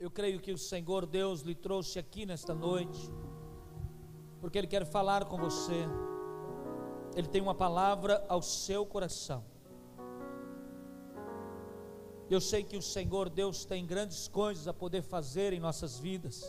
Eu 0.00 0.12
creio 0.12 0.38
que 0.38 0.52
o 0.52 0.58
Senhor 0.58 1.04
Deus 1.06 1.40
lhe 1.40 1.56
trouxe 1.56 1.98
aqui 1.98 2.24
nesta 2.24 2.54
noite, 2.54 3.10
porque 4.40 4.56
Ele 4.56 4.68
quer 4.68 4.86
falar 4.86 5.24
com 5.24 5.36
você. 5.36 5.88
Ele 7.16 7.26
tem 7.26 7.42
uma 7.42 7.54
palavra 7.54 8.24
ao 8.28 8.40
seu 8.40 8.86
coração. 8.86 9.44
Eu 12.30 12.40
sei 12.40 12.62
que 12.62 12.76
o 12.76 12.82
Senhor 12.82 13.28
Deus 13.28 13.64
tem 13.64 13.84
grandes 13.84 14.28
coisas 14.28 14.68
a 14.68 14.72
poder 14.72 15.02
fazer 15.02 15.52
em 15.52 15.58
nossas 15.58 15.98
vidas. 15.98 16.44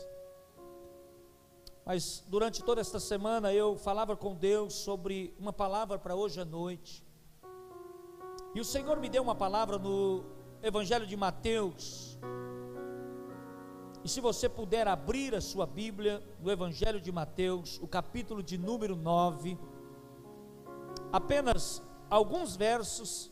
Mas 1.83 2.23
durante 2.27 2.63
toda 2.63 2.81
esta 2.81 2.99
semana 2.99 3.51
eu 3.51 3.75
falava 3.75 4.15
com 4.15 4.35
Deus 4.35 4.75
sobre 4.75 5.33
uma 5.39 5.51
palavra 5.51 5.97
para 5.97 6.15
hoje 6.15 6.39
à 6.39 6.45
noite. 6.45 7.03
E 8.53 8.59
o 8.59 8.65
Senhor 8.65 8.99
me 8.99 9.09
deu 9.09 9.23
uma 9.23 9.33
palavra 9.33 9.79
no 9.79 10.23
Evangelho 10.61 11.07
de 11.07 11.17
Mateus, 11.17 12.19
e 14.09 14.11
se 14.11 14.21
você 14.21 14.49
puder 14.49 14.87
abrir 14.87 15.35
a 15.35 15.39
sua 15.39 15.67
Bíblia 15.67 16.23
no 16.39 16.49
Evangelho 16.49 16.99
de 16.99 17.11
Mateus, 17.11 17.79
o 17.79 17.87
capítulo 17.87 18.41
de 18.41 18.57
número 18.57 18.95
9, 18.95 19.55
apenas 21.13 21.79
alguns 22.09 22.55
versos 22.55 23.31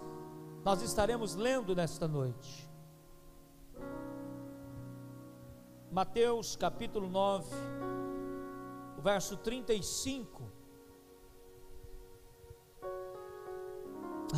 nós 0.64 0.84
estaremos 0.84 1.34
lendo 1.34 1.76
nesta 1.76 2.08
noite. 2.08 2.70
Mateus 5.92 6.56
capítulo 6.56 7.10
9, 7.10 7.56
o 9.00 9.02
verso 9.02 9.36
35. 9.36 10.44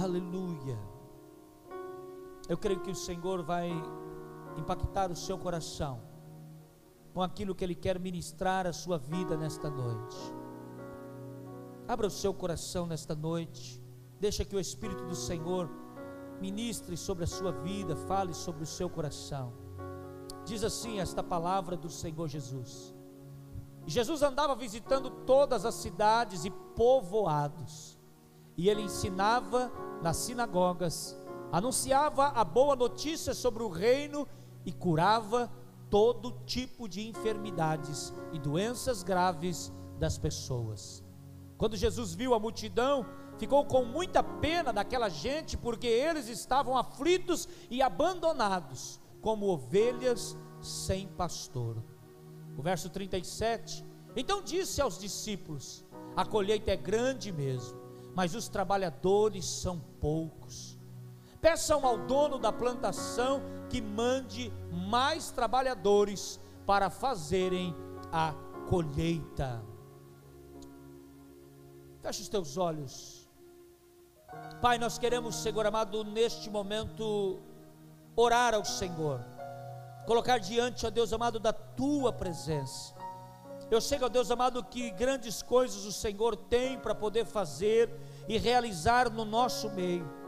Aleluia. 0.02 0.80
Eu 2.48 2.58
creio 2.58 2.80
que 2.80 2.92
o 2.92 2.96
Senhor 2.96 3.44
vai 3.44 3.70
impactar 4.56 5.12
o 5.12 5.16
seu 5.18 5.38
coração 5.38 6.08
com 7.14 7.22
aquilo 7.22 7.56
que 7.56 7.64
Ele 7.64 7.76
quer 7.76 8.00
ministrar 8.00 8.68
à 8.68 8.74
sua 8.74 8.98
vida 8.98 9.36
nesta 9.36 9.70
noite. 9.70 10.18
Abra 11.88 12.08
o 12.08 12.12
seu 12.12 12.34
coração 12.34 12.86
nesta 12.86 13.16
noite, 13.16 13.82
deixa 14.20 14.46
que 14.46 14.56
o 14.56 14.60
Espírito 14.60 15.06
do 15.06 15.16
Senhor 15.16 15.70
ministre 16.40 16.96
sobre 16.96 17.24
a 17.24 17.28
sua 17.28 17.52
vida, 17.52 17.96
fale 17.96 18.34
sobre 18.34 18.64
o 18.64 18.68
seu 18.68 18.90
coração. 18.90 19.54
Diz 20.46 20.64
assim 20.64 21.00
esta 21.00 21.22
palavra 21.22 21.76
do 21.76 21.90
Senhor 21.90 22.28
Jesus. 22.28 22.96
Jesus 23.86 24.22
andava 24.22 24.56
visitando 24.56 25.10
todas 25.10 25.66
as 25.66 25.76
cidades 25.76 26.46
e 26.46 26.52
povoados, 26.52 27.98
e 28.56 28.70
ele 28.70 28.84
ensinava 28.84 29.72
nas 30.02 30.18
sinagogas, 30.18 31.18
anunciava 31.52 32.28
a 32.28 32.44
boa 32.44 32.76
notícia 32.76 33.34
sobre 33.34 33.64
o 33.64 33.70
reino 33.70 34.28
e 34.66 34.72
curava 34.72 35.52
todo 35.90 36.32
tipo 36.46 36.88
de 36.88 37.08
enfermidades 37.08 38.14
e 38.32 38.40
doenças 38.40 39.04
graves 39.04 39.72
das 39.98 40.18
pessoas. 40.18 41.04
Quando 41.58 41.76
Jesus 41.76 42.14
viu 42.14 42.34
a 42.34 42.40
multidão, 42.40 43.06
ficou 43.38 43.66
com 43.66 43.84
muita 43.84 44.24
pena 44.24 44.72
daquela 44.72 45.10
gente, 45.10 45.58
porque 45.58 45.88
eles 45.88 46.30
estavam 46.30 46.78
aflitos 46.78 47.50
e 47.70 47.82
abandonados, 47.82 49.00
como 49.22 49.48
ovelhas 49.48 50.38
sem 50.62 51.08
pastor. 51.08 51.84
O 52.58 52.62
verso 52.62 52.90
37. 52.90 53.86
Então 54.16 54.42
disse 54.42 54.82
aos 54.82 54.98
discípulos: 54.98 55.84
A 56.16 56.26
colheita 56.26 56.72
é 56.72 56.78
grande 56.78 57.32
mesmo, 57.32 57.78
mas 58.16 58.36
os 58.36 58.48
trabalhadores 58.48 59.46
são 59.46 59.80
poucos. 60.00 60.79
Peçam 61.42 61.86
ao 61.86 61.98
dono 61.98 62.38
da 62.38 62.52
plantação 62.52 63.42
que 63.70 63.82
mande 63.82 64.52
mais 64.72 65.32
trabalhadores 65.32 66.40
para 66.66 66.90
fazerem 66.90 67.76
a 68.12 68.34
colheita. 68.68 69.64
Feche 72.02 72.22
os 72.22 72.30
teus 72.30 72.58
olhos. 72.58 73.30
Pai, 74.62 74.78
nós 74.78 74.98
queremos, 74.98 75.38
Senhor 75.38 75.66
amado, 75.66 76.04
neste 76.04 76.50
momento, 76.50 77.40
orar 78.16 78.54
ao 78.54 78.66
Senhor, 78.66 79.22
colocar 80.06 80.40
diante, 80.40 80.86
ó 80.86 80.90
Deus 80.90 81.14
amado, 81.14 81.40
da 81.40 81.54
tua 81.54 82.12
presença. 82.12 82.94
Eu 83.72 83.80
sei, 83.80 83.98
ó 84.02 84.10
Deus 84.10 84.30
amado, 84.30 84.64
que 84.64 84.92
grandes 84.92 85.42
coisas 85.42 85.86
o 85.86 85.92
Senhor 85.92 86.36
tem 86.36 86.78
para 86.78 86.94
poder 86.94 87.26
fazer 87.26 87.90
e 88.28 88.38
realizar 88.38 89.10
no 89.10 89.24
nosso 89.24 89.70
meio 89.70 90.19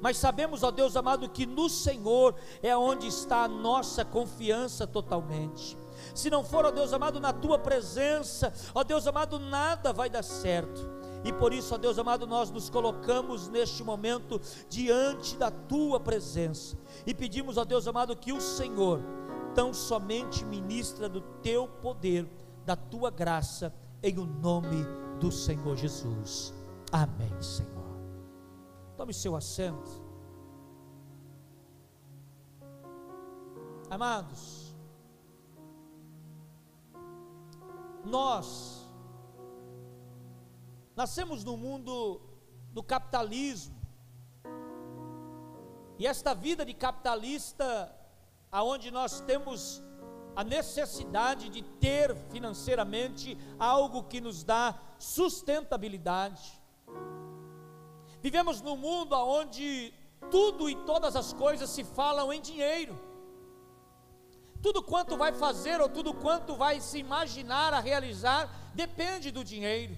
mas 0.00 0.16
sabemos, 0.16 0.62
ó 0.62 0.70
Deus 0.70 0.96
amado, 0.96 1.28
que 1.28 1.46
no 1.46 1.68
Senhor 1.68 2.34
é 2.62 2.76
onde 2.76 3.06
está 3.06 3.44
a 3.44 3.48
nossa 3.48 4.04
confiança 4.04 4.86
totalmente. 4.86 5.76
Se 6.14 6.30
não 6.30 6.44
for, 6.44 6.64
ó 6.64 6.70
Deus 6.70 6.92
amado, 6.92 7.20
na 7.20 7.32
tua 7.32 7.58
presença, 7.58 8.52
ó 8.74 8.84
Deus 8.84 9.06
amado, 9.06 9.38
nada 9.38 9.92
vai 9.92 10.10
dar 10.10 10.22
certo. 10.22 10.88
E 11.24 11.32
por 11.32 11.52
isso, 11.52 11.74
ó 11.74 11.78
Deus 11.78 11.98
amado, 11.98 12.26
nós 12.26 12.50
nos 12.50 12.68
colocamos 12.68 13.48
neste 13.48 13.82
momento 13.82 14.40
diante 14.68 15.36
da 15.36 15.50
tua 15.50 15.98
presença 15.98 16.76
e 17.06 17.14
pedimos, 17.14 17.56
ó 17.56 17.64
Deus 17.64 17.88
amado, 17.88 18.14
que 18.14 18.32
o 18.32 18.40
Senhor 18.40 19.00
tão 19.54 19.72
somente 19.72 20.44
ministra 20.44 21.08
do 21.08 21.20
teu 21.20 21.66
poder, 21.66 22.28
da 22.66 22.76
tua 22.76 23.10
graça, 23.10 23.72
em 24.02 24.18
o 24.18 24.26
nome 24.26 24.84
do 25.18 25.32
Senhor 25.32 25.76
Jesus. 25.76 26.52
Amém, 26.92 27.32
Senhor. 27.40 27.73
Tome 28.96 29.12
seu 29.12 29.34
assento. 29.34 30.02
Amados, 33.90 34.74
nós 38.04 38.88
nascemos 40.96 41.44
no 41.44 41.56
mundo 41.56 42.20
do 42.72 42.82
capitalismo. 42.82 43.74
E 45.98 46.06
esta 46.06 46.34
vida 46.34 46.64
de 46.64 46.74
capitalista, 46.74 47.94
aonde 48.50 48.90
nós 48.90 49.20
temos 49.20 49.82
a 50.34 50.42
necessidade 50.42 51.48
de 51.48 51.62
ter 51.62 52.14
financeiramente 52.30 53.38
algo 53.58 54.04
que 54.04 54.20
nos 54.20 54.42
dá 54.42 54.80
sustentabilidade. 54.98 56.63
Vivemos 58.24 58.62
num 58.62 58.74
mundo 58.74 59.12
onde 59.14 59.92
tudo 60.30 60.70
e 60.70 60.74
todas 60.86 61.14
as 61.14 61.34
coisas 61.34 61.68
se 61.68 61.84
falam 61.84 62.32
em 62.32 62.40
dinheiro. 62.40 62.98
Tudo 64.62 64.82
quanto 64.82 65.14
vai 65.14 65.30
fazer 65.34 65.78
ou 65.78 65.90
tudo 65.90 66.14
quanto 66.14 66.56
vai 66.56 66.80
se 66.80 66.96
imaginar 66.96 67.74
a 67.74 67.80
realizar 67.80 68.48
depende 68.74 69.30
do 69.30 69.44
dinheiro. 69.44 69.94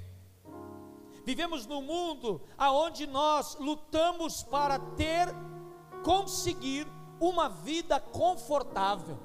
Vivemos 1.24 1.66
num 1.66 1.80
mundo 1.80 2.42
aonde 2.58 3.06
nós 3.06 3.56
lutamos 3.60 4.42
para 4.42 4.76
ter, 4.96 5.28
conseguir 6.02 6.84
uma 7.20 7.48
vida 7.48 8.00
confortável. 8.00 9.20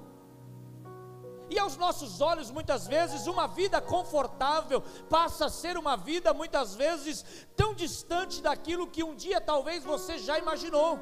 E 1.52 1.60
aos 1.60 1.76
nossos 1.76 2.22
olhos, 2.22 2.50
muitas 2.50 2.88
vezes, 2.88 3.28
uma 3.28 3.46
vida 3.46 3.82
confortável 3.82 4.80
passa 5.10 5.48
a 5.48 5.50
ser 5.50 5.76
uma 5.78 5.98
vida, 5.98 6.34
muitas 6.34 6.76
vezes, 6.76 7.26
tão 7.58 7.74
distante 7.74 8.42
daquilo 8.42 8.88
que 8.88 9.04
um 9.04 9.14
dia 9.14 9.42
talvez 9.42 9.84
você 9.84 10.18
já 10.18 10.40
imaginou. 10.40 10.98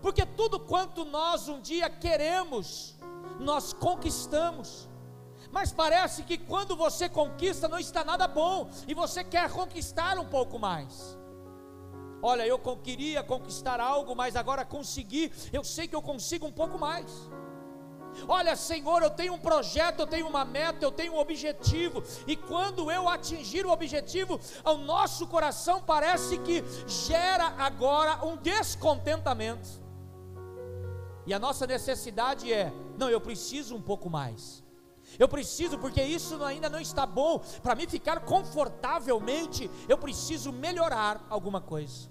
Porque 0.00 0.24
tudo 0.24 0.58
quanto 0.58 1.04
nós 1.04 1.48
um 1.48 1.60
dia 1.60 1.90
queremos, 1.90 2.98
nós 3.38 3.74
conquistamos. 3.74 4.88
Mas 5.52 5.70
parece 5.70 6.22
que 6.22 6.38
quando 6.38 6.74
você 6.74 7.06
conquista 7.06 7.68
não 7.68 7.78
está 7.78 8.02
nada 8.02 8.26
bom 8.26 8.70
e 8.88 8.94
você 8.94 9.22
quer 9.22 9.52
conquistar 9.52 10.18
um 10.18 10.24
pouco 10.26 10.58
mais. 10.58 11.18
Olha, 12.22 12.46
eu 12.46 12.58
queria 12.58 13.22
conquistar 13.22 13.80
algo, 13.80 14.16
mas 14.16 14.34
agora 14.34 14.64
consegui, 14.64 15.30
eu 15.52 15.62
sei 15.62 15.86
que 15.86 15.96
eu 15.96 16.00
consigo 16.00 16.46
um 16.46 16.52
pouco 16.52 16.78
mais. 16.78 17.30
Olha, 18.28 18.54
Senhor, 18.56 19.02
eu 19.02 19.10
tenho 19.10 19.34
um 19.34 19.38
projeto, 19.38 20.00
eu 20.00 20.06
tenho 20.06 20.26
uma 20.26 20.44
meta, 20.44 20.84
eu 20.84 20.92
tenho 20.92 21.14
um 21.14 21.18
objetivo, 21.18 22.02
e 22.26 22.36
quando 22.36 22.90
eu 22.90 23.08
atingir 23.08 23.66
o 23.66 23.70
objetivo, 23.70 24.40
o 24.64 24.74
nosso 24.74 25.26
coração 25.26 25.82
parece 25.82 26.38
que 26.38 26.64
gera 26.86 27.54
agora 27.58 28.24
um 28.24 28.36
descontentamento. 28.36 29.80
E 31.26 31.34
a 31.34 31.38
nossa 31.38 31.66
necessidade 31.66 32.52
é: 32.52 32.72
não, 32.96 33.08
eu 33.08 33.20
preciso 33.20 33.76
um 33.76 33.82
pouco 33.82 34.10
mais. 34.10 34.62
Eu 35.18 35.28
preciso, 35.28 35.78
porque 35.78 36.02
isso 36.02 36.42
ainda 36.44 36.68
não 36.68 36.80
está 36.80 37.04
bom. 37.04 37.40
Para 37.62 37.74
mim 37.74 37.88
ficar 37.88 38.20
confortavelmente, 38.20 39.70
eu 39.88 39.98
preciso 39.98 40.52
melhorar 40.52 41.26
alguma 41.28 41.60
coisa. 41.60 42.08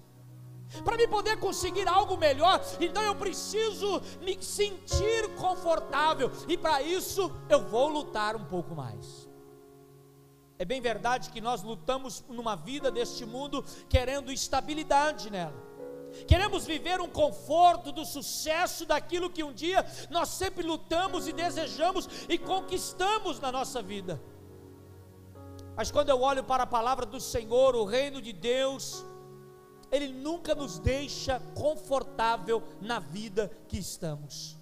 Para 0.84 0.98
me 0.98 1.08
poder 1.08 1.40
conseguir 1.40 1.88
algo 1.88 2.16
melhor, 2.16 2.62
então 2.80 3.02
eu 3.02 3.16
preciso 3.16 4.02
me 4.22 4.42
sentir 4.42 5.30
confortável, 5.36 6.32
e 6.48 6.58
para 6.58 6.82
isso 6.82 7.32
eu 7.50 7.62
vou 7.68 7.88
lutar 7.88 8.36
um 8.36 8.46
pouco 8.46 8.76
mais. 8.76 9.28
É 10.60 10.66
bem 10.66 10.82
verdade 10.82 11.30
que 11.30 11.40
nós 11.40 11.64
lutamos 11.64 12.24
numa 12.28 12.56
vida 12.56 12.92
deste 12.92 13.26
mundo 13.26 13.64
querendo 13.88 14.32
estabilidade 14.32 15.30
nela. 15.30 15.70
Queremos 16.28 16.66
viver 16.66 17.00
um 17.00 17.08
conforto 17.08 17.92
do 17.92 18.04
sucesso 18.04 18.86
daquilo 18.86 19.30
que 19.30 19.44
um 19.44 19.54
dia 19.54 19.86
nós 20.10 20.30
sempre 20.30 20.64
lutamos 20.64 21.28
e 21.28 21.34
desejamos 21.34 22.10
e 22.28 22.38
conquistamos 22.38 23.40
na 23.40 23.52
nossa 23.52 23.82
vida. 23.82 24.22
Mas 25.76 25.90
quando 25.92 26.10
eu 26.10 26.22
olho 26.22 26.44
para 26.44 26.64
a 26.64 26.68
palavra 26.68 27.06
do 27.06 27.22
Senhor, 27.22 27.74
o 27.74 27.86
reino 27.86 28.22
de 28.22 28.34
Deus, 28.34 29.06
Ele 29.92 30.08
nunca 30.08 30.54
nos 30.54 30.80
deixa 30.80 31.42
confortável 31.56 32.64
na 32.82 33.00
vida 33.00 33.52
que 33.68 33.78
estamos. 33.78 34.60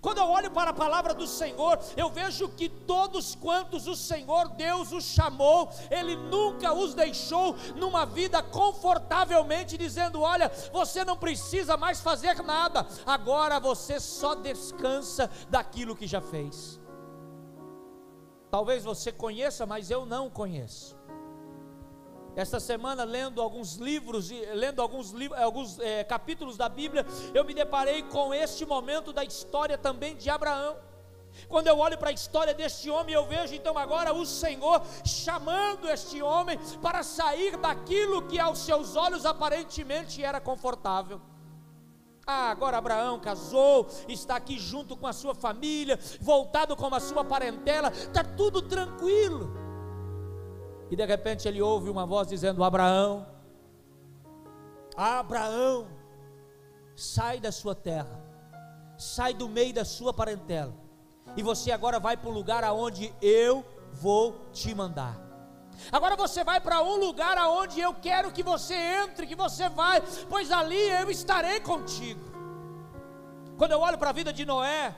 Quando 0.00 0.18
eu 0.18 0.28
olho 0.28 0.50
para 0.50 0.70
a 0.70 0.74
palavra 0.74 1.14
do 1.14 1.26
Senhor, 1.26 1.78
eu 1.96 2.10
vejo 2.10 2.48
que 2.50 2.68
todos 2.68 3.34
quantos 3.34 3.86
o 3.86 3.96
Senhor 3.96 4.48
Deus 4.50 4.92
os 4.92 5.04
chamou, 5.04 5.70
Ele 5.90 6.16
nunca 6.16 6.72
os 6.72 6.94
deixou 6.94 7.56
numa 7.76 8.04
vida 8.04 8.42
confortavelmente, 8.42 9.78
dizendo: 9.78 10.20
Olha, 10.20 10.50
você 10.72 11.04
não 11.04 11.16
precisa 11.16 11.76
mais 11.76 12.00
fazer 12.00 12.42
nada, 12.42 12.86
agora 13.06 13.58
você 13.58 13.98
só 13.98 14.34
descansa 14.34 15.30
daquilo 15.48 15.96
que 15.96 16.06
já 16.06 16.20
fez. 16.20 16.80
Talvez 18.50 18.84
você 18.84 19.10
conheça, 19.10 19.66
mas 19.66 19.90
eu 19.90 20.06
não 20.06 20.30
conheço. 20.30 20.96
Esta 22.36 22.60
semana, 22.60 23.02
lendo 23.02 23.40
alguns 23.40 23.76
livros, 23.76 24.30
lendo 24.52 24.82
alguns, 24.82 25.14
alguns 25.42 25.78
é, 25.80 26.04
capítulos 26.04 26.58
da 26.58 26.68
Bíblia, 26.68 27.06
eu 27.32 27.42
me 27.46 27.54
deparei 27.54 28.02
com 28.02 28.34
este 28.34 28.66
momento 28.66 29.10
da 29.10 29.24
história 29.24 29.78
também 29.78 30.14
de 30.14 30.28
Abraão. 30.28 30.76
Quando 31.48 31.68
eu 31.68 31.78
olho 31.78 31.96
para 31.96 32.10
a 32.10 32.12
história 32.12 32.52
deste 32.52 32.90
homem, 32.90 33.14
eu 33.14 33.26
vejo 33.26 33.54
então 33.54 33.78
agora 33.78 34.12
o 34.12 34.26
Senhor 34.26 34.82
chamando 35.02 35.88
este 35.88 36.20
homem 36.20 36.58
para 36.82 37.02
sair 37.02 37.56
daquilo 37.56 38.26
que 38.26 38.38
aos 38.38 38.58
seus 38.58 38.96
olhos 38.96 39.24
aparentemente 39.24 40.22
era 40.22 40.38
confortável. 40.38 41.20
Ah, 42.26 42.50
agora 42.50 42.76
Abraão 42.76 43.18
casou, 43.18 43.88
está 44.08 44.36
aqui 44.36 44.58
junto 44.58 44.94
com 44.94 45.06
a 45.06 45.12
sua 45.12 45.34
família, 45.34 45.98
voltado 46.20 46.76
com 46.76 46.92
a 46.94 47.00
sua 47.00 47.24
parentela, 47.24 47.88
está 47.88 48.22
tudo 48.22 48.60
tranquilo. 48.60 49.65
E 50.90 50.96
de 50.96 51.04
repente 51.04 51.48
ele 51.48 51.60
ouve 51.60 51.90
uma 51.90 52.06
voz 52.06 52.28
dizendo: 52.28 52.62
Abraão, 52.62 53.26
Abraão, 54.96 55.88
sai 56.94 57.40
da 57.40 57.50
sua 57.50 57.74
terra, 57.74 58.22
sai 58.96 59.34
do 59.34 59.48
meio 59.48 59.74
da 59.74 59.84
sua 59.84 60.12
parentela, 60.12 60.74
e 61.36 61.42
você 61.42 61.72
agora 61.72 61.98
vai 61.98 62.16
para 62.16 62.30
o 62.30 62.32
lugar 62.32 62.64
aonde 62.64 63.12
eu 63.20 63.64
vou 63.92 64.48
te 64.52 64.74
mandar. 64.74 65.26
Agora 65.92 66.16
você 66.16 66.42
vai 66.42 66.60
para 66.60 66.82
um 66.82 66.96
lugar 66.96 67.36
aonde 67.36 67.80
eu 67.80 67.92
quero 67.94 68.32
que 68.32 68.42
você 68.42 68.74
entre, 68.74 69.26
que 69.26 69.34
você 69.34 69.68
vai, 69.68 70.02
pois 70.28 70.50
ali 70.50 70.88
eu 70.88 71.10
estarei 71.10 71.60
contigo. 71.60 72.24
Quando 73.58 73.72
eu 73.72 73.80
olho 73.80 73.98
para 73.98 74.10
a 74.10 74.12
vida 74.12 74.32
de 74.32 74.44
Noé, 74.44 74.94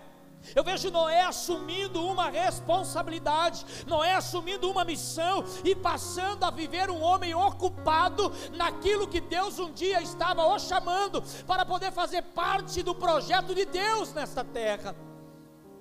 eu 0.55 0.65
vejo 0.65 0.91
Noé 0.91 1.23
assumindo 1.23 2.05
uma 2.05 2.29
responsabilidade, 2.31 3.65
Noé 3.87 4.15
assumindo 4.15 4.71
uma 4.71 4.85
missão 4.85 5.45
e 5.65 5.75
passando 5.75 6.45
a 6.45 6.51
viver 6.51 6.91
um 6.91 7.01
homem 7.01 7.35
ocupado 7.35 8.33
naquilo 8.57 9.09
que 9.09 9.21
Deus 9.21 9.59
um 9.59 9.73
dia 9.73 10.01
estava 10.01 10.47
o 10.47 10.59
chamando 10.59 11.23
para 11.47 11.65
poder 11.65 11.93
fazer 11.93 12.23
parte 12.23 12.83
do 12.83 12.95
projeto 12.95 13.55
de 13.55 13.65
Deus 13.65 14.13
nesta 14.15 14.45
terra. 14.45 14.97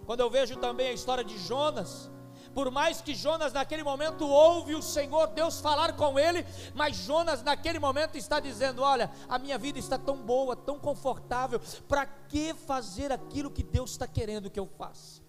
Quando 0.06 0.22
eu 0.22 0.30
vejo 0.30 0.56
também 0.56 0.88
a 0.88 0.94
história 0.94 1.24
de 1.24 1.38
Jonas, 1.38 2.10
por 2.58 2.72
mais 2.72 3.02
que 3.02 3.14
Jonas 3.14 3.54
naquele 3.54 3.84
momento 3.84 4.28
ouve 4.28 4.74
o 4.74 4.82
Senhor 4.82 5.28
Deus 5.28 5.62
falar 5.62 5.96
com 5.96 6.18
ele, 6.18 6.44
mas 6.74 6.96
Jonas 6.96 7.44
naquele 7.44 7.78
momento 7.78 8.18
está 8.18 8.40
dizendo: 8.40 8.82
Olha, 8.82 9.12
a 9.30 9.38
minha 9.38 9.60
vida 9.60 9.78
está 9.78 9.96
tão 9.96 10.18
boa, 10.18 10.56
tão 10.56 10.80
confortável, 10.80 11.62
para 11.88 12.08
que 12.08 12.56
fazer 12.56 13.12
aquilo 13.12 13.52
que 13.52 13.62
Deus 13.62 13.92
está 13.92 14.08
querendo 14.08 14.50
que 14.50 14.60
eu 14.60 14.66
faça? 14.66 15.22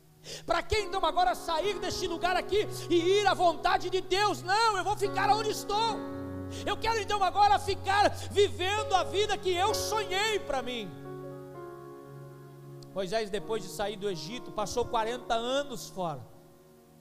Para 0.47 0.63
que 0.63 0.79
então 0.79 1.05
agora 1.05 1.35
sair 1.35 1.79
deste 1.79 2.07
lugar 2.07 2.35
aqui 2.35 2.67
e 2.89 2.95
ir 2.95 3.27
à 3.27 3.35
vontade 3.35 3.91
de 3.91 4.01
Deus? 4.01 4.43
Não, 4.43 4.79
eu 4.79 4.83
vou 4.83 4.97
ficar 4.97 5.29
onde 5.29 5.51
estou. 5.51 5.99
Eu 6.65 6.79
quero 6.79 6.99
então 6.99 7.23
agora 7.23 7.59
ficar 7.59 8.09
vivendo 8.31 8.95
a 8.95 9.05
vida 9.05 9.37
que 9.37 9.53
eu 9.53 9.75
sonhei 9.75 10.39
para 10.39 10.63
mim. 10.63 10.91
Moisés, 12.95 13.29
depois 13.29 13.63
de 13.63 13.69
sair 13.69 13.97
do 13.97 14.09
Egito, 14.09 14.51
passou 14.51 14.87
40 14.87 15.35
anos 15.35 15.91
fora. 15.91 16.38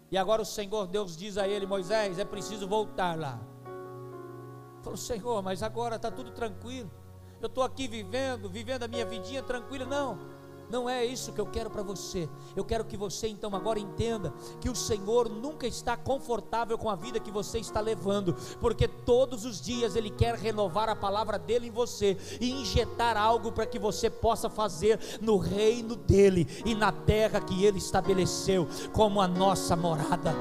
E 0.09 0.17
agora 0.17 0.41
o 0.41 0.45
Senhor 0.45 0.87
Deus 0.87 1.17
diz 1.17 1.37
a 1.37 1.47
ele: 1.47 1.65
Moisés, 1.65 2.17
é 2.19 2.25
preciso 2.25 2.67
voltar 2.67 3.17
lá. 3.17 3.39
Falou, 4.81 4.97
Senhor, 4.97 5.41
mas 5.43 5.61
agora 5.61 5.97
está 5.97 6.09
tudo 6.09 6.31
tranquilo. 6.31 6.89
Eu 7.41 7.47
estou 7.47 7.63
aqui 7.63 7.87
vivendo, 7.87 8.49
vivendo 8.49 8.83
a 8.83 8.87
minha 8.87 9.05
vidinha 9.05 9.43
tranquila. 9.43 9.85
Não, 9.85 10.17
não 10.69 10.89
é 10.89 11.05
isso 11.05 11.31
que 11.31 11.39
eu 11.39 11.45
quero 11.45 11.69
para 11.69 11.81
você. 11.81 12.29
Eu 12.55 12.65
quero 12.65 12.85
que 12.85 12.97
você 12.97 13.27
então 13.27 13.55
agora 13.55 13.79
entenda 13.79 14.33
que 14.59 14.69
o 14.69 14.75
Senhor 14.75 15.29
nunca 15.29 15.65
está 15.65 15.95
confortável 15.95 16.77
com 16.77 16.89
a 16.89 16.95
vida 16.95 17.19
que 17.19 17.31
você 17.31 17.59
está 17.59 17.79
levando, 17.79 18.35
porque 18.59 18.87
todos 18.87 19.45
os 19.45 19.61
dias 19.61 19.95
Ele 19.95 20.09
quer 20.09 20.35
renovar 20.35 20.89
a 20.89 20.95
palavra 20.95 21.39
dele 21.39 21.67
em 21.67 21.71
você 21.71 22.17
e 22.39 22.51
injetar 22.51 23.17
algo 23.17 23.51
para 23.51 23.65
que 23.65 23.79
você 23.79 24.09
possa 24.09 24.49
fazer 24.49 24.99
no 25.21 25.37
reino 25.37 25.95
dele 25.95 26.47
e 26.65 26.75
na 26.75 26.91
terra 26.91 27.39
que 27.39 27.63
Ele 27.63 27.77
estabeleceu 27.77 28.67
como 28.91 29.21
a 29.21 29.27
nossa 29.27 29.75
morada. 29.75 30.35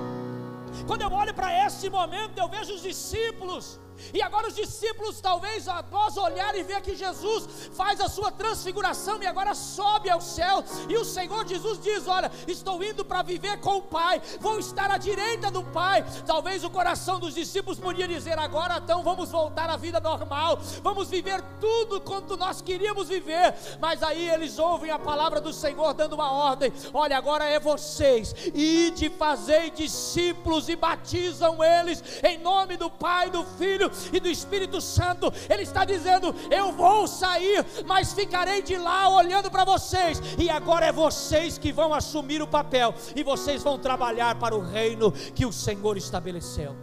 Quando 0.87 1.03
eu 1.03 1.13
olho 1.13 1.33
para 1.33 1.67
esse 1.67 1.89
momento, 1.89 2.39
eu 2.39 2.49
vejo 2.49 2.75
os 2.75 2.83
discípulos 2.83 3.81
e 4.13 4.23
agora 4.23 4.49
os 4.49 4.55
discípulos, 4.55 5.21
talvez 5.21 5.69
após 5.69 6.17
olhar 6.17 6.55
e 6.55 6.63
ver 6.63 6.81
que 6.81 6.95
Jesus 6.95 7.71
faz 7.73 8.01
a 8.01 8.09
sua 8.09 8.31
transfiguração 8.31 9.23
e 9.23 9.27
agora 9.27 9.55
sobe 9.55 10.11
ao 10.11 10.21
céu, 10.21 10.63
e 10.89 10.97
o 10.97 11.05
Senhor 11.05 11.47
Jesus 11.47 11.81
diz: 11.81 12.07
Olha, 12.07 12.31
estou 12.47 12.83
indo 12.83 13.05
para 13.05 13.23
viver 13.23 13.59
com 13.61 13.77
o 13.77 13.83
Pai, 13.83 14.21
vou 14.41 14.59
estar 14.59 14.91
à 14.91 14.99
direita 14.99 15.51
do 15.51 15.63
Pai. 15.63 16.05
Talvez 16.27 16.65
o 16.65 16.71
coração 16.71 17.19
dos 17.19 17.35
discípulos 17.35 17.79
podia 17.79 18.07
dizer: 18.07 18.39
Agora 18.39 18.79
então 18.79 19.03
vamos 19.03 19.31
voltar 19.31 19.71
à 19.71 19.77
vida 19.77 20.01
normal, 20.01 20.59
vamos 20.83 21.09
viver 21.09 21.43
tudo 21.61 22.01
quanto 22.01 22.37
nós 22.37 22.61
queríamos 22.61 23.09
viver. 23.09 23.55
Mas 23.81 24.03
aí 24.03 24.29
eles 24.29 24.59
ouvem 24.59 24.91
a 24.91 24.99
palavra 24.99 25.41
do 25.41 25.53
Senhor 25.53 25.95
dando 25.95 26.15
uma 26.15 26.33
ordem: 26.33 26.73
Olha, 26.93 27.17
agora 27.17 27.45
é 27.45 27.59
vocês, 27.59 28.35
ide 28.55 29.11
fazer 29.11 29.71
discípulos 29.71 30.69
e 30.69 30.77
batizam 30.77 31.63
eles 31.63 32.03
em 32.23 32.39
nome 32.39 32.77
do 32.77 32.91
Pai, 32.91 33.31
do 33.31 33.45
Filho 33.45 33.86
Filho 33.91 34.17
e 34.17 34.21
do 34.21 34.29
Espírito 34.29 34.81
Santo. 34.81 35.33
Ele 35.49 35.63
está 35.63 35.85
dizendo: 35.85 36.35
Eu 36.51 36.73
vou 36.73 37.07
sair, 37.07 37.65
mas 37.87 38.13
ficarei 38.13 38.63
de 38.63 38.77
lá 38.77 39.09
olhando 39.09 39.51
para 39.51 39.65
vocês. 39.65 40.21
E 40.39 40.49
agora 40.51 40.87
é 40.87 40.93
vocês 40.93 41.59
que 41.59 41.73
vão 41.73 41.93
assumir 41.93 42.43
o 42.43 42.47
papel 42.47 42.95
e 43.15 43.23
vocês 43.23 43.63
vão 43.63 43.79
trabalhar 43.79 44.35
para 44.37 44.55
o 44.55 44.61
reino 44.61 45.13
que 45.13 45.47
o 45.47 45.53
Senhor 45.53 45.97
estabeleceu. 45.97 46.77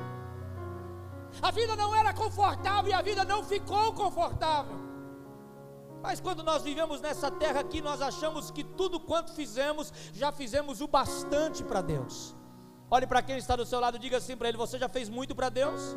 A 1.42 1.52
vida 1.52 1.76
não 1.76 1.96
era 1.96 2.14
confortável 2.14 2.92
e 2.92 2.94
a 2.94 3.02
vida 3.02 3.26
não 3.26 3.44
ficou 3.44 3.94
confortável. 3.94 4.84
Mas 6.02 6.20
quando 6.20 6.44
nós 6.44 6.64
vivemos 6.64 7.00
nessa 7.00 7.32
terra 7.32 7.62
aqui, 7.62 7.82
nós 7.82 8.02
achamos 8.02 8.52
que 8.52 8.64
tudo 8.64 9.00
quanto 9.00 9.32
fizemos, 9.32 9.92
já 10.14 10.32
fizemos 10.32 10.82
o 10.82 10.88
bastante 10.88 11.64
para 11.64 11.82
Deus. 11.82 12.36
Olhe 12.92 13.08
para 13.08 13.22
quem 13.22 13.38
está 13.38 13.56
do 13.56 13.66
seu 13.66 13.80
lado, 13.80 13.98
diga 13.98 14.18
assim 14.18 14.36
para 14.36 14.50
ele: 14.50 14.58
Você 14.58 14.78
já 14.78 14.90
fez 14.90 15.08
muito 15.10 15.34
para 15.34 15.50
Deus? 15.50 15.96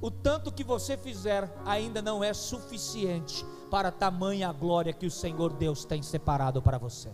O 0.00 0.10
tanto 0.10 0.52
que 0.52 0.64
você 0.64 0.96
fizer 0.96 1.52
ainda 1.64 2.02
não 2.02 2.22
é 2.22 2.32
suficiente 2.32 3.44
para 3.70 3.88
a 3.88 3.92
tamanha 3.92 4.52
glória 4.52 4.92
que 4.92 5.06
o 5.06 5.10
Senhor 5.10 5.52
Deus 5.52 5.84
tem 5.84 6.02
separado 6.02 6.60
para 6.62 6.78
você. 6.78 7.10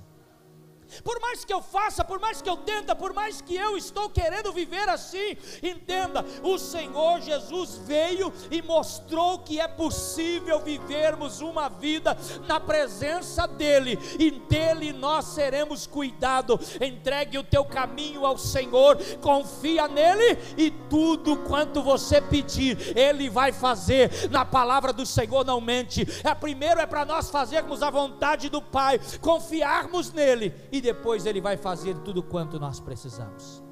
Por 1.03 1.21
mais 1.21 1.45
que 1.45 1.53
eu 1.53 1.63
faça, 1.63 2.05
por 2.05 2.21
mais 2.21 2.43
que 2.43 2.49
eu 2.49 2.57
tenta, 2.57 2.95
por 2.95 3.13
mais 3.13 3.41
que 3.41 3.55
eu 3.55 3.77
estou 3.77 4.09
querendo 4.11 4.53
viver 4.53 4.89
assim, 4.89 5.37
entenda, 5.63 6.25
o 6.43 6.59
Senhor 6.59 7.21
Jesus 7.21 7.77
veio 7.85 8.33
e 8.51 8.63
mostrou 8.63 9.39
que 9.39 9.61
é 9.61 9.69
possível 9.69 10.61
vivermos 10.61 11.41
uma 11.41 11.69
vida 11.69 12.17
na 12.47 12.59
presença 12.59 13.47
dele 13.47 13.99
e 14.19 14.31
dele 14.31 14.93
nós 14.93 15.27
seremos 15.27 15.87
cuidados. 15.87 16.77
Entregue 16.81 17.39
o 17.39 17.45
teu 17.45 17.65
caminho 17.65 18.27
ao 18.27 18.37
Senhor, 18.39 18.99
confia 19.21 19.89
nele 19.89 20.39
e 20.57 20.71
tudo 20.71 21.37
quanto 21.39 21.83
você 21.83 22.21
pedir, 22.21 22.97
ele 22.97 23.29
vai 23.29 23.53
fazer. 23.53 24.31
Na 24.31 24.45
palavra 24.45 24.93
do 24.93 25.07
Senhor 25.07 25.45
não 25.45 25.61
mente. 25.61 26.07
É 26.25 26.35
primeiro 26.35 26.81
é 26.81 26.87
para 26.87 27.05
nós 27.05 27.31
fazermos 27.31 27.83
a 27.83 27.91
vontade 27.91 28.49
do 28.49 28.61
Pai, 28.61 29.01
confiarmos 29.21 30.13
nele 30.13 30.55
e 30.73 30.80
depois 30.81 31.27
Ele 31.27 31.41
vai 31.41 31.57
fazer 31.57 31.97
tudo 31.99 32.23
quanto 32.23 32.59
nós 32.59 32.81
precisamos. 32.81 33.63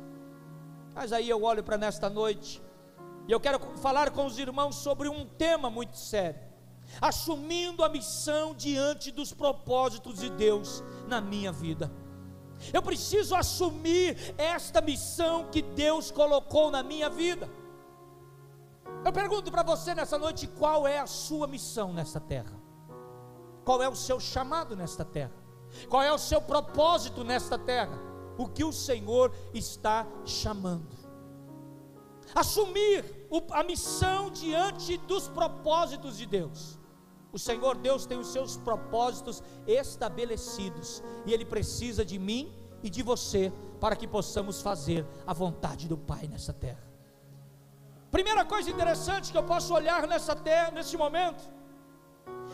Mas 0.95 1.13
aí 1.13 1.29
eu 1.29 1.43
olho 1.43 1.63
para 1.63 1.79
nesta 1.79 2.11
noite 2.11 2.63
e 3.27 3.33
eu 3.33 3.39
quero 3.39 3.61
falar 3.77 4.11
com 4.11 4.27
os 4.27 4.39
irmãos 4.39 4.77
sobre 4.77 5.09
um 5.09 5.27
tema 5.27 5.69
muito 5.69 5.97
sério, 5.97 6.41
assumindo 7.01 7.85
a 7.85 7.89
missão 7.89 8.55
diante 8.55 9.13
dos 9.13 9.33
propósitos 9.33 10.19
de 10.19 10.31
Deus 10.31 10.83
na 11.07 11.21
minha 11.21 11.53
vida. 11.53 11.93
Eu 12.73 12.83
preciso 12.83 13.37
assumir 13.37 14.35
esta 14.37 14.81
missão 14.81 15.49
que 15.51 15.63
Deus 15.63 16.11
colocou 16.11 16.71
na 16.71 16.83
minha 16.83 17.09
vida. 17.09 17.49
Eu 19.05 19.13
pergunto 19.13 19.51
para 19.51 19.63
você 19.63 19.95
nessa 19.95 20.19
noite 20.19 20.47
qual 20.47 20.87
é 20.87 20.99
a 20.99 21.07
sua 21.07 21.47
missão 21.47 21.93
nesta 21.93 22.19
terra? 22.19 22.59
Qual 23.65 23.83
é 23.83 23.89
o 23.89 23.95
seu 23.95 24.19
chamado 24.19 24.75
nesta 24.75 25.05
terra? 25.05 25.38
Qual 25.89 26.03
é 26.03 26.13
o 26.13 26.19
seu 26.19 26.41
propósito 26.41 27.25
nesta 27.25 27.59
terra? 27.59 27.99
O 28.37 28.47
que 28.47 28.65
o 28.65 28.73
Senhor 28.73 29.35
está 29.53 30.07
chamando? 30.25 30.97
Assumir 32.35 33.05
a 33.51 33.63
missão 33.65 34.31
diante 34.31 34.97
dos 34.99 35.29
propósitos 35.29 36.17
de 36.17 36.27
Deus. 36.27 36.79
O 37.33 37.39
Senhor 37.39 37.77
Deus 37.77 38.07
tem 38.07 38.19
os 38.19 38.29
seus 38.29 38.57
propósitos 38.57 39.43
estabelecidos 39.67 41.03
e 41.27 41.33
Ele 41.33 41.45
precisa 41.45 42.05
de 42.05 42.19
mim 42.19 42.53
e 42.83 42.89
de 42.89 43.03
você 43.03 43.53
para 43.81 43.97
que 43.97 44.07
possamos 44.07 44.63
fazer 44.63 45.07
a 45.27 45.33
vontade 45.33 45.89
do 45.89 45.97
Pai 45.97 46.27
nessa 46.27 46.53
terra. 46.53 46.83
Primeira 48.11 48.45
coisa 48.45 48.71
interessante 48.71 49.31
que 49.31 49.37
eu 49.37 49.45
posso 49.45 49.75
olhar 49.75 50.07
nessa 50.07 50.35
terra, 50.35 50.71
nesse 50.71 50.97
momento, 50.97 51.43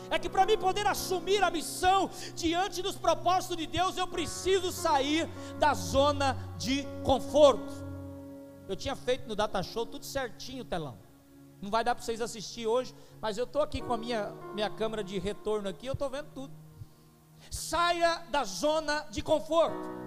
é 0.09 0.19
que 0.19 0.29
para 0.29 0.45
mim 0.45 0.57
poder 0.57 0.85
assumir 0.87 1.43
a 1.43 1.51
missão 1.51 2.09
diante 2.35 2.81
dos 2.81 2.95
propósitos 2.95 3.57
de 3.57 3.67
Deus, 3.67 3.97
eu 3.97 4.07
preciso 4.07 4.71
sair 4.71 5.29
da 5.59 5.73
zona 5.73 6.37
de 6.57 6.85
conforto. 7.03 7.73
Eu 8.67 8.75
tinha 8.75 8.95
feito 8.95 9.27
no 9.27 9.35
Data 9.35 9.61
Show 9.61 9.85
tudo 9.85 10.05
certinho 10.05 10.65
telão. 10.65 10.97
Não 11.61 11.69
vai 11.69 11.83
dar 11.83 11.95
para 11.95 12.03
vocês 12.03 12.21
assistir 12.21 12.67
hoje, 12.67 12.93
mas 13.21 13.37
eu 13.37 13.45
estou 13.45 13.61
aqui 13.61 13.81
com 13.81 13.93
a 13.93 13.97
minha, 13.97 14.31
minha 14.53 14.69
câmera 14.69 15.03
de 15.03 15.17
retorno 15.17 15.69
aqui, 15.69 15.87
eu 15.87 15.93
estou 15.93 16.09
vendo 16.09 16.27
tudo. 16.33 16.53
Saia 17.49 18.23
da 18.29 18.43
zona 18.43 19.01
de 19.09 19.21
conforto. 19.21 20.04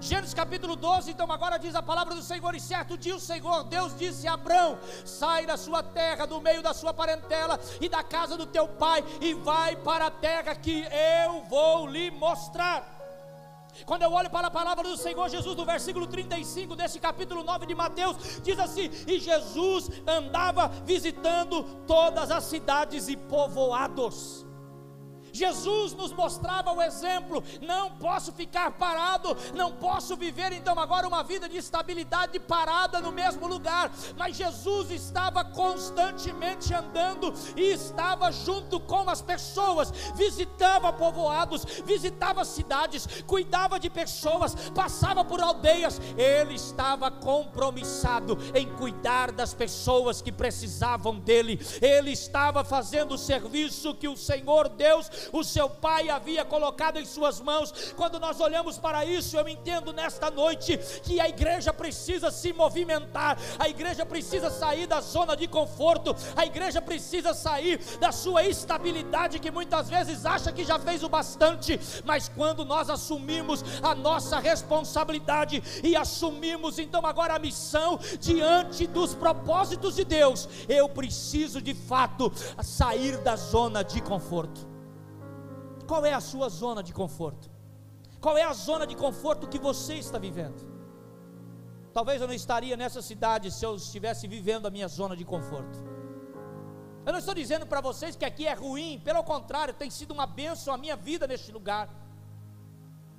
Gênesis 0.00 0.32
capítulo 0.32 0.76
12, 0.76 1.10
então 1.10 1.30
agora 1.30 1.58
diz 1.58 1.74
a 1.74 1.82
palavra 1.82 2.14
do 2.14 2.22
Senhor, 2.22 2.54
e 2.54 2.60
certo 2.60 2.96
dia 2.96 3.16
o 3.16 3.20
Senhor, 3.20 3.64
Deus 3.64 3.96
disse 3.96 4.28
a 4.28 4.34
Abraão: 4.34 4.78
sai 5.04 5.44
da 5.44 5.56
sua 5.56 5.82
terra, 5.82 6.26
do 6.26 6.40
meio 6.40 6.62
da 6.62 6.72
sua 6.72 6.94
parentela 6.94 7.58
e 7.80 7.88
da 7.88 8.02
casa 8.02 8.36
do 8.36 8.46
teu 8.46 8.68
pai, 8.68 9.04
e 9.20 9.34
vai 9.34 9.74
para 9.76 10.06
a 10.06 10.10
terra 10.10 10.54
que 10.54 10.86
eu 11.24 11.42
vou 11.44 11.86
lhe 11.86 12.10
mostrar. 12.10 12.96
Quando 13.84 14.02
eu 14.02 14.12
olho 14.12 14.30
para 14.30 14.48
a 14.48 14.50
palavra 14.50 14.84
do 14.88 14.96
Senhor 14.96 15.28
Jesus, 15.28 15.56
no 15.56 15.64
versículo 15.64 16.06
35 16.06 16.74
desse 16.74 16.98
capítulo 16.98 17.44
9 17.44 17.66
de 17.66 17.74
Mateus, 17.74 18.40
diz 18.42 18.58
assim: 18.58 18.90
E 19.06 19.18
Jesus 19.18 19.90
andava 20.06 20.68
visitando 20.84 21.64
todas 21.86 22.30
as 22.30 22.44
cidades 22.44 23.08
e 23.08 23.16
povoados 23.16 24.47
Jesus 25.32 25.92
nos 25.94 26.12
mostrava 26.12 26.72
o 26.72 26.82
exemplo. 26.82 27.42
Não 27.60 27.90
posso 27.92 28.32
ficar 28.32 28.72
parado, 28.72 29.36
não 29.54 29.72
posso 29.72 30.16
viver 30.16 30.52
então 30.52 30.78
agora 30.78 31.06
uma 31.06 31.22
vida 31.22 31.48
de 31.48 31.56
estabilidade 31.56 32.38
parada 32.40 33.00
no 33.00 33.12
mesmo 33.12 33.46
lugar. 33.46 33.90
Mas 34.16 34.36
Jesus 34.36 34.90
estava 34.90 35.44
constantemente 35.44 36.72
andando 36.74 37.32
e 37.56 37.72
estava 37.72 38.30
junto 38.30 38.80
com 38.80 39.08
as 39.08 39.22
pessoas, 39.22 39.90
visitava 40.14 40.92
povoados, 40.92 41.64
visitava 41.84 42.44
cidades, 42.44 43.06
cuidava 43.26 43.78
de 43.78 43.90
pessoas, 43.90 44.54
passava 44.74 45.24
por 45.24 45.40
aldeias. 45.40 46.00
Ele 46.16 46.54
estava 46.54 47.10
compromissado 47.10 48.38
em 48.54 48.66
cuidar 48.76 49.32
das 49.32 49.54
pessoas 49.54 50.22
que 50.22 50.32
precisavam 50.32 51.18
dele. 51.18 51.60
Ele 51.80 52.12
estava 52.12 52.64
fazendo 52.64 53.14
o 53.14 53.18
serviço 53.18 53.94
que 53.94 54.08
o 54.08 54.16
Senhor 54.16 54.68
Deus 54.68 55.10
o 55.32 55.42
seu 55.44 55.68
pai 55.68 56.08
havia 56.08 56.44
colocado 56.44 56.98
em 56.98 57.04
suas 57.04 57.40
mãos. 57.40 57.92
Quando 57.96 58.18
nós 58.18 58.40
olhamos 58.40 58.78
para 58.78 59.04
isso, 59.04 59.36
eu 59.36 59.48
entendo 59.48 59.92
nesta 59.92 60.30
noite 60.30 60.78
que 61.02 61.20
a 61.20 61.28
igreja 61.28 61.72
precisa 61.72 62.30
se 62.30 62.52
movimentar, 62.52 63.38
a 63.58 63.68
igreja 63.68 64.04
precisa 64.04 64.50
sair 64.50 64.86
da 64.86 65.00
zona 65.00 65.36
de 65.36 65.46
conforto, 65.46 66.14
a 66.36 66.44
igreja 66.44 66.80
precisa 66.80 67.34
sair 67.34 67.78
da 67.98 68.12
sua 68.12 68.44
estabilidade 68.44 69.38
que 69.38 69.50
muitas 69.50 69.88
vezes 69.88 70.24
acha 70.24 70.52
que 70.52 70.64
já 70.64 70.78
fez 70.78 71.02
o 71.02 71.08
bastante, 71.08 71.78
mas 72.04 72.28
quando 72.28 72.64
nós 72.64 72.90
assumimos 72.90 73.64
a 73.82 73.94
nossa 73.94 74.38
responsabilidade 74.38 75.62
e 75.82 75.96
assumimos 75.96 76.78
então 76.78 77.04
agora 77.04 77.34
a 77.34 77.38
missão 77.38 77.98
diante 78.20 78.86
dos 78.86 79.14
propósitos 79.14 79.96
de 79.96 80.04
Deus, 80.04 80.48
eu 80.68 80.88
preciso 80.88 81.60
de 81.60 81.74
fato 81.74 82.32
sair 82.62 83.18
da 83.18 83.36
zona 83.36 83.82
de 83.82 84.00
conforto. 84.00 84.77
Qual 85.90 86.04
é 86.04 86.12
a 86.12 86.20
sua 86.20 86.48
zona 86.50 86.82
de 86.82 86.92
conforto? 86.92 87.50
Qual 88.20 88.36
é 88.36 88.42
a 88.42 88.52
zona 88.52 88.86
de 88.86 88.94
conforto 88.94 89.48
que 89.48 89.58
você 89.58 89.94
está 89.94 90.18
vivendo? 90.18 90.60
Talvez 91.94 92.20
eu 92.20 92.28
não 92.28 92.34
estaria 92.34 92.76
nessa 92.76 93.00
cidade 93.00 93.50
se 93.50 93.64
eu 93.64 93.74
estivesse 93.74 94.28
vivendo 94.28 94.66
a 94.66 94.70
minha 94.70 94.86
zona 94.86 95.16
de 95.16 95.24
conforto. 95.24 95.78
Eu 97.06 97.12
não 97.12 97.18
estou 97.18 97.34
dizendo 97.34 97.66
para 97.66 97.80
vocês 97.80 98.14
que 98.14 98.26
aqui 98.26 98.46
é 98.46 98.52
ruim, 98.52 99.00
pelo 99.02 99.24
contrário, 99.24 99.72
tem 99.72 99.88
sido 99.88 100.12
uma 100.12 100.26
bênção 100.26 100.74
a 100.74 100.76
minha 100.76 100.94
vida 100.94 101.26
neste 101.26 101.50
lugar. 101.50 101.88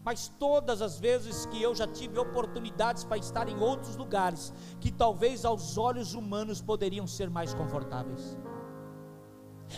Mas 0.03 0.31
todas 0.37 0.79
as 0.79 0.99
vezes 0.99 1.47
que 1.47 1.59
eu 1.59 1.73
já 1.73 1.87
tive 1.87 2.19
oportunidades 2.19 3.03
para 3.03 3.17
estar 3.17 3.49
em 3.49 3.59
outros 3.59 3.95
lugares, 3.95 4.53
que 4.79 4.91
talvez 4.91 5.43
aos 5.43 5.75
olhos 5.75 6.13
humanos 6.13 6.61
poderiam 6.61 7.07
ser 7.07 7.31
mais 7.31 7.51
confortáveis. 7.51 8.37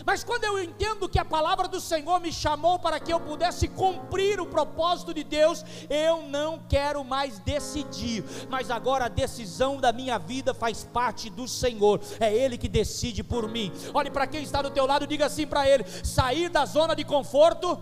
Mas 0.06 0.24
quando 0.24 0.44
eu 0.44 0.62
entendo 0.62 1.08
que 1.08 1.18
a 1.18 1.24
palavra 1.24 1.68
do 1.68 1.80
Senhor 1.80 2.18
me 2.20 2.32
chamou 2.32 2.78
para 2.78 2.98
que 2.98 3.12
eu 3.12 3.20
pudesse 3.20 3.68
cumprir 3.68 4.40
o 4.40 4.46
propósito 4.46 5.12
de 5.12 5.22
Deus, 5.22 5.64
eu 5.90 6.22
não 6.22 6.60
quero 6.68 7.04
mais 7.04 7.38
decidir, 7.38 8.24
mas 8.48 8.70
agora 8.70 9.04
a 9.04 9.08
decisão 9.08 9.76
da 9.76 9.92
minha 9.92 10.18
vida 10.18 10.54
faz 10.54 10.84
parte 10.84 11.28
do 11.28 11.46
Senhor, 11.46 12.00
é 12.18 12.34
Ele 12.34 12.56
que 12.56 12.68
decide 12.68 13.22
por 13.22 13.48
mim. 13.48 13.72
Olhe 13.92 14.10
para 14.10 14.26
quem 14.26 14.42
está 14.42 14.62
do 14.62 14.70
teu 14.70 14.86
lado, 14.86 15.06
diga 15.06 15.26
assim 15.26 15.46
para 15.46 15.68
ele: 15.68 15.84
sair 16.02 16.48
da 16.48 16.64
zona 16.64 16.94
de 16.94 17.04
conforto 17.04 17.80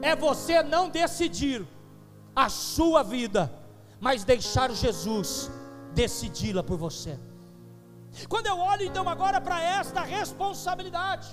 é 0.00 0.14
você 0.14 0.62
não 0.62 0.88
decidir 0.88 1.66
a 2.34 2.48
sua 2.48 3.02
vida, 3.02 3.52
mas 4.00 4.24
deixar 4.24 4.70
Jesus 4.70 5.50
decidi-la 5.94 6.62
por 6.62 6.76
você. 6.76 7.18
Quando 8.28 8.46
eu 8.46 8.58
olho 8.58 8.84
então 8.84 9.08
agora 9.08 9.40
para 9.40 9.62
esta 9.62 10.02
responsabilidade, 10.02 11.28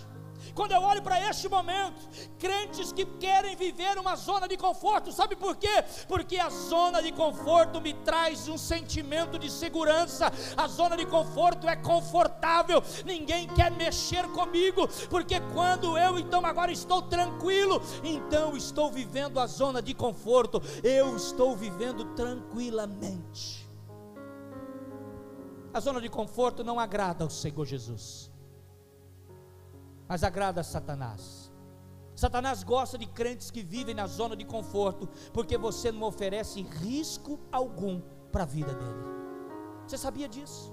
quando 0.53 0.71
eu 0.71 0.81
olho 0.81 1.01
para 1.01 1.19
este 1.29 1.47
momento, 1.47 2.09
crentes 2.37 2.91
que 2.91 3.05
querem 3.05 3.55
viver 3.55 3.97
uma 3.97 4.15
zona 4.15 4.47
de 4.47 4.57
conforto, 4.57 5.11
sabe 5.11 5.35
por 5.35 5.55
quê? 5.55 5.83
Porque 6.07 6.37
a 6.37 6.49
zona 6.49 7.01
de 7.01 7.11
conforto 7.11 7.79
me 7.79 7.93
traz 7.93 8.47
um 8.47 8.57
sentimento 8.57 9.37
de 9.39 9.49
segurança, 9.49 10.31
a 10.57 10.67
zona 10.67 10.97
de 10.97 11.05
conforto 11.05 11.69
é 11.69 11.75
confortável, 11.75 12.83
ninguém 13.05 13.47
quer 13.47 13.71
mexer 13.71 14.27
comigo, 14.29 14.87
porque 15.09 15.39
quando 15.53 15.97
eu 15.97 16.19
então 16.19 16.45
agora 16.45 16.71
estou 16.71 17.01
tranquilo, 17.01 17.81
então 18.03 18.57
estou 18.57 18.91
vivendo 18.91 19.39
a 19.39 19.47
zona 19.47 19.81
de 19.81 19.93
conforto, 19.93 20.61
eu 20.83 21.15
estou 21.15 21.55
vivendo 21.55 22.03
tranquilamente. 22.15 23.60
A 25.73 25.79
zona 25.79 26.01
de 26.01 26.09
conforto 26.09 26.63
não 26.63 26.79
agrada 26.79 27.23
ao 27.23 27.29
Senhor 27.29 27.65
Jesus, 27.65 28.29
mas 30.07 30.23
agrada 30.23 30.61
a 30.61 30.63
Satanás. 30.63 31.51
Satanás 32.15 32.61
gosta 32.61 32.97
de 32.97 33.05
crentes 33.05 33.49
que 33.49 33.63
vivem 33.63 33.95
na 33.95 34.05
zona 34.05 34.35
de 34.35 34.45
conforto, 34.45 35.07
porque 35.33 35.57
você 35.57 35.91
não 35.91 36.03
oferece 36.03 36.61
risco 36.61 37.39
algum 37.51 38.01
para 38.31 38.43
a 38.43 38.45
vida 38.45 38.73
dele. 38.73 39.11
Você 39.87 39.97
sabia 39.97 40.27
disso? 40.27 40.70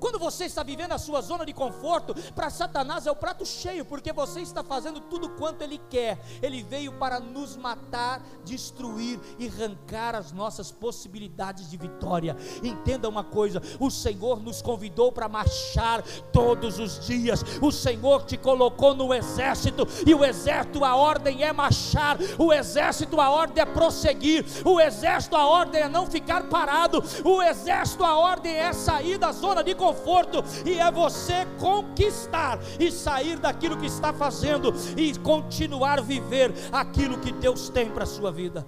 Quando 0.00 0.18
você 0.18 0.46
está 0.46 0.62
vivendo 0.62 0.92
a 0.92 0.98
sua 0.98 1.20
zona 1.20 1.44
de 1.44 1.52
conforto, 1.52 2.14
para 2.34 2.48
Satanás 2.48 3.06
é 3.06 3.10
o 3.10 3.16
prato 3.16 3.44
cheio, 3.44 3.84
porque 3.84 4.12
você 4.14 4.40
está 4.40 4.64
fazendo 4.64 4.98
tudo 4.98 5.28
quanto 5.30 5.60
ele 5.62 5.78
quer. 5.90 6.18
Ele 6.40 6.62
veio 6.62 6.92
para 6.92 7.20
nos 7.20 7.54
matar, 7.54 8.22
destruir 8.42 9.20
e 9.38 9.46
arrancar 9.46 10.14
as 10.14 10.32
nossas 10.32 10.72
possibilidades 10.72 11.70
de 11.70 11.76
vitória. 11.76 12.34
Entenda 12.62 13.10
uma 13.10 13.22
coisa: 13.22 13.60
o 13.78 13.90
Senhor 13.90 14.40
nos 14.40 14.62
convidou 14.62 15.12
para 15.12 15.28
marchar 15.28 16.02
todos 16.32 16.78
os 16.78 17.06
dias. 17.06 17.44
O 17.60 17.70
Senhor 17.70 18.24
te 18.24 18.38
colocou 18.38 18.94
no 18.94 19.12
exército, 19.12 19.86
e 20.06 20.14
o 20.14 20.24
exército, 20.24 20.82
a 20.82 20.96
ordem 20.96 21.44
é 21.44 21.52
marchar, 21.52 22.16
o 22.38 22.50
exército, 22.54 23.20
a 23.20 23.28
ordem 23.28 23.62
é 23.62 23.66
prosseguir, 23.66 24.46
o 24.64 24.80
exército, 24.80 25.36
a 25.36 25.46
ordem 25.46 25.82
é 25.82 25.88
não 25.88 26.06
ficar 26.06 26.48
parado, 26.48 27.04
o 27.22 27.42
exército, 27.42 28.02
a 28.02 28.16
ordem 28.16 28.54
é 28.54 28.72
sair 28.72 29.18
da 29.18 29.30
zona 29.30 29.62
de 29.62 29.74
conforto 29.74 29.89
conforto, 29.90 30.38
e 30.64 30.78
é 30.78 30.90
você 30.90 31.46
conquistar 31.58 32.58
e 32.78 32.90
sair 32.90 33.38
daquilo 33.38 33.76
que 33.76 33.86
está 33.86 34.12
fazendo 34.12 34.72
e 34.96 35.18
continuar 35.18 35.98
a 35.98 36.02
viver 36.02 36.52
aquilo 36.72 37.18
que 37.18 37.32
Deus 37.32 37.68
tem 37.68 37.90
para 37.90 38.04
a 38.04 38.06
sua 38.06 38.30
vida. 38.30 38.66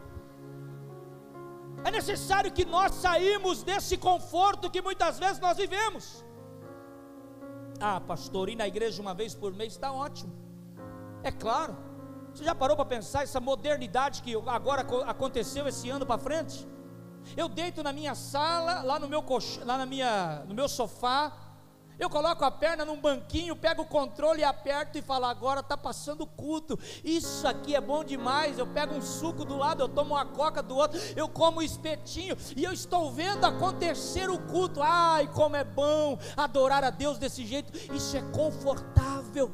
É 1.85 1.91
necessário 1.91 2.53
que 2.53 2.65
nós 2.65 2.95
saímos 2.95 3.63
desse 3.63 3.97
conforto 3.97 4.71
que 4.71 4.81
muitas 4.81 5.19
vezes 5.19 5.41
nós 5.41 5.57
vivemos. 5.57 6.25
Ah, 7.81 8.01
pastor, 8.01 8.49
ir 8.49 8.57
na 8.57 8.69
igreja 8.69 9.03
uma 9.03 9.15
vez 9.15 9.35
por 9.35 9.53
mês 9.53 9.73
está 9.73 9.93
ótimo. 9.93 10.33
É 11.23 11.33
claro. 11.33 11.77
Você 12.33 12.45
já 12.45 12.55
parou 12.55 12.77
para 12.77 12.85
pensar 12.85 13.25
essa 13.25 13.41
modernidade 13.41 14.23
que 14.23 14.35
agora 14.47 14.87
aconteceu 15.07 15.67
esse 15.67 15.91
ano 15.91 16.07
para 16.07 16.19
frente? 16.19 16.67
Eu 17.37 17.49
deito 17.49 17.83
na 17.83 17.93
minha 17.93 18.15
sala, 18.15 18.83
lá 18.83 18.99
no 18.99 19.09
meu 19.09 19.25
lá 19.65 19.79
na 19.79 19.87
minha, 19.87 20.45
no 20.47 20.55
meu 20.55 20.69
sofá, 20.69 21.33
Eu 21.99 22.11
coloco 22.11 22.45
a 22.45 22.51
perna 22.51 22.85
num 22.85 23.01
banquinho, 23.01 23.55
pego 23.55 23.83
o 23.83 23.87
controle 23.87 24.41
e 24.41 24.45
aperto 24.45 24.99
e 24.99 25.03
falo: 25.03 25.27
agora 25.27 25.61
está 25.61 25.77
passando 25.77 26.27
culto. 26.27 26.79
Isso 27.05 27.47
aqui 27.47 27.77
é 27.77 27.81
bom 27.81 28.03
demais. 28.03 28.59
Eu 28.59 28.67
pego 28.67 28.95
um 28.95 29.03
suco 29.03 29.45
do 29.45 29.57
lado, 29.57 29.83
eu 29.83 29.89
tomo 29.89 30.15
uma 30.15 30.27
coca 30.27 30.63
do 30.63 30.77
outro, 30.77 30.99
eu 31.15 31.29
como 31.29 31.59
um 31.59 31.63
espetinho 31.63 32.37
e 32.57 32.65
eu 32.65 32.73
estou 32.73 33.13
vendo 33.13 33.45
acontecer 33.45 34.29
o 34.31 34.39
culto. 34.39 34.83
Ai, 34.83 35.29
como 35.29 35.55
é 35.55 35.63
bom 35.63 36.19
adorar 36.37 36.83
a 36.83 36.91
Deus 36.91 37.19
desse 37.19 37.47
jeito. 37.47 37.73
Isso 37.95 38.17
é 38.17 38.23
confortável. 38.33 39.53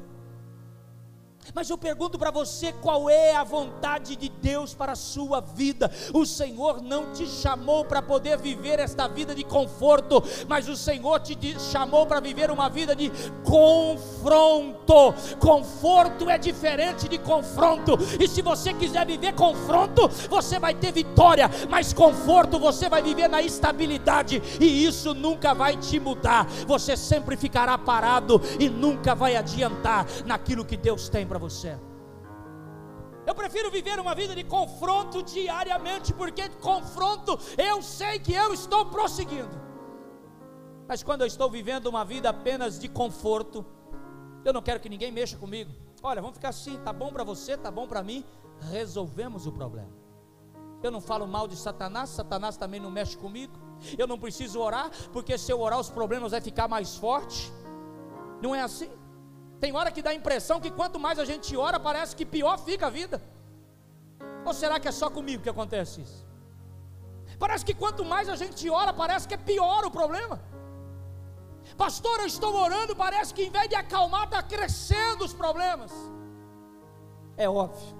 Mas 1.53 1.69
eu 1.69 1.77
pergunto 1.77 2.17
para 2.17 2.31
você 2.31 2.71
qual 2.73 3.09
é 3.09 3.35
a 3.35 3.43
vontade 3.43 4.15
de 4.15 4.29
Deus 4.29 4.73
para 4.73 4.91
a 4.91 4.95
sua 4.95 5.41
vida. 5.41 5.91
O 6.13 6.25
Senhor 6.25 6.81
não 6.81 7.11
te 7.11 7.25
chamou 7.25 7.83
para 7.85 8.01
poder 8.01 8.37
viver 8.37 8.79
esta 8.79 9.07
vida 9.07 9.33
de 9.33 9.43
conforto, 9.43 10.23
mas 10.47 10.67
o 10.67 10.75
Senhor 10.75 11.19
te 11.19 11.37
chamou 11.59 12.05
para 12.05 12.19
viver 12.19 12.51
uma 12.51 12.69
vida 12.69 12.95
de 12.95 13.11
confronto. 13.43 15.13
Conforto 15.39 16.29
é 16.29 16.37
diferente 16.37 17.07
de 17.07 17.17
confronto. 17.17 17.97
E 18.19 18.27
se 18.27 18.41
você 18.41 18.73
quiser 18.73 19.05
viver 19.05 19.33
confronto, 19.33 20.07
você 20.29 20.59
vai 20.59 20.73
ter 20.73 20.91
vitória, 20.91 21.49
mas 21.69 21.93
conforto 21.93 22.59
você 22.59 22.87
vai 22.89 23.01
viver 23.01 23.27
na 23.27 23.41
estabilidade, 23.41 24.41
e 24.59 24.85
isso 24.85 25.13
nunca 25.13 25.53
vai 25.53 25.77
te 25.77 25.99
mudar. 25.99 26.45
Você 26.67 26.95
sempre 26.95 27.35
ficará 27.35 27.77
parado 27.77 28.41
e 28.59 28.69
nunca 28.69 29.15
vai 29.15 29.35
adiantar 29.35 30.05
naquilo 30.25 30.65
que 30.65 30.77
Deus 30.77 31.09
tem 31.09 31.25
para 31.25 31.38
você. 31.39 31.79
Eu 33.25 33.35
prefiro 33.35 33.69
viver 33.69 33.99
uma 33.99 34.15
vida 34.15 34.35
de 34.35 34.43
confronto 34.43 35.21
diariamente, 35.23 36.13
porque 36.13 36.49
confronto 36.49 37.37
eu 37.57 37.81
sei 37.81 38.19
que 38.19 38.33
eu 38.33 38.53
estou 38.53 38.85
prosseguindo. 38.87 39.55
Mas 40.87 41.03
quando 41.03 41.21
eu 41.21 41.27
estou 41.27 41.49
vivendo 41.49 41.87
uma 41.87 42.03
vida 42.03 42.29
apenas 42.29 42.79
de 42.79 42.87
conforto, 42.87 43.65
eu 44.43 44.51
não 44.51 44.61
quero 44.61 44.79
que 44.79 44.89
ninguém 44.89 45.11
mexa 45.11 45.37
comigo. 45.37 45.71
Olha, 46.01 46.21
vamos 46.21 46.37
ficar 46.37 46.49
assim, 46.49 46.77
tá 46.79 46.91
bom 46.91 47.11
para 47.11 47.23
você, 47.23 47.55
tá 47.55 47.69
bom 47.69 47.87
para 47.87 48.01
mim, 48.01 48.25
resolvemos 48.71 49.45
o 49.45 49.51
problema. 49.51 49.91
Eu 50.81 50.89
não 50.89 51.01
falo 51.01 51.27
mal 51.27 51.47
de 51.47 51.55
Satanás, 51.55 52.09
Satanás 52.09 52.57
também 52.57 52.79
não 52.79 52.89
mexe 52.89 53.17
comigo. 53.17 53.53
Eu 53.97 54.07
não 54.07 54.17
preciso 54.17 54.59
orar, 54.59 54.89
porque 55.11 55.37
se 55.37 55.51
eu 55.51 55.59
orar 55.59 55.79
os 55.79 55.89
problemas 55.89 56.31
vai 56.31 56.41
ficar 56.41 56.67
mais 56.67 56.95
forte. 56.95 57.51
Não 58.41 58.55
é 58.55 58.61
assim? 58.61 58.89
Tem 59.59 59.75
hora 59.75 59.91
que 59.91 60.01
dá 60.01 60.11
a 60.11 60.13
impressão 60.13 60.61
que 60.61 60.71
quanto 60.71 60.99
mais 60.99 61.19
a 61.19 61.25
gente 61.25 61.55
ora, 61.55 61.79
parece 61.79 62.15
que 62.15 62.25
pior 62.25 62.57
fica 62.59 62.87
a 62.87 62.89
vida. 62.89 63.21
Ou 64.45 64.53
será 64.53 64.79
que 64.79 64.87
é 64.87 64.91
só 64.91 65.09
comigo 65.09 65.43
que 65.43 65.49
acontece 65.49 66.01
isso? 66.01 66.25
Parece 67.37 67.65
que 67.65 67.73
quanto 67.73 68.03
mais 68.05 68.29
a 68.29 68.35
gente 68.35 68.69
ora, 68.69 68.93
parece 68.93 69.27
que 69.27 69.33
é 69.33 69.37
pior 69.37 69.85
o 69.85 69.91
problema. 69.91 70.41
Pastor, 71.77 72.19
eu 72.19 72.25
estou 72.25 72.53
orando, 72.55 72.95
parece 72.95 73.33
que 73.33 73.43
em 73.43 73.49
vez 73.49 73.69
de 73.69 73.75
acalmar, 73.75 74.25
está 74.25 74.41
crescendo 74.41 75.23
os 75.23 75.33
problemas. 75.33 75.91
É 77.37 77.49
óbvio. 77.49 77.97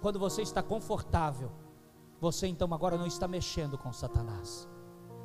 Quando 0.00 0.18
você 0.18 0.42
está 0.42 0.62
confortável, 0.62 1.50
você 2.20 2.46
então 2.46 2.72
agora 2.72 2.96
não 2.96 3.06
está 3.06 3.26
mexendo 3.26 3.78
com 3.78 3.92
Satanás. 3.92 4.68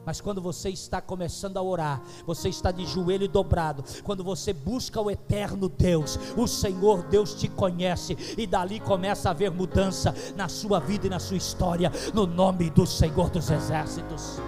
Mas 0.10 0.20
quando 0.20 0.42
você 0.42 0.70
está 0.72 1.00
começando 1.00 1.58
a 1.58 1.62
orar, 1.62 2.02
você 2.26 2.50
está 2.50 2.72
de 2.72 2.84
joelho 2.84 3.28
dobrado, 3.28 3.86
quando 4.04 4.24
você 4.24 4.52
busca 4.52 5.00
o 5.00 5.12
eterno 5.12 5.70
Deus, 5.70 6.18
o 6.36 6.48
Senhor 6.48 7.04
Deus 7.04 7.36
te 7.36 7.48
conhece, 7.48 8.18
e 8.36 8.48
dali 8.48 8.80
começa 8.80 9.30
a 9.30 9.34
haver 9.34 9.52
mudança 9.52 10.16
na 10.36 10.50
sua 10.50 10.80
vida 10.80 11.06
e 11.06 11.12
na 11.12 11.20
sua 11.20 11.38
história, 11.38 11.92
no 12.12 12.26
nome 12.26 12.72
do 12.72 12.88
Senhor 12.88 13.30
dos 13.30 13.52
Exércitos. 13.52 14.42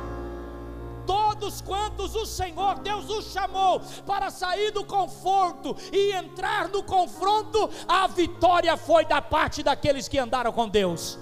Todos 1.06 1.62
quantos 1.62 2.16
o 2.16 2.26
Senhor 2.26 2.80
Deus 2.80 3.08
os 3.08 3.26
chamou 3.26 3.82
para 4.04 4.32
sair 4.32 4.72
do 4.72 4.84
conforto 4.84 5.76
e 5.94 6.12
entrar 6.14 6.70
no 6.70 6.82
confronto, 6.82 7.70
a 7.88 8.08
vitória 8.08 8.76
foi 8.76 9.06
da 9.06 9.22
parte 9.22 9.62
daqueles 9.62 10.08
que 10.08 10.18
andaram 10.18 10.52
com 10.52 10.68
Deus. 10.68 11.20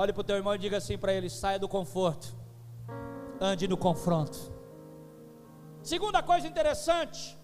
Olhe 0.00 0.12
para 0.12 0.20
o 0.20 0.24
teu 0.24 0.36
irmão 0.36 0.54
e 0.54 0.58
diga 0.58 0.76
assim 0.76 0.96
para 0.96 1.12
ele: 1.12 1.28
saia 1.28 1.58
do 1.58 1.68
conforto, 1.68 2.28
ande 3.40 3.66
no 3.66 3.76
confronto. 3.76 4.38
Segunda 5.82 6.22
coisa 6.22 6.46
interessante 6.46 7.36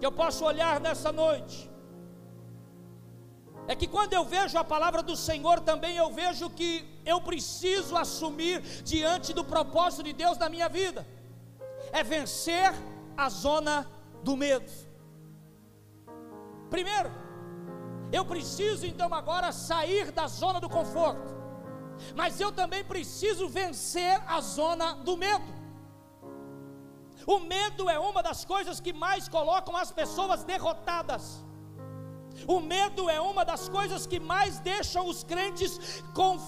que 0.00 0.04
eu 0.04 0.10
posso 0.10 0.44
olhar 0.44 0.80
nessa 0.80 1.12
noite 1.12 1.70
é 3.68 3.76
que 3.76 3.86
quando 3.86 4.12
eu 4.12 4.24
vejo 4.24 4.58
a 4.58 4.64
palavra 4.64 5.04
do 5.04 5.14
Senhor, 5.14 5.60
também 5.60 5.96
eu 5.96 6.10
vejo 6.10 6.50
que 6.50 7.00
eu 7.06 7.20
preciso 7.20 7.96
assumir 7.96 8.60
diante 8.82 9.32
do 9.32 9.44
propósito 9.44 10.02
de 10.02 10.12
Deus 10.12 10.36
na 10.36 10.48
minha 10.48 10.68
vida 10.68 11.06
é 11.92 12.02
vencer 12.02 12.72
a 13.16 13.28
zona 13.28 13.86
do 14.24 14.36
medo. 14.36 14.70
Primeiro, 16.68 17.10
eu 18.10 18.24
preciso 18.24 18.84
então 18.84 19.14
agora 19.14 19.52
sair 19.52 20.10
da 20.10 20.26
zona 20.26 20.60
do 20.60 20.68
conforto 20.68 21.37
mas 22.14 22.40
eu 22.40 22.52
também 22.52 22.84
preciso 22.84 23.48
vencer 23.48 24.22
a 24.26 24.40
zona 24.40 24.94
do 24.94 25.16
medo. 25.16 25.58
O 27.26 27.40
medo 27.40 27.90
é 27.90 27.98
uma 27.98 28.22
das 28.22 28.44
coisas 28.44 28.80
que 28.80 28.92
mais 28.92 29.28
colocam 29.28 29.76
as 29.76 29.92
pessoas 29.92 30.44
derrotadas. 30.44 31.44
O 32.46 32.60
medo 32.60 33.10
é 33.10 33.20
uma 33.20 33.44
das 33.44 33.68
coisas 33.68 34.06
que 34.06 34.20
mais 34.20 34.60
deixam 34.60 35.06
os 35.08 35.24
crentes 35.24 36.02
com, 36.14 36.38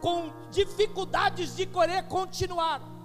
com 0.00 0.30
dificuldades 0.50 1.54
de 1.56 1.64
querer 1.64 2.02
continuar. 2.08 2.97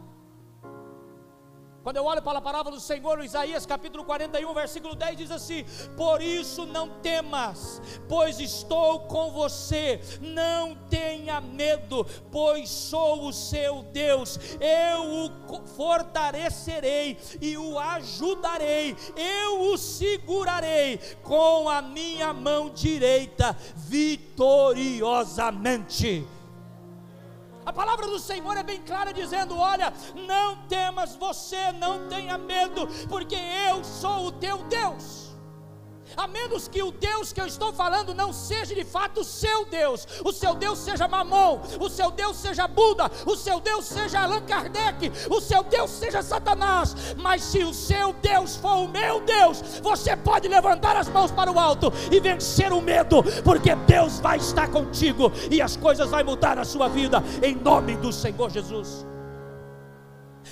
Quando 1.84 1.98
eu 1.98 2.06
olho 2.06 2.22
para 2.22 2.39
a 2.39 2.41
palavra 2.41 2.72
do 2.72 2.80
Senhor, 2.80 3.22
Isaías 3.26 3.65
capítulo 3.65 4.06
41, 4.06 4.54
versículo 4.54 4.96
10 4.96 5.17
diz 5.17 5.30
assim: 5.30 5.65
Por 5.98 6.22
isso 6.22 6.65
não 6.65 6.88
temas, 7.02 7.82
pois 8.08 8.39
estou 8.39 9.02
com 9.02 9.32
você, 9.32 10.00
não 10.22 10.76
tenha 10.89 11.41
medo, 11.41 12.08
pois 12.32 12.69
sou 12.69 13.28
o 13.28 13.34
seu 13.34 13.84
Deus, 13.84 14.39
eu 14.62 15.04
o 15.04 15.30
fortalecerei 15.76 17.17
e 17.41 17.58
o 17.58 17.78
ajudarei, 17.78 18.96
eu 19.17 19.74
o 19.74 19.78
segurarei 19.78 20.98
com 21.22 21.67
a 21.67 21.82
minha 21.82 22.32
mão 22.32 22.69
direita 22.69 23.58
vitoriosamente. 23.76 26.26
A 27.65 27.71
palavra 27.71 28.08
do 28.08 28.19
Senhor 28.19 28.58
é 28.58 28.63
bem 28.63 28.82
clara, 28.82 29.13
dizendo: 29.13 29.58
Olha, 29.58 29.93
não 30.28 30.56
temas, 30.67 31.15
você 31.15 31.71
não 31.73 32.08
tenha 32.08 32.38
medo, 32.38 32.88
porque 33.08 33.38
eu 33.69 33.84
sou 33.84 34.28
o 34.28 34.32
teu 34.32 34.58
Deus 34.63 35.22
a 36.15 36.28
menos 36.28 36.67
que 36.67 36.82
o 36.82 36.91
Deus 36.91 37.34
que 37.34 37.41
eu 37.41 37.47
estou 37.47 37.73
falando 37.73 38.13
não 38.13 38.32
seja 38.32 38.76
de 38.76 38.84
fato 38.84 39.21
o 39.21 39.23
seu 39.23 39.65
Deus, 39.65 40.08
o 40.23 40.32
seu 40.32 40.56
Deus 40.56 40.80
seja 40.80 41.08
Mamon, 41.08 41.62
o 41.80 41.89
seu 41.89 42.12
Deus 42.12 42.38
seja 42.38 42.67
Buda, 42.67 43.10
o 43.26 43.36
seu 43.36 43.60
Deus 43.60 43.86
seja 43.86 44.21
Allan 44.21 44.41
Kardec, 44.41 45.12
o 45.30 45.41
seu 45.41 45.63
Deus 45.63 45.89
seja 45.91 46.21
Satanás, 46.21 46.95
mas 47.17 47.41
se 47.41 47.63
o 47.63 47.73
seu 47.73 48.13
Deus 48.13 48.56
for 48.56 48.78
o 48.78 48.88
meu 48.88 49.21
Deus, 49.21 49.62
você 49.82 50.15
pode 50.15 50.47
levantar 50.47 50.95
as 50.95 51.08
mãos 51.08 51.32
para 51.32 51.52
o 51.52 51.60
alto 51.60 51.91
e 52.12 52.19
vencer 52.19 52.71
o 52.71 52.82
medo, 52.82 53.23
porque 53.43 53.76
Deus 53.76 54.19
vai 54.19 54.38
estar 54.38 54.69
contigo 54.69 55.32
e 55.49 55.62
as 55.62 55.76
coisas 55.78 56.10
vão 56.10 56.23
mudar 56.23 56.56
na 56.56 56.65
sua 56.65 56.88
vida, 56.88 57.23
em 57.41 57.56
nome 57.56 57.95
do 57.97 58.12
Senhor 58.12 58.49
Jesus. 58.49 59.06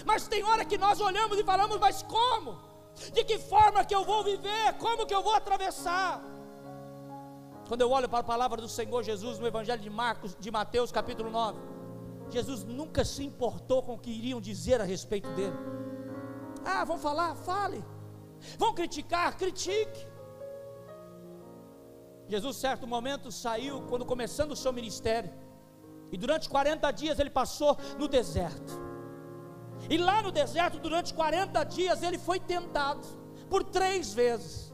Mas 0.05 0.27
tem 0.27 0.43
hora 0.43 0.65
que 0.65 0.77
nós 0.77 0.99
olhamos 0.99 1.37
e 1.37 1.43
falamos, 1.43 1.77
mas 1.79 2.01
como? 2.03 2.70
De 3.13 3.23
que 3.23 3.37
forma 3.37 3.85
que 3.85 3.95
eu 3.95 4.03
vou 4.03 4.23
viver? 4.23 4.73
Como 4.79 5.05
que 5.05 5.13
eu 5.13 5.23
vou 5.23 5.33
atravessar? 5.33 6.21
Quando 7.67 7.81
eu 7.81 7.89
olho 7.89 8.09
para 8.09 8.19
a 8.19 8.23
palavra 8.23 8.61
do 8.61 8.67
Senhor 8.67 9.01
Jesus 9.03 9.39
no 9.39 9.47
Evangelho 9.47 9.81
de 9.81 9.89
Marcos, 9.89 10.35
de 10.37 10.51
Mateus, 10.51 10.91
capítulo 10.91 11.29
9, 11.29 11.59
Jesus 12.29 12.63
nunca 12.63 13.05
se 13.05 13.23
importou 13.23 13.81
com 13.81 13.93
o 13.93 13.97
que 13.97 14.11
iriam 14.11 14.41
dizer 14.41 14.81
a 14.81 14.83
respeito 14.83 15.29
dele. 15.31 15.55
Ah, 16.65 16.83
vão 16.83 16.97
falar? 16.97 17.35
Fale. 17.35 17.83
Vão 18.57 18.73
criticar? 18.73 19.37
Critique. 19.37 20.07
Jesus, 22.27 22.57
certo 22.57 22.87
momento, 22.87 23.31
saiu 23.31 23.81
quando 23.83 24.05
começando 24.05 24.51
o 24.51 24.55
seu 24.55 24.71
ministério. 24.71 25.31
E 26.11 26.17
durante 26.17 26.49
40 26.49 26.91
dias 26.91 27.19
ele 27.19 27.29
passou 27.29 27.77
no 27.97 28.07
deserto. 28.07 28.90
E 29.91 29.97
lá 29.97 30.21
no 30.21 30.31
deserto, 30.31 30.79
durante 30.79 31.13
40 31.13 31.65
dias, 31.65 32.01
ele 32.01 32.17
foi 32.17 32.39
tentado 32.39 33.05
por 33.49 33.61
três 33.61 34.13
vezes. 34.13 34.73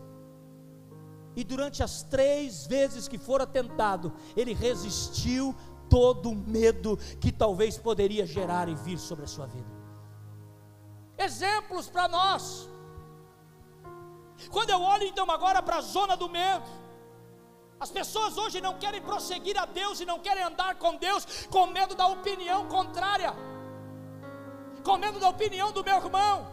E 1.35 1.43
durante 1.43 1.81
as 1.81 2.03
três 2.03 2.67
vezes 2.67 3.07
que 3.07 3.17
fora 3.17 3.47
tentado, 3.47 4.13
ele 4.35 4.53
resistiu 4.53 5.55
todo 5.89 6.29
o 6.29 6.35
medo 6.35 6.97
que 7.19 7.31
talvez 7.31 7.79
poderia 7.79 8.27
gerar 8.27 8.69
e 8.69 8.75
vir 8.75 8.99
sobre 8.99 9.25
a 9.25 9.27
sua 9.27 9.47
vida. 9.47 9.71
Exemplos 11.17 11.89
para 11.89 12.07
nós. 12.07 12.69
Quando 14.51 14.69
eu 14.69 14.79
olho 14.79 15.05
então 15.05 15.29
agora 15.31 15.63
para 15.63 15.77
a 15.77 15.81
zona 15.81 16.15
do 16.15 16.29
medo, 16.29 16.69
as 17.79 17.89
pessoas 17.89 18.37
hoje 18.37 18.61
não 18.61 18.77
querem 18.77 19.01
prosseguir 19.01 19.57
a 19.57 19.65
Deus 19.65 19.99
e 19.99 20.05
não 20.05 20.19
querem 20.19 20.43
andar 20.43 20.75
com 20.75 20.95
Deus 20.95 21.47
com 21.49 21.65
medo 21.65 21.95
da 21.95 22.05
opinião 22.05 22.67
contrária 22.67 23.33
com 24.87 24.95
medo 24.95 25.19
da 25.19 25.27
opinião 25.27 25.69
do 25.73 25.83
meu 25.83 25.97
irmão, 25.97 26.47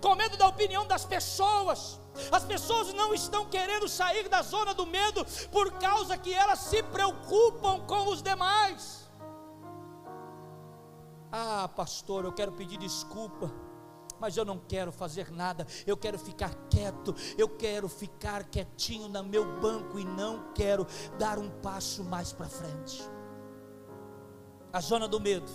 com 0.00 0.14
medo 0.14 0.34
da 0.38 0.48
opinião 0.48 0.86
das 0.86 1.04
pessoas. 1.04 2.00
As 2.32 2.42
pessoas 2.42 2.94
não 2.94 3.12
estão 3.12 3.44
querendo 3.44 3.86
sair 3.86 4.30
da 4.30 4.40
zona 4.40 4.72
do 4.72 4.86
medo 4.86 5.22
por 5.52 5.72
causa 5.72 6.16
que 6.16 6.32
elas 6.32 6.60
se 6.60 6.82
preocupam 6.84 7.80
com 7.80 8.08
os 8.08 8.22
demais. 8.22 9.06
Ah, 11.30 11.68
pastor, 11.68 12.24
eu 12.24 12.32
quero 12.32 12.52
pedir 12.52 12.78
desculpa 12.78 13.52
mas 14.18 14.34
eu 14.34 14.46
não 14.46 14.58
quero 14.58 14.90
fazer 14.90 15.30
nada, 15.30 15.66
eu 15.86 15.94
quero 15.94 16.18
ficar 16.18 16.54
quieto, 16.70 17.14
eu 17.36 17.46
quero 17.50 17.86
ficar 17.86 18.44
quietinho 18.44 19.08
no 19.08 19.22
meu 19.22 19.60
banco 19.60 19.98
e 19.98 20.06
não 20.06 20.54
quero 20.54 20.86
dar 21.18 21.38
um 21.38 21.50
passo 21.60 22.02
mais 22.02 22.32
para 22.32 22.48
frente. 22.48 23.02
A 24.72 24.80
zona 24.80 25.06
do 25.06 25.20
medo, 25.20 25.52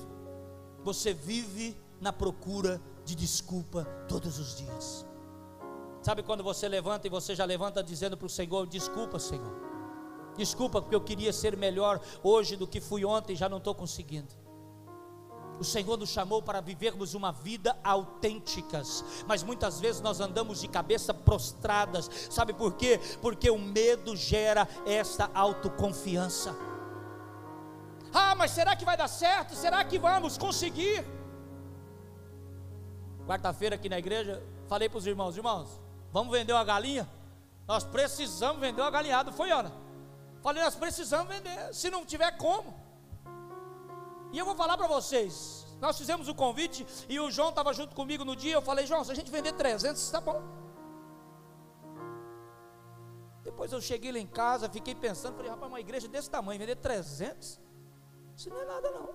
você 0.83 1.11
vive 1.11 1.75
na 2.01 2.11
procura 2.11 2.81
de 3.05 3.15
desculpa 3.15 3.85
todos 4.09 4.39
os 4.39 4.57
dias. 4.57 5.05
Sabe 6.01 6.23
quando 6.23 6.43
você 6.43 6.67
levanta 6.67 7.05
e 7.05 7.09
você 7.09 7.35
já 7.35 7.45
levanta 7.45 7.83
dizendo 7.83 8.17
para 8.17 8.25
o 8.25 8.29
Senhor: 8.29 8.65
Desculpa, 8.67 9.19
Senhor. 9.19 9.55
Desculpa 10.35 10.81
porque 10.81 10.95
eu 10.95 11.01
queria 11.01 11.31
ser 11.31 11.55
melhor 11.55 12.01
hoje 12.23 12.55
do 12.55 12.67
que 12.67 12.81
fui 12.81 13.05
ontem, 13.05 13.35
já 13.35 13.47
não 13.47 13.59
estou 13.59 13.75
conseguindo. 13.75 14.33
O 15.59 15.63
Senhor 15.63 15.95
nos 15.95 16.09
chamou 16.09 16.41
para 16.41 16.59
vivermos 16.59 17.13
uma 17.13 17.31
vida 17.31 17.77
autênticas, 17.83 19.05
mas 19.27 19.43
muitas 19.43 19.79
vezes 19.79 20.01
nós 20.01 20.19
andamos 20.19 20.61
de 20.61 20.67
cabeça 20.67 21.13
prostradas. 21.13 22.09
Sabe 22.31 22.51
por 22.51 22.73
quê? 22.73 22.99
Porque 23.21 23.47
o 23.51 23.59
medo 23.59 24.15
gera 24.15 24.67
essa 24.87 25.29
autoconfiança. 25.35 26.55
Ah, 28.11 28.33
mas 28.33 28.51
será 28.51 28.75
que 28.75 28.83
vai 28.83 28.97
dar 28.97 29.07
certo? 29.07 29.53
Será 29.53 29.83
que 29.83 29.99
vamos 29.99 30.35
conseguir? 30.35 31.05
Quarta-feira 33.25 33.75
aqui 33.75 33.87
na 33.87 33.99
igreja, 33.99 34.43
falei 34.67 34.89
para 34.89 34.97
os 34.97 35.07
irmãos: 35.07 35.37
irmãos, 35.37 35.79
vamos 36.11 36.31
vender 36.31 36.53
uma 36.53 36.63
galinha? 36.63 37.09
Nós 37.67 37.83
precisamos 37.83 38.59
vender 38.59 38.81
uma 38.81 38.91
galinhada. 38.91 39.31
Foi, 39.31 39.51
Ana? 39.51 39.71
Falei, 40.41 40.63
nós 40.63 40.75
precisamos 40.75 41.27
vender. 41.27 41.73
Se 41.73 41.89
não 41.89 42.05
tiver 42.05 42.31
como. 42.37 42.73
E 44.31 44.37
eu 44.37 44.45
vou 44.45 44.55
falar 44.55 44.77
para 44.77 44.87
vocês. 44.87 45.65
Nós 45.79 45.97
fizemos 45.97 46.27
o 46.27 46.35
convite 46.35 46.85
e 47.09 47.19
o 47.19 47.31
João 47.31 47.49
estava 47.49 47.73
junto 47.73 47.95
comigo 47.95 48.23
no 48.23 48.35
dia. 48.35 48.53
Eu 48.53 48.61
falei, 48.61 48.85
João, 48.85 49.03
se 49.03 49.11
a 49.11 49.15
gente 49.15 49.31
vender 49.31 49.53
300, 49.53 50.01
está 50.01 50.21
bom. 50.21 50.41
Depois 53.43 53.71
eu 53.71 53.81
cheguei 53.81 54.11
lá 54.11 54.19
em 54.19 54.27
casa, 54.27 54.69
fiquei 54.69 54.93
pensando, 54.93 55.35
falei, 55.35 55.49
rapaz, 55.49 55.71
uma 55.71 55.79
igreja 55.79 56.07
desse 56.07 56.29
tamanho, 56.29 56.59
vender 56.59 56.75
300? 56.75 57.59
Isso 58.37 58.49
não 58.49 58.61
é 58.61 58.65
nada 58.65 58.91
não. 58.91 59.09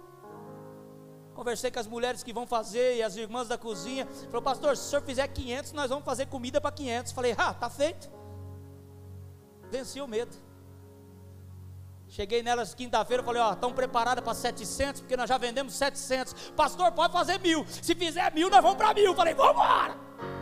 Conversei 1.37 1.71
com 1.71 1.79
as 1.79 1.87
mulheres 1.87 2.23
que 2.23 2.33
vão 2.33 2.47
fazer 2.47 2.97
e 2.97 3.03
as 3.03 3.15
irmãs 3.15 3.47
da 3.47 3.59
cozinha. 3.59 4.07
Falou, 4.31 4.41
pastor, 4.41 4.75
se 4.75 4.87
o 4.87 4.87
senhor 4.87 5.03
fizer 5.03 5.29
500, 5.29 5.73
nós 5.73 5.91
vamos 5.91 6.03
fazer 6.03 6.25
comida 6.27 6.63
para 6.63 6.73
500. 6.73 7.13
Falei, 7.13 7.35
ah, 7.37 7.53
tá 7.53 7.69
feito. 7.69 8.11
Venci 9.71 10.01
o 10.01 10.09
medo. 10.09 10.35
Cheguei 12.09 12.43
nelas 12.43 12.73
quinta-feira, 12.73 13.23
falei, 13.23 13.43
ó, 13.43 13.53
estão 13.53 13.71
preparadas 13.71 14.25
para 14.25 14.33
700, 14.33 15.03
porque 15.03 15.15
nós 15.15 15.29
já 15.29 15.37
vendemos 15.37 15.75
700. 15.75 16.33
Pastor, 16.53 16.91
pode 16.93 17.13
fazer 17.13 17.39
mil. 17.39 17.67
Se 17.69 17.95
fizer 17.95 18.33
mil, 18.33 18.49
nós 18.49 18.63
vamos 18.63 18.79
para 18.79 18.95
mil. 18.95 19.15
Falei, 19.15 19.35
vamos 19.35 19.53
embora. 19.53 20.36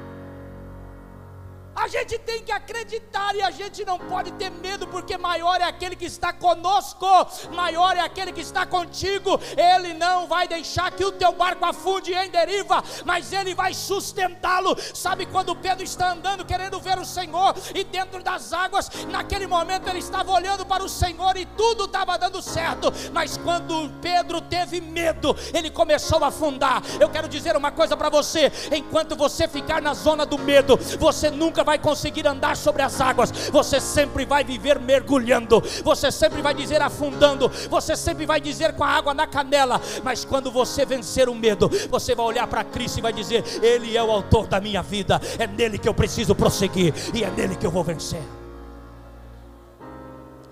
A 1.85 1.88
gente 1.88 2.18
tem 2.20 2.42
que 2.42 2.51
acreditar 2.51 3.37
e 3.37 3.42
a 3.42 3.51
gente 3.51 3.85
não 3.85 3.99
pode 3.99 4.33
ter 4.33 4.51
medo, 4.51 4.87
porque 4.87 5.18
maior 5.18 5.61
é 5.61 5.64
aquele 5.64 5.94
que 5.94 6.07
está 6.07 6.33
conosco, 6.33 7.07
maior 7.55 7.94
é 7.94 8.01
aquele 8.01 8.33
que 8.33 8.40
está 8.40 8.64
contigo. 8.64 9.38
Ele 9.55 9.92
não 9.92 10.27
vai 10.27 10.49
deixar 10.49 10.90
que 10.92 11.05
o 11.05 11.12
teu 11.12 11.33
barco 11.33 11.62
afunde 11.62 12.14
em 12.14 12.31
deriva, 12.31 12.83
mas 13.05 13.35
ele 13.35 13.55
vai 13.55 13.75
sustentá-lo. 13.75 14.75
Sabe 14.94 15.27
quando 15.27 15.55
Pedro 15.55 15.85
está 15.85 16.12
andando 16.12 16.42
querendo 16.47 16.81
ver 16.81 16.99
o 16.99 17.05
Senhor 17.05 17.55
e 17.75 17.85
dentro 17.85 18.23
das 18.23 18.55
águas, 18.55 18.88
naquele 19.11 19.47
momento 19.47 19.87
ele 19.87 19.99
estava 19.99 20.33
olhando 20.33 20.64
para 20.64 20.83
o 20.83 20.88
Senhor 20.88 21.37
e 21.37 21.44
tudo 21.44 21.85
estava 21.85 22.16
dando 22.16 22.40
certo, 22.40 22.90
mas 23.12 23.37
quando 23.37 23.90
Pedro 24.01 24.40
teve 24.40 24.81
medo, 24.81 25.37
ele 25.53 25.68
começou 25.68 26.25
a 26.25 26.29
afundar. 26.29 26.83
Eu 26.99 27.11
quero 27.11 27.29
dizer 27.29 27.55
uma 27.59 27.70
coisa 27.70 27.94
para 27.94 28.09
você: 28.09 28.51
enquanto 28.73 29.14
você 29.14 29.47
ficar 29.47 29.83
na 29.83 29.92
zona 29.92 30.25
do 30.25 30.38
medo, 30.38 30.79
você 30.99 31.29
nunca 31.31 31.62
vai 31.62 31.73
conseguir 31.78 32.26
andar 32.26 32.56
sobre 32.56 32.82
as 32.82 33.00
águas, 33.00 33.30
você 33.50 33.80
sempre 33.80 34.24
vai 34.24 34.44
viver 34.44 34.78
mergulhando, 34.78 35.62
você 35.82 36.10
sempre 36.10 36.42
vai 36.42 36.54
dizer 36.54 36.82
afundando, 36.82 37.48
você 37.68 37.96
sempre 37.96 38.26
vai 38.26 38.40
dizer 38.40 38.74
com 38.74 38.84
a 38.84 38.88
água 38.88 39.14
na 39.14 39.26
canela, 39.26 39.80
mas 40.02 40.24
quando 40.24 40.50
você 40.50 40.84
vencer 40.84 41.28
o 41.28 41.34
medo, 41.34 41.70
você 41.90 42.14
vai 42.14 42.26
olhar 42.26 42.46
para 42.46 42.64
Cristo 42.64 42.98
e 42.98 43.02
vai 43.02 43.12
dizer: 43.12 43.44
Ele 43.62 43.96
é 43.96 44.02
o 44.02 44.10
autor 44.10 44.46
da 44.46 44.60
minha 44.60 44.82
vida, 44.82 45.20
é 45.38 45.46
nele 45.46 45.78
que 45.78 45.88
eu 45.88 45.94
preciso 45.94 46.34
prosseguir 46.34 46.94
e 47.14 47.24
é 47.24 47.30
nele 47.30 47.56
que 47.56 47.66
eu 47.66 47.70
vou 47.70 47.84
vencer. 47.84 48.22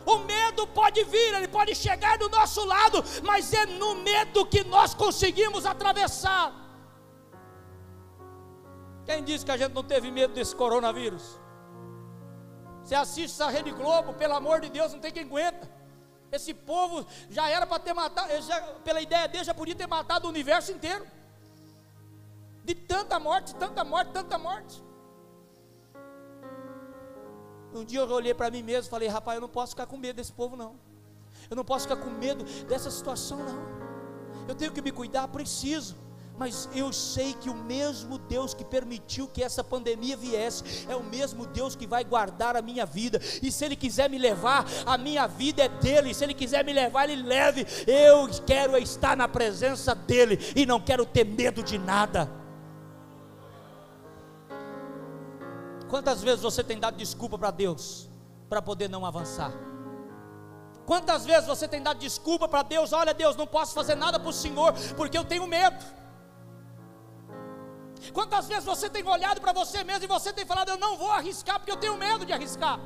O 0.04 0.18
medo 0.18 0.66
pode 0.66 1.04
vir, 1.04 1.34
ele 1.34 1.48
pode 1.48 1.74
chegar 1.74 2.18
do 2.18 2.28
nosso 2.28 2.64
lado, 2.64 3.04
mas 3.22 3.52
é 3.52 3.66
no 3.66 3.94
medo 3.96 4.44
que 4.44 4.64
nós 4.64 4.94
conseguimos 4.94 5.64
atravessar. 5.64 6.61
Quem 9.04 9.22
disse 9.24 9.44
que 9.44 9.50
a 9.50 9.56
gente 9.56 9.72
não 9.72 9.82
teve 9.82 10.10
medo 10.10 10.32
desse 10.32 10.54
coronavírus? 10.54 11.38
Você 12.82 12.94
assiste 12.94 13.34
essa 13.34 13.48
Rede 13.48 13.70
Globo, 13.70 14.14
pelo 14.14 14.34
amor 14.34 14.60
de 14.60 14.68
Deus, 14.68 14.92
não 14.92 15.00
tem 15.00 15.12
quem 15.12 15.24
aguenta. 15.24 15.70
Esse 16.30 16.54
povo 16.54 17.06
já 17.28 17.48
era 17.48 17.66
para 17.66 17.78
ter 17.78 17.92
matado, 17.92 18.28
já, 18.42 18.60
pela 18.84 19.00
ideia 19.00 19.28
dele, 19.28 19.44
já 19.44 19.54
podia 19.54 19.74
ter 19.74 19.86
matado 19.86 20.26
o 20.26 20.30
universo 20.30 20.72
inteiro. 20.72 21.06
De 22.64 22.74
tanta 22.74 23.18
morte, 23.18 23.54
tanta 23.56 23.84
morte, 23.84 24.12
tanta 24.12 24.38
morte. 24.38 24.82
Um 27.74 27.84
dia 27.84 28.00
eu 28.00 28.10
olhei 28.10 28.34
para 28.34 28.50
mim 28.50 28.62
mesmo 28.62 28.88
e 28.88 28.90
falei, 28.90 29.08
rapaz, 29.08 29.36
eu 29.36 29.40
não 29.40 29.48
posso 29.48 29.72
ficar 29.72 29.86
com 29.86 29.96
medo 29.96 30.16
desse 30.16 30.32
povo, 30.32 30.56
não. 30.56 30.78
Eu 31.50 31.56
não 31.56 31.64
posso 31.64 31.88
ficar 31.88 32.00
com 32.00 32.10
medo 32.10 32.44
dessa 32.64 32.90
situação, 32.90 33.38
não. 33.38 34.48
Eu 34.48 34.54
tenho 34.54 34.72
que 34.72 34.82
me 34.82 34.92
cuidar, 34.92 35.28
preciso 35.28 35.96
mas 36.42 36.68
eu 36.74 36.92
sei 36.92 37.34
que 37.34 37.48
o 37.48 37.54
mesmo 37.54 38.18
Deus 38.18 38.52
que 38.52 38.64
permitiu 38.64 39.28
que 39.28 39.44
essa 39.44 39.62
pandemia 39.62 40.16
viesse, 40.16 40.84
é 40.88 40.96
o 40.96 41.04
mesmo 41.04 41.46
Deus 41.46 41.76
que 41.76 41.86
vai 41.86 42.02
guardar 42.02 42.56
a 42.56 42.62
minha 42.62 42.84
vida, 42.84 43.20
e 43.40 43.52
se 43.52 43.64
Ele 43.64 43.76
quiser 43.76 44.10
me 44.10 44.18
levar, 44.18 44.66
a 44.84 44.98
minha 44.98 45.28
vida 45.28 45.62
é 45.62 45.68
dele, 45.68 46.12
se 46.12 46.24
Ele 46.24 46.34
quiser 46.34 46.64
me 46.64 46.72
levar, 46.72 47.08
Ele 47.08 47.22
leve, 47.22 47.64
eu 47.86 48.28
quero 48.44 48.76
estar 48.76 49.16
na 49.16 49.28
presença 49.28 49.94
dEle, 49.94 50.36
e 50.56 50.66
não 50.66 50.80
quero 50.80 51.06
ter 51.06 51.24
medo 51.24 51.62
de 51.62 51.78
nada. 51.78 52.28
Quantas 55.88 56.24
vezes 56.24 56.42
você 56.42 56.64
tem 56.64 56.80
dado 56.80 56.96
desculpa 56.96 57.38
para 57.38 57.52
Deus, 57.52 58.10
para 58.48 58.60
poder 58.60 58.90
não 58.90 59.06
avançar? 59.06 59.52
Quantas 60.86 61.24
vezes 61.24 61.46
você 61.46 61.68
tem 61.68 61.80
dado 61.80 62.00
desculpa 62.00 62.48
para 62.48 62.64
Deus? 62.64 62.92
Olha, 62.92 63.14
Deus, 63.14 63.36
não 63.36 63.46
posso 63.46 63.72
fazer 63.72 63.94
nada 63.94 64.18
para 64.18 64.28
o 64.28 64.32
Senhor, 64.32 64.74
porque 64.96 65.16
eu 65.16 65.24
tenho 65.24 65.46
medo. 65.46 66.01
Quantas 68.12 68.48
vezes 68.48 68.64
você 68.64 68.88
tem 68.90 69.06
olhado 69.06 69.40
para 69.40 69.52
você 69.52 69.84
mesmo 69.84 70.04
e 70.04 70.08
você 70.08 70.32
tem 70.32 70.44
falado, 70.44 70.70
eu 70.70 70.78
não 70.78 70.96
vou 70.96 71.10
arriscar 71.10 71.58
porque 71.58 71.70
eu 71.70 71.76
tenho 71.76 71.96
medo 71.96 72.24
de 72.26 72.32
arriscar. 72.32 72.80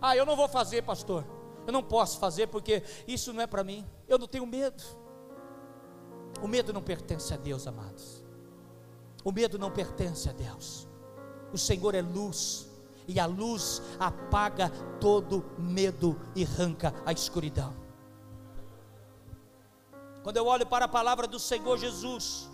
Ah, 0.00 0.16
eu 0.16 0.24
não 0.24 0.36
vou 0.36 0.48
fazer, 0.48 0.82
pastor. 0.82 1.24
Eu 1.66 1.72
não 1.72 1.82
posso 1.82 2.18
fazer 2.18 2.46
porque 2.46 2.82
isso 3.06 3.32
não 3.32 3.42
é 3.42 3.46
para 3.46 3.64
mim. 3.64 3.84
Eu 4.06 4.18
não 4.18 4.28
tenho 4.28 4.46
medo. 4.46 4.82
O 6.40 6.46
medo 6.46 6.72
não 6.72 6.82
pertence 6.82 7.34
a 7.34 7.36
Deus, 7.36 7.66
amados. 7.66 8.24
O 9.24 9.32
medo 9.32 9.58
não 9.58 9.70
pertence 9.70 10.28
a 10.28 10.32
Deus. 10.32 10.86
O 11.52 11.58
Senhor 11.58 11.94
é 11.94 12.02
luz, 12.02 12.68
e 13.06 13.18
a 13.18 13.26
luz 13.26 13.82
apaga 13.98 14.70
todo 15.00 15.44
medo 15.58 16.20
e 16.36 16.44
arranca 16.44 16.94
a 17.04 17.12
escuridão. 17.12 17.74
Quando 20.22 20.36
eu 20.36 20.46
olho 20.46 20.66
para 20.66 20.84
a 20.84 20.88
palavra 20.88 21.26
do 21.26 21.38
Senhor 21.38 21.78
Jesus, 21.78 22.48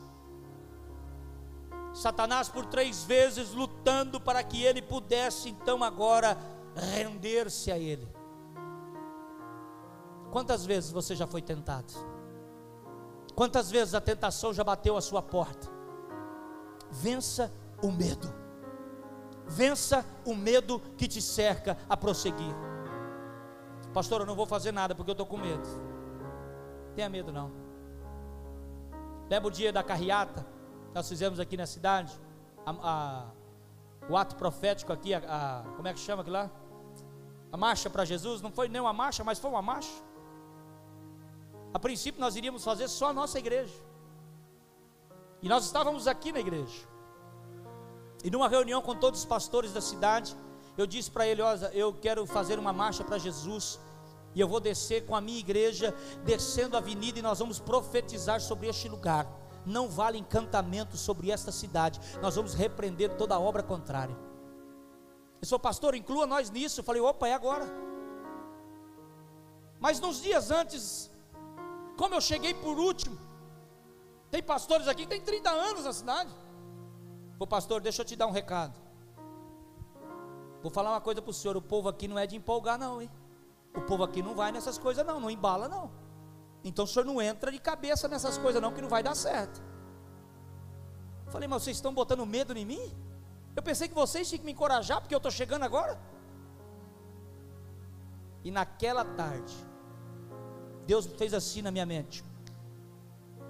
Satanás 1.94 2.48
por 2.48 2.66
três 2.66 3.04
vezes 3.04 3.52
lutando 3.52 4.20
para 4.20 4.42
que 4.42 4.64
ele 4.64 4.82
pudesse 4.82 5.48
então 5.48 5.84
agora 5.84 6.36
render-se 6.74 7.70
a 7.70 7.78
ele. 7.78 8.08
Quantas 10.32 10.66
vezes 10.66 10.90
você 10.90 11.14
já 11.14 11.24
foi 11.24 11.40
tentado? 11.40 11.94
Quantas 13.36 13.70
vezes 13.70 13.94
a 13.94 14.00
tentação 14.00 14.52
já 14.52 14.64
bateu 14.64 14.96
a 14.96 15.00
sua 15.00 15.22
porta? 15.22 15.68
Vença 16.90 17.52
o 17.80 17.92
medo. 17.92 18.34
Vença 19.46 20.04
o 20.24 20.34
medo 20.34 20.80
que 20.96 21.06
te 21.06 21.22
cerca 21.22 21.78
a 21.88 21.96
prosseguir. 21.96 22.54
Pastor, 23.92 24.22
eu 24.22 24.26
não 24.26 24.34
vou 24.34 24.46
fazer 24.46 24.72
nada 24.72 24.96
porque 24.96 25.10
eu 25.10 25.14
estou 25.14 25.26
com 25.26 25.36
medo. 25.36 25.68
Tenha 26.96 27.08
medo 27.08 27.32
não. 27.32 27.52
Lembra 29.30 29.48
o 29.48 29.52
dia 29.52 29.72
da 29.72 29.84
carreata? 29.84 30.53
Nós 30.94 31.08
fizemos 31.08 31.40
aqui 31.40 31.56
na 31.56 31.66
cidade, 31.66 32.12
a, 32.64 32.70
a, 32.70 33.26
o 34.08 34.16
ato 34.16 34.36
profético 34.36 34.92
aqui, 34.92 35.12
a, 35.12 35.64
como 35.74 35.88
é 35.88 35.92
que 35.92 35.98
chama 35.98 36.22
aquilo 36.22 36.36
lá? 36.36 36.50
A 37.50 37.56
marcha 37.56 37.90
para 37.90 38.04
Jesus, 38.04 38.40
não 38.40 38.52
foi 38.52 38.68
nem 38.68 38.80
uma 38.80 38.92
marcha, 38.92 39.24
mas 39.24 39.38
foi 39.38 39.50
uma 39.50 39.62
marcha. 39.62 39.92
A 41.72 41.78
princípio 41.78 42.20
nós 42.20 42.36
iríamos 42.36 42.62
fazer 42.62 42.86
só 42.86 43.08
a 43.08 43.12
nossa 43.12 43.38
igreja. 43.38 43.74
E 45.42 45.48
nós 45.48 45.64
estávamos 45.64 46.06
aqui 46.06 46.30
na 46.32 46.38
igreja. 46.38 46.88
E 48.22 48.30
numa 48.30 48.48
reunião 48.48 48.80
com 48.80 48.94
todos 48.94 49.20
os 49.20 49.26
pastores 49.26 49.72
da 49.72 49.80
cidade, 49.80 50.34
eu 50.78 50.86
disse 50.86 51.10
para 51.10 51.26
ele: 51.26 51.42
Olha, 51.42 51.70
eu 51.74 51.92
quero 51.92 52.24
fazer 52.26 52.58
uma 52.58 52.72
marcha 52.72 53.02
para 53.04 53.18
Jesus. 53.18 53.80
E 54.34 54.40
eu 54.40 54.48
vou 54.48 54.60
descer 54.60 55.04
com 55.06 55.14
a 55.14 55.20
minha 55.20 55.38
igreja, 55.38 55.94
descendo 56.24 56.76
a 56.76 56.78
avenida, 56.78 57.18
e 57.18 57.22
nós 57.22 57.38
vamos 57.38 57.58
profetizar 57.58 58.40
sobre 58.40 58.68
este 58.68 58.88
lugar. 58.88 59.26
Não 59.64 59.88
vale 59.88 60.18
encantamento 60.18 60.96
sobre 60.96 61.30
esta 61.30 61.50
cidade. 61.50 62.00
Nós 62.20 62.36
vamos 62.36 62.54
repreender 62.54 63.16
toda 63.16 63.38
obra 63.38 63.62
contrária. 63.62 64.16
Ele 65.40 65.48
falou, 65.48 65.60
pastor, 65.60 65.94
inclua 65.94 66.26
nós 66.26 66.50
nisso. 66.50 66.80
Eu 66.80 66.84
falei, 66.84 67.00
opa, 67.00 67.28
é 67.28 67.34
agora. 67.34 67.66
Mas 69.78 70.00
nos 70.00 70.22
dias 70.22 70.50
antes, 70.50 71.10
como 71.96 72.14
eu 72.14 72.20
cheguei 72.20 72.54
por 72.54 72.78
último, 72.78 73.18
tem 74.30 74.42
pastores 74.42 74.88
aqui 74.88 75.02
que 75.02 75.08
tem 75.08 75.20
30 75.20 75.50
anos 75.50 75.84
na 75.84 75.92
cidade. 75.92 76.30
Falei, 77.38 77.48
pastor, 77.48 77.80
deixa 77.80 78.02
eu 78.02 78.06
te 78.06 78.16
dar 78.16 78.26
um 78.26 78.30
recado. 78.30 78.84
Vou 80.62 80.70
falar 80.70 80.92
uma 80.92 81.00
coisa 81.00 81.20
para 81.20 81.30
o 81.30 81.34
senhor: 81.34 81.56
o 81.56 81.62
povo 81.62 81.90
aqui 81.90 82.08
não 82.08 82.18
é 82.18 82.26
de 82.26 82.36
empolgar, 82.36 82.78
não, 82.78 83.02
hein? 83.02 83.10
O 83.76 83.82
povo 83.82 84.02
aqui 84.02 84.22
não 84.22 84.34
vai 84.34 84.50
nessas 84.50 84.78
coisas, 84.78 85.04
não, 85.04 85.20
não 85.20 85.30
embala, 85.30 85.68
não. 85.68 85.90
Então 86.64 86.86
o 86.86 86.88
senhor 86.88 87.04
não 87.04 87.20
entra 87.20 87.52
de 87.52 87.58
cabeça 87.58 88.08
nessas 88.08 88.38
coisas, 88.38 88.60
não, 88.60 88.72
que 88.72 88.80
não 88.80 88.88
vai 88.88 89.02
dar 89.02 89.14
certo. 89.14 89.62
Falei, 91.26 91.46
mas 91.46 91.62
vocês 91.62 91.76
estão 91.76 91.92
botando 91.92 92.24
medo 92.24 92.56
em 92.56 92.64
mim? 92.64 92.92
Eu 93.54 93.62
pensei 93.62 93.86
que 93.86 93.94
vocês 93.94 94.28
tinham 94.28 94.40
que 94.40 94.46
me 94.46 94.52
encorajar, 94.52 95.00
porque 95.00 95.14
eu 95.14 95.18
estou 95.18 95.30
chegando 95.30 95.62
agora. 95.62 96.00
E 98.42 98.50
naquela 98.50 99.04
tarde, 99.04 99.54
Deus 100.86 101.06
fez 101.06 101.34
assim 101.34 101.60
na 101.62 101.70
minha 101.70 101.86
mente. 101.86 102.24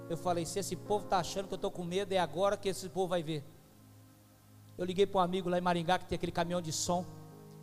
Eu 0.09 0.17
falei: 0.17 0.45
se 0.45 0.59
esse 0.59 0.75
povo 0.75 1.05
está 1.05 1.19
achando 1.19 1.47
que 1.47 1.53
eu 1.53 1.57
estou 1.57 1.71
com 1.71 1.83
medo, 1.83 2.11
é 2.11 2.17
agora 2.17 2.57
que 2.57 2.69
esse 2.69 2.89
povo 2.89 3.07
vai 3.07 3.23
ver. 3.23 3.43
Eu 4.77 4.85
liguei 4.85 5.05
para 5.05 5.21
um 5.21 5.23
amigo 5.23 5.49
lá 5.49 5.57
em 5.57 5.61
Maringá 5.61 5.97
que 5.97 6.05
tem 6.05 6.15
aquele 6.17 6.31
caminhão 6.31 6.61
de 6.61 6.71
som. 6.71 7.05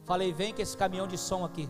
Falei: 0.04 0.32
vem 0.32 0.54
com 0.54 0.62
esse 0.62 0.76
caminhão 0.76 1.06
de 1.06 1.18
som 1.18 1.44
aqui. 1.44 1.68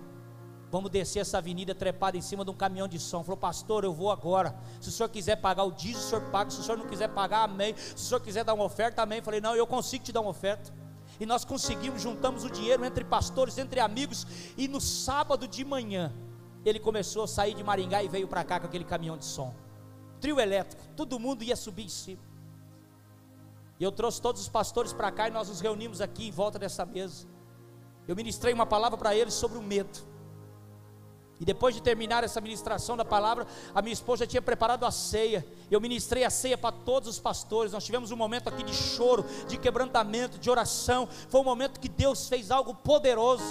Vamos 0.73 0.91
descer 0.91 1.19
essa 1.19 1.37
avenida 1.37 1.75
trepada 1.75 2.17
em 2.17 2.23
cima 2.23 2.47
de 2.47 2.51
um 2.51 2.55
caminhão 2.55 2.89
de 2.89 2.99
som. 2.99 3.23
Falou, 3.23 3.37
pastor, 3.37 3.85
eu 3.85 3.93
vou 3.93 4.11
agora. 4.11 4.57
Se 4.81 4.89
o 4.89 4.91
senhor 4.91 5.11
quiser 5.11 5.37
pagar 5.37 5.65
o 5.65 5.71
dízimo, 5.71 5.99
o 5.99 6.09
senhor 6.09 6.31
paga. 6.31 6.51
Se 6.51 6.61
o 6.61 6.63
senhor 6.63 6.79
não 6.79 6.87
quiser 6.87 7.09
pagar, 7.09 7.45
amém. 7.45 7.77
Se 7.77 7.95
o 7.95 7.99
senhor 7.99 8.21
quiser 8.21 8.43
dar 8.43 8.55
uma 8.55 8.65
oferta, 8.65 9.03
amém. 9.03 9.21
Falei, 9.21 9.39
não, 9.39 9.55
eu 9.55 9.67
consigo 9.67 10.03
te 10.03 10.11
dar 10.11 10.23
uma 10.23 10.31
oferta. 10.31 10.73
E 11.21 11.27
nós 11.27 11.45
conseguimos, 11.45 12.01
juntamos 12.01 12.43
o 12.43 12.49
dinheiro 12.49 12.87
entre 12.87 13.05
pastores, 13.05 13.59
entre 13.59 13.81
amigos. 13.81 14.27
E 14.57 14.67
no 14.67 14.81
sábado 14.81 15.47
de 15.47 15.63
manhã, 15.63 16.11
ele 16.65 16.81
começou 16.81 17.25
a 17.25 17.29
sair 17.29 17.53
de 17.53 17.63
Maringá 17.63 18.03
e 18.03 18.09
veio 18.09 18.27
para 18.27 18.43
cá 18.43 18.59
com 18.59 18.65
aquele 18.65 18.85
caminhão 18.85 19.19
de 19.19 19.27
som. 19.27 19.55
Trio 20.23 20.41
elétrico, 20.41 20.83
todo 20.97 21.21
mundo 21.21 21.45
ia 21.45 21.55
subir 21.55 21.85
em 21.85 21.91
cima. 21.91 22.23
E 23.79 23.85
eu 23.85 23.93
trouxe 23.93 24.23
todos 24.23 24.41
os 24.41 24.49
pastores 24.49 24.95
para 24.95 25.13
cá 25.13 25.29
e 25.29 25.31
nós 25.31 25.51
nos 25.51 25.61
reunimos 25.61 26.01
aqui 26.01 26.29
em 26.29 26.31
volta 26.31 26.59
dessa 26.59 26.87
mesa. 26.87 27.27
Eu 28.09 28.17
ministrei 28.17 28.55
uma 28.55 28.65
palavra 28.65 28.97
para 28.97 29.15
eles 29.15 29.35
sobre 29.35 29.59
o 29.59 29.63
medo. 29.63 30.12
E 31.43 31.45
depois 31.45 31.75
de 31.75 31.83
terminar 31.83 32.23
essa 32.23 32.41
ministração 32.41 32.97
da 32.97 33.05
palavra, 33.05 33.49
a 33.75 33.83
minha 33.83 33.93
esposa 33.93 34.25
tinha 34.25 34.41
preparado 34.41 34.87
a 34.87 34.93
ceia. 34.93 35.45
Eu 35.69 35.81
ministrei 35.81 36.23
a 36.23 36.31
ceia 36.31 36.57
para 36.57 36.71
todos 36.71 37.09
os 37.09 37.19
pastores. 37.19 37.73
Nós 37.73 37.85
tivemos 37.85 38.13
um 38.13 38.17
momento 38.17 38.47
aqui 38.47 38.63
de 38.63 38.73
choro, 38.73 39.25
de 39.49 39.59
quebrantamento, 39.59 40.39
de 40.39 40.49
oração. 40.49 41.09
Foi 41.29 41.41
um 41.41 41.45
momento 41.45 41.81
que 41.81 41.89
Deus 41.89 42.29
fez 42.29 42.53
algo 42.53 42.73
poderoso 42.77 43.43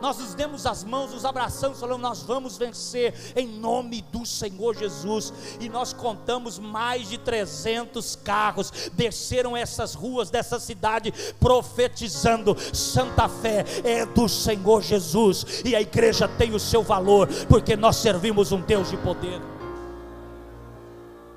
nós 0.00 0.18
nos 0.18 0.34
demos 0.34 0.66
as 0.66 0.82
mãos, 0.82 1.12
nos 1.12 1.24
abraçamos, 1.24 1.80
falando: 1.80 2.00
Nós 2.00 2.22
vamos 2.22 2.56
vencer 2.56 3.14
em 3.36 3.46
nome 3.46 4.02
do 4.02 4.24
Senhor 4.24 4.76
Jesus. 4.76 5.32
E 5.60 5.68
nós 5.68 5.92
contamos 5.92 6.58
mais 6.58 7.08
de 7.08 7.18
300 7.18 8.16
carros 8.16 8.70
desceram 8.94 9.56
essas 9.56 9.94
ruas 9.94 10.30
dessa 10.30 10.58
cidade, 10.58 11.12
profetizando: 11.38 12.56
Santa 12.74 13.28
Fé 13.28 13.64
é 13.84 14.06
do 14.06 14.28
Senhor 14.28 14.82
Jesus, 14.82 15.62
e 15.64 15.76
a 15.76 15.80
igreja 15.80 16.26
tem 16.26 16.54
o 16.54 16.60
seu 16.60 16.82
valor, 16.82 17.28
porque 17.48 17.76
nós 17.76 17.96
servimos 17.96 18.52
um 18.52 18.60
Deus 18.60 18.90
de 18.90 18.96
poder. 18.96 19.40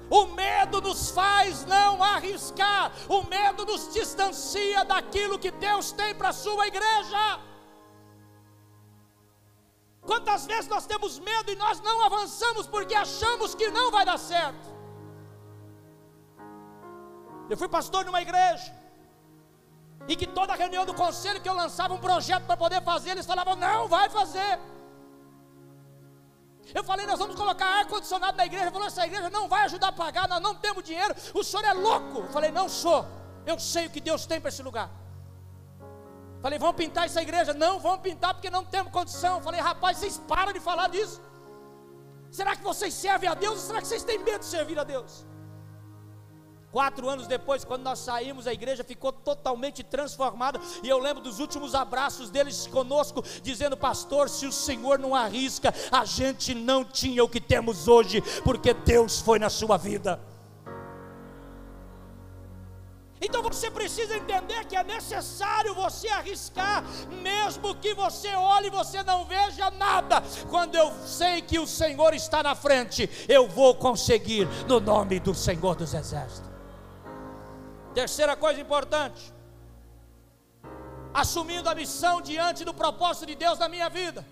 O 0.09 0.27
medo 0.27 0.79
nos 0.79 1.09
faz 1.09 1.65
não 1.65 2.03
arriscar, 2.03 2.91
o 3.09 3.23
medo 3.23 3.65
nos 3.65 3.91
distancia 3.91 4.85
daquilo 4.85 5.39
que 5.39 5.49
Deus 5.49 5.91
tem 5.91 6.13
para 6.13 6.29
a 6.29 6.33
sua 6.33 6.67
igreja. 6.67 7.39
Quantas 10.05 10.45
vezes 10.45 10.67
nós 10.67 10.85
temos 10.85 11.17
medo 11.19 11.51
e 11.51 11.55
nós 11.55 11.79
não 11.81 12.01
avançamos 12.05 12.67
porque 12.67 12.93
achamos 12.93 13.55
que 13.55 13.69
não 13.69 13.89
vai 13.89 14.05
dar 14.05 14.19
certo? 14.19 14.73
Eu 17.49 17.57
fui 17.57 17.67
pastor 17.67 18.03
numa 18.05 18.21
igreja, 18.21 18.73
e 20.07 20.15
que 20.15 20.27
toda 20.27 20.55
reunião 20.55 20.85
do 20.85 20.93
conselho 20.93 21.41
que 21.41 21.47
eu 21.47 21.53
lançava 21.53 21.93
um 21.93 21.97
projeto 21.97 22.45
para 22.45 22.57
poder 22.57 22.81
fazer, 22.83 23.11
eles 23.11 23.25
falavam: 23.25 23.55
não, 23.55 23.87
vai 23.87 24.09
fazer. 24.09 24.59
Eu 26.73 26.83
falei: 26.83 27.05
nós 27.05 27.19
vamos 27.19 27.35
colocar 27.35 27.65
ar-condicionado 27.79 28.35
na 28.37 28.45
igreja. 28.45 28.71
Falou: 28.71 28.87
essa 28.87 29.05
igreja 29.05 29.29
não 29.29 29.47
vai 29.47 29.63
ajudar 29.63 29.89
a 29.89 29.93
pagar, 29.93 30.27
nós 30.27 30.41
não 30.41 30.55
temos 30.55 30.83
dinheiro, 30.83 31.15
o 31.33 31.43
senhor 31.43 31.63
é 31.63 31.73
louco. 31.73 32.19
Eu 32.19 32.29
falei: 32.29 32.51
não 32.51 32.67
sou, 32.67 33.05
eu 33.45 33.57
sei 33.59 33.85
o 33.87 33.89
que 33.89 34.01
Deus 34.01 34.25
tem 34.25 34.41
para 34.41 34.49
esse 34.49 34.61
lugar. 34.61 34.89
Falei, 36.43 36.59
vamos 36.59 36.75
pintar 36.75 37.05
essa 37.05 37.21
igreja? 37.21 37.53
Não, 37.53 37.79
vamos 37.79 38.01
pintar 38.01 38.33
porque 38.33 38.49
não 38.49 38.65
temos 38.65 38.91
condição. 38.91 39.41
Falei, 39.41 39.61
rapaz, 39.61 39.97
vocês 39.97 40.17
param 40.27 40.51
de 40.51 40.59
falar 40.59 40.89
disso. 40.89 41.21
Será 42.29 42.53
que 42.53 42.61
vocês 42.61 42.93
servem 42.93 43.29
a 43.29 43.33
Deus 43.33 43.55
ou 43.59 43.61
será 43.61 43.79
que 43.79 43.87
vocês 43.87 44.03
têm 44.03 44.19
medo 44.19 44.39
de 44.39 44.45
servir 44.47 44.77
a 44.77 44.83
Deus? 44.83 45.25
Quatro 46.69 47.07
anos 47.07 47.27
depois, 47.27 47.63
quando 47.63 47.83
nós 47.83 47.99
saímos, 47.99 48.45
a 48.45 48.51
igreja 48.51 48.83
ficou 48.83 49.13
totalmente 49.13 49.83
transformada. 49.83 50.59
E 50.83 50.89
eu 50.89 50.97
lembro 50.97 51.23
dos 51.23 51.39
últimos 51.39 51.73
abraços 51.73 52.29
deles 52.29 52.67
conosco, 52.67 53.23
dizendo: 53.41 53.77
Pastor, 53.77 54.27
se 54.27 54.45
o 54.45 54.51
Senhor 54.51 54.99
não 54.99 55.15
arrisca, 55.15 55.73
a 55.89 56.03
gente 56.03 56.53
não 56.53 56.83
tinha 56.83 57.23
o 57.23 57.29
que 57.29 57.39
temos 57.39 57.87
hoje, 57.87 58.21
porque 58.43 58.73
Deus 58.73 59.21
foi 59.21 59.39
na 59.39 59.49
sua 59.49 59.77
vida. 59.77 60.19
Então 63.25 63.41
você 63.41 63.71
precisa 63.71 64.17
entender 64.17 64.65
que 64.65 64.75
é 64.75 64.83
necessário 64.83 65.73
você 65.73 66.09
arriscar, 66.09 66.83
mesmo 67.21 67.73
que 67.73 67.93
você 67.93 68.35
olhe 68.35 68.67
e 68.67 68.69
você 68.69 69.01
não 69.01 69.23
veja 69.23 69.71
nada. 69.71 70.21
Quando 70.49 70.75
eu 70.75 70.91
sei 71.05 71.41
que 71.41 71.57
o 71.57 71.65
Senhor 71.65 72.13
está 72.13 72.43
na 72.43 72.53
frente, 72.53 73.09
eu 73.29 73.47
vou 73.47 73.75
conseguir 73.75 74.45
no 74.67 74.81
nome 74.81 75.21
do 75.21 75.33
Senhor 75.33 75.73
dos 75.73 75.93
Exércitos. 75.93 76.51
Terceira 77.93 78.35
coisa 78.35 78.59
importante: 78.59 79.33
assumindo 81.13 81.69
a 81.69 81.75
missão 81.75 82.21
diante 82.21 82.65
do 82.65 82.73
propósito 82.73 83.27
de 83.27 83.35
Deus 83.35 83.57
na 83.57 83.69
minha 83.69 83.89
vida. 83.89 84.27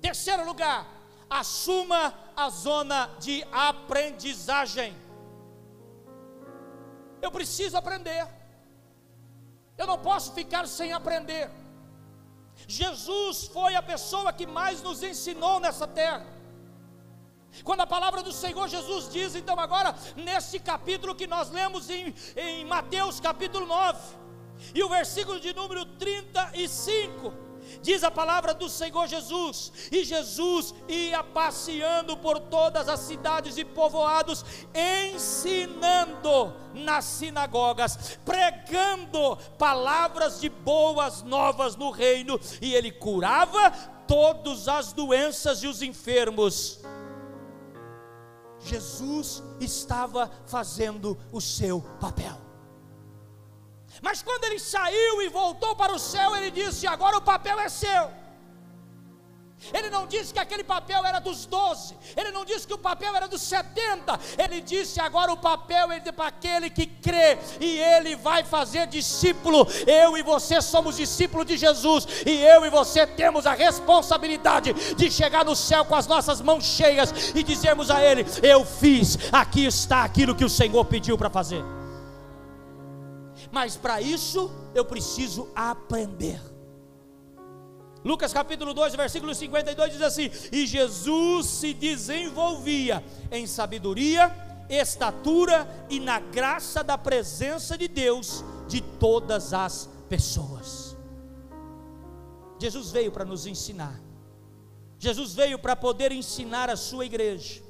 Terceiro 0.00 0.44
lugar, 0.44 0.86
assuma 1.28 2.14
a 2.36 2.48
zona 2.48 3.10
de 3.18 3.44
aprendizagem. 3.50 5.01
Eu 7.22 7.30
preciso 7.30 7.76
aprender. 7.76 8.26
Eu 9.78 9.86
não 9.86 9.98
posso 9.98 10.34
ficar 10.34 10.66
sem 10.66 10.92
aprender. 10.92 11.48
Jesus 12.66 13.46
foi 13.46 13.74
a 13.74 13.82
pessoa 13.82 14.32
que 14.32 14.46
mais 14.46 14.82
nos 14.82 15.02
ensinou 15.02 15.58
nessa 15.60 15.86
terra. 15.86 16.26
Quando 17.64 17.80
a 17.80 17.86
palavra 17.86 18.22
do 18.22 18.32
Senhor 18.32 18.66
Jesus 18.68 19.10
diz, 19.12 19.34
então, 19.34 19.58
agora, 19.60 19.94
nesse 20.16 20.58
capítulo 20.58 21.14
que 21.14 21.26
nós 21.26 21.50
lemos 21.50 21.88
em, 21.90 22.14
em 22.34 22.64
Mateus 22.64 23.20
capítulo 23.20 23.66
9, 23.66 23.98
e 24.74 24.82
o 24.82 24.88
versículo 24.88 25.38
de 25.38 25.52
número 25.54 25.84
35, 25.84 27.32
diz 27.80 28.04
a 28.04 28.10
palavra 28.10 28.52
do 28.52 28.68
Senhor 28.68 29.06
Jesus, 29.06 29.72
e 29.90 30.04
Jesus 30.04 30.74
ia 30.88 31.22
passeando 31.22 32.16
por 32.16 32.38
todas 32.38 32.88
as 32.88 33.00
cidades 33.00 33.56
e 33.56 33.64
povoados, 33.64 34.44
ensinando 34.74 36.54
nas 36.74 37.04
sinagogas, 37.04 38.18
pregando 38.24 39.36
palavras 39.58 40.40
de 40.40 40.48
boas 40.48 41.22
novas 41.22 41.76
no 41.76 41.90
reino, 41.90 42.38
e 42.60 42.74
ele 42.74 42.90
curava 42.90 43.70
todas 44.06 44.68
as 44.68 44.92
doenças 44.92 45.62
e 45.62 45.66
os 45.66 45.82
enfermos. 45.82 46.80
Jesus 48.60 49.42
estava 49.60 50.30
fazendo 50.46 51.18
o 51.32 51.40
seu 51.40 51.80
papel. 52.00 52.51
Mas 54.02 54.20
quando 54.20 54.44
ele 54.44 54.58
saiu 54.58 55.22
e 55.22 55.28
voltou 55.28 55.76
para 55.76 55.94
o 55.94 55.98
céu, 55.98 56.34
ele 56.36 56.50
disse: 56.50 56.86
Agora 56.88 57.16
o 57.16 57.22
papel 57.22 57.58
é 57.60 57.68
seu. 57.68 58.10
Ele 59.72 59.90
não 59.90 60.06
disse 60.06 60.32
que 60.32 60.40
aquele 60.40 60.64
papel 60.64 61.04
era 61.04 61.20
dos 61.20 61.46
doze, 61.46 61.96
ele 62.16 62.32
não 62.32 62.44
disse 62.44 62.66
que 62.66 62.74
o 62.74 62.78
papel 62.78 63.14
era 63.14 63.28
dos 63.28 63.42
setenta, 63.42 64.18
ele 64.36 64.60
disse 64.60 65.00
agora 65.00 65.32
o 65.32 65.36
papel 65.36 65.92
é 65.92 66.00
para 66.00 66.26
aquele 66.26 66.68
que 66.68 66.84
crê, 66.84 67.38
e 67.60 67.78
ele 67.78 68.16
vai 68.16 68.42
fazer 68.42 68.88
discípulo. 68.88 69.66
Eu 69.86 70.18
e 70.18 70.22
você 70.22 70.60
somos 70.60 70.96
discípulos 70.96 71.46
de 71.46 71.56
Jesus, 71.56 72.06
e 72.26 72.42
eu 72.42 72.66
e 72.66 72.70
você 72.70 73.06
temos 73.06 73.46
a 73.46 73.54
responsabilidade 73.54 74.72
de 74.96 75.10
chegar 75.10 75.44
no 75.44 75.54
céu 75.54 75.84
com 75.84 75.94
as 75.94 76.08
nossas 76.08 76.40
mãos 76.40 76.64
cheias 76.64 77.32
e 77.32 77.44
dizermos 77.44 77.88
a 77.90 78.02
Ele: 78.02 78.26
Eu 78.42 78.64
fiz, 78.64 79.16
aqui 79.30 79.64
está 79.64 80.02
aquilo 80.02 80.34
que 80.34 80.44
o 80.44 80.50
Senhor 80.50 80.84
pediu 80.84 81.16
para 81.16 81.30
fazer. 81.30 81.62
Mas 83.52 83.76
para 83.76 84.00
isso 84.00 84.50
eu 84.74 84.82
preciso 84.82 85.48
aprender. 85.54 86.40
Lucas 88.02 88.32
capítulo 88.32 88.72
2, 88.72 88.94
versículo 88.96 89.34
52 89.34 89.92
diz 89.92 90.02
assim: 90.02 90.30
E 90.50 90.66
Jesus 90.66 91.46
se 91.46 91.74
desenvolvia 91.74 93.04
em 93.30 93.46
sabedoria, 93.46 94.34
estatura 94.70 95.68
e 95.90 96.00
na 96.00 96.18
graça 96.18 96.82
da 96.82 96.96
presença 96.96 97.76
de 97.76 97.86
Deus 97.86 98.42
de 98.66 98.80
todas 98.80 99.52
as 99.52 99.88
pessoas. 100.08 100.96
Jesus 102.58 102.90
veio 102.90 103.12
para 103.12 103.24
nos 103.24 103.46
ensinar. 103.46 104.00
Jesus 104.98 105.34
veio 105.34 105.58
para 105.58 105.76
poder 105.76 106.10
ensinar 106.10 106.70
a 106.70 106.76
sua 106.76 107.04
igreja. 107.04 107.62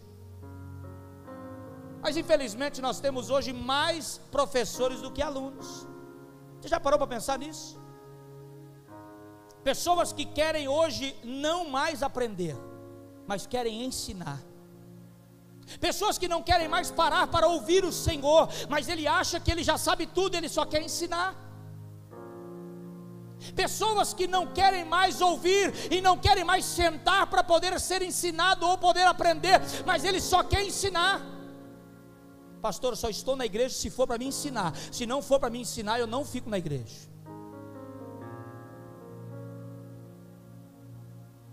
Mas 2.02 2.16
infelizmente 2.16 2.80
nós 2.80 2.98
temos 2.98 3.30
hoje 3.30 3.52
mais 3.52 4.20
professores 4.30 5.00
do 5.00 5.10
que 5.10 5.22
alunos. 5.22 5.86
Você 6.60 6.68
já 6.68 6.80
parou 6.80 6.98
para 6.98 7.06
pensar 7.06 7.38
nisso? 7.38 7.80
Pessoas 9.62 10.12
que 10.12 10.24
querem 10.24 10.66
hoje 10.66 11.16
não 11.22 11.68
mais 11.70 12.02
aprender, 12.02 12.56
mas 13.26 13.46
querem 13.46 13.84
ensinar. 13.84 14.40
Pessoas 15.80 16.18
que 16.18 16.26
não 16.26 16.42
querem 16.42 16.66
mais 16.66 16.90
parar 16.90 17.28
para 17.28 17.46
ouvir 17.46 17.84
o 17.84 17.92
Senhor, 17.92 18.48
mas 18.68 18.88
ele 18.88 19.06
acha 19.06 19.38
que 19.38 19.50
ele 19.52 19.62
já 19.62 19.78
sabe 19.78 20.06
tudo, 20.06 20.34
ele 20.34 20.48
só 20.48 20.64
quer 20.64 20.82
ensinar. 20.82 21.36
Pessoas 23.54 24.12
que 24.12 24.26
não 24.26 24.46
querem 24.52 24.84
mais 24.84 25.20
ouvir 25.20 25.72
e 25.90 26.00
não 26.00 26.18
querem 26.18 26.44
mais 26.44 26.64
sentar 26.64 27.28
para 27.28 27.44
poder 27.44 27.78
ser 27.78 28.02
ensinado 28.02 28.66
ou 28.66 28.76
poder 28.76 29.06
aprender, 29.06 29.60
mas 29.86 30.04
ele 30.04 30.20
só 30.20 30.42
quer 30.42 30.64
ensinar. 30.64 31.31
Pastor, 32.62 32.96
só 32.96 33.08
estou 33.10 33.34
na 33.34 33.44
igreja 33.44 33.74
se 33.74 33.90
for 33.90 34.06
para 34.06 34.16
me 34.16 34.26
ensinar. 34.26 34.72
Se 34.92 35.04
não 35.04 35.20
for 35.20 35.40
para 35.40 35.50
me 35.50 35.60
ensinar, 35.60 35.98
eu 35.98 36.06
não 36.06 36.24
fico 36.24 36.48
na 36.48 36.56
igreja. 36.56 37.10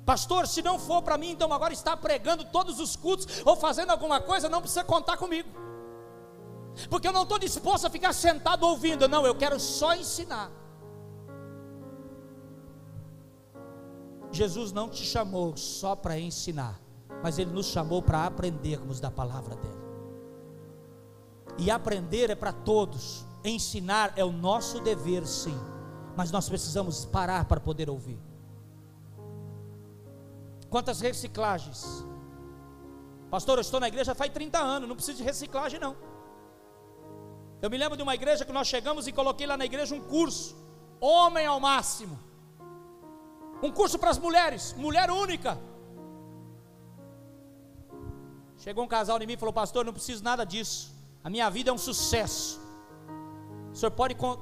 Pastor, 0.06 0.48
se 0.48 0.62
não 0.62 0.78
for 0.78 1.02
para 1.02 1.18
mim, 1.18 1.32
então 1.32 1.52
agora 1.52 1.74
está 1.74 1.98
pregando 1.98 2.46
todos 2.46 2.80
os 2.80 2.96
cultos 2.96 3.42
ou 3.44 3.56
fazendo 3.56 3.90
alguma 3.90 4.22
coisa, 4.22 4.48
não 4.48 4.62
precisa 4.62 4.84
contar 4.84 5.18
comigo. 5.18 5.50
Porque 6.90 7.08
eu 7.08 7.14
não 7.14 7.24
estou 7.24 7.40
disposto 7.40 7.86
a 7.86 7.90
ficar 7.90 8.14
sentado 8.14 8.64
ouvindo, 8.64 9.08
não, 9.08 9.26
eu 9.26 9.36
quero 9.36 9.60
só 9.60 9.96
ensinar. 9.96 10.52
Jesus 14.32 14.72
não 14.72 14.90
te 14.90 15.04
chamou 15.04 15.58
só 15.58 15.96
para 15.96 16.20
ensinar, 16.20 16.80
mas 17.24 17.40
Ele 17.40 17.52
nos 17.52 17.68
chamou 17.68 18.02
para 18.02 18.26
aprendermos 18.26 19.00
da 19.00 19.10
palavra 19.10 19.56
dele. 19.56 19.79
E 21.60 21.70
aprender 21.70 22.30
é 22.30 22.36
para 22.36 22.54
todos, 22.54 23.26
ensinar 23.44 24.14
é 24.16 24.24
o 24.24 24.32
nosso 24.32 24.80
dever, 24.80 25.28
sim, 25.28 25.58
mas 26.16 26.32
nós 26.32 26.48
precisamos 26.48 27.04
parar 27.04 27.46
para 27.46 27.60
poder 27.60 27.90
ouvir. 27.90 28.18
Quantas 30.70 31.02
reciclagens? 31.02 32.06
Pastor, 33.30 33.58
eu 33.58 33.62
estou 33.62 33.80
na 33.80 33.90
igreja 33.90 34.16
faz 34.16 34.32
30 34.32 34.58
anos, 34.58 34.88
não 34.88 34.96
preciso 34.96 35.18
de 35.18 35.24
reciclagem 35.24 35.80
não. 35.80 35.98
Eu 37.62 37.70
me 37.70 37.78
lembro 37.78 37.98
de 37.98 38.04
uma 38.04 38.16
igreja 38.16 38.46
que 38.46 38.54
nós 38.54 38.68
chegamos 38.68 39.06
e 39.06 39.12
coloquei 39.12 39.46
lá 39.46 39.58
na 39.58 39.66
igreja 39.66 39.94
um 39.94 40.00
curso, 40.00 40.56
homem 41.00 41.46
ao 41.46 41.60
máximo. 41.60 42.18
Um 43.62 43.70
curso 43.70 44.00
para 44.00 44.12
as 44.12 44.18
mulheres, 44.18 44.74
mulher 44.78 45.12
única. 45.12 45.60
Chegou 48.58 48.86
um 48.86 48.88
casal 48.88 49.22
em 49.22 49.28
mim 49.28 49.34
e 49.34 49.38
falou: 49.38 49.52
Pastor, 49.52 49.84
não 49.84 49.92
preciso 49.92 50.24
nada 50.24 50.46
disso. 50.46 50.99
A 51.24 51.30
minha 51.30 51.50
vida 51.50 51.70
é 51.70 51.74
um 51.74 51.78
sucesso. 51.78 52.60
O 53.72 53.76
senhor 53.76 53.92
pode 53.92 54.16
co 54.16 54.38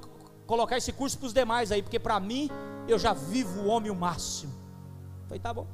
colocar 0.46 0.78
esse 0.78 0.94
curso 0.94 1.18
para 1.18 1.28
os 1.28 1.34
demais 1.34 1.72
aí, 1.72 1.82
porque 1.84 2.00
para 2.00 2.20
mim 2.20 2.50
eu 2.88 2.98
já 2.98 3.14
vivo 3.14 3.62
o 3.62 3.68
homem 3.68 3.92
o 3.92 3.96
máximo. 3.96 4.54
Eu 5.22 5.28
falei: 5.28 5.40
Tá 5.40 5.54
bom. 5.54 5.68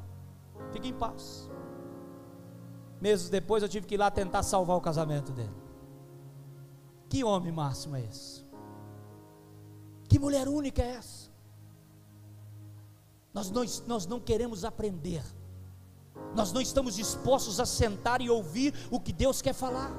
Fique 0.72 0.88
em 0.88 0.94
paz. 0.94 1.50
Meses 3.00 3.30
depois 3.30 3.62
eu 3.62 3.70
tive 3.70 3.86
que 3.86 3.96
ir 3.96 3.98
lá 3.98 4.10
tentar 4.10 4.44
salvar 4.44 4.78
o 4.78 4.82
casamento 4.82 5.32
dele. 5.32 5.54
Que 7.10 7.24
homem 7.24 7.52
máximo 7.52 7.96
é 7.96 8.02
esse? 8.02 8.44
Que 10.08 10.18
mulher 10.18 10.48
única 10.48 10.82
é 10.82 10.96
essa? 10.96 11.30
Nós 13.34 13.52
não, 13.52 13.64
nós 13.88 14.06
não 14.06 14.20
queremos 14.20 14.64
aprender, 14.64 15.24
nós 16.36 16.54
não 16.54 16.62
estamos 16.62 16.96
dispostos 16.96 17.60
a 17.60 17.66
sentar 17.66 18.22
e 18.22 18.30
ouvir 18.30 18.74
o 18.92 19.00
que 19.00 19.12
Deus 19.12 19.42
quer 19.42 19.54
falar. 19.54 19.92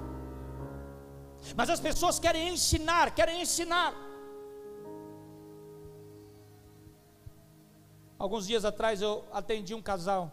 Mas 1.56 1.68
as 1.68 1.80
pessoas 1.80 2.18
querem 2.18 2.48
ensinar, 2.48 3.14
querem 3.14 3.42
ensinar. 3.42 3.94
Alguns 8.18 8.46
dias 8.46 8.64
atrás 8.64 9.02
eu 9.02 9.24
atendi 9.32 9.74
um 9.74 9.82
casal 9.82 10.32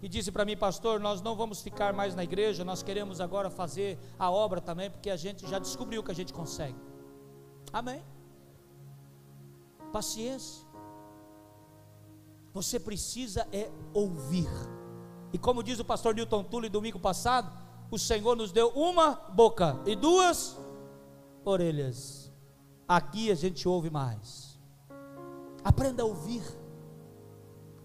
e 0.00 0.08
disse 0.08 0.30
para 0.30 0.44
mim, 0.44 0.56
pastor, 0.56 1.00
nós 1.00 1.20
não 1.20 1.34
vamos 1.34 1.60
ficar 1.60 1.92
mais 1.92 2.14
na 2.14 2.22
igreja, 2.22 2.64
nós 2.64 2.82
queremos 2.82 3.20
agora 3.20 3.50
fazer 3.50 3.98
a 4.18 4.30
obra 4.30 4.60
também, 4.60 4.90
porque 4.90 5.10
a 5.10 5.16
gente 5.16 5.46
já 5.48 5.58
descobriu 5.58 6.02
que 6.02 6.10
a 6.10 6.14
gente 6.14 6.32
consegue. 6.32 6.78
Amém. 7.72 8.02
Paciência. 9.92 10.66
Você 12.54 12.78
precisa 12.78 13.46
é 13.52 13.70
ouvir. 13.92 14.48
E 15.32 15.38
como 15.38 15.62
diz 15.62 15.78
o 15.78 15.84
pastor 15.84 16.14
Newton 16.14 16.44
Tully 16.44 16.68
domingo 16.68 16.98
passado, 16.98 17.50
o 17.90 17.98
Senhor 17.98 18.36
nos 18.36 18.52
deu 18.52 18.68
uma 18.68 19.12
boca 19.12 19.78
e 19.86 19.96
duas 19.96 20.56
orelhas. 21.44 22.32
Aqui 22.86 23.30
a 23.30 23.34
gente 23.34 23.68
ouve 23.68 23.90
mais. 23.90 24.58
Aprenda 25.64 26.02
a 26.02 26.06
ouvir. 26.06 26.42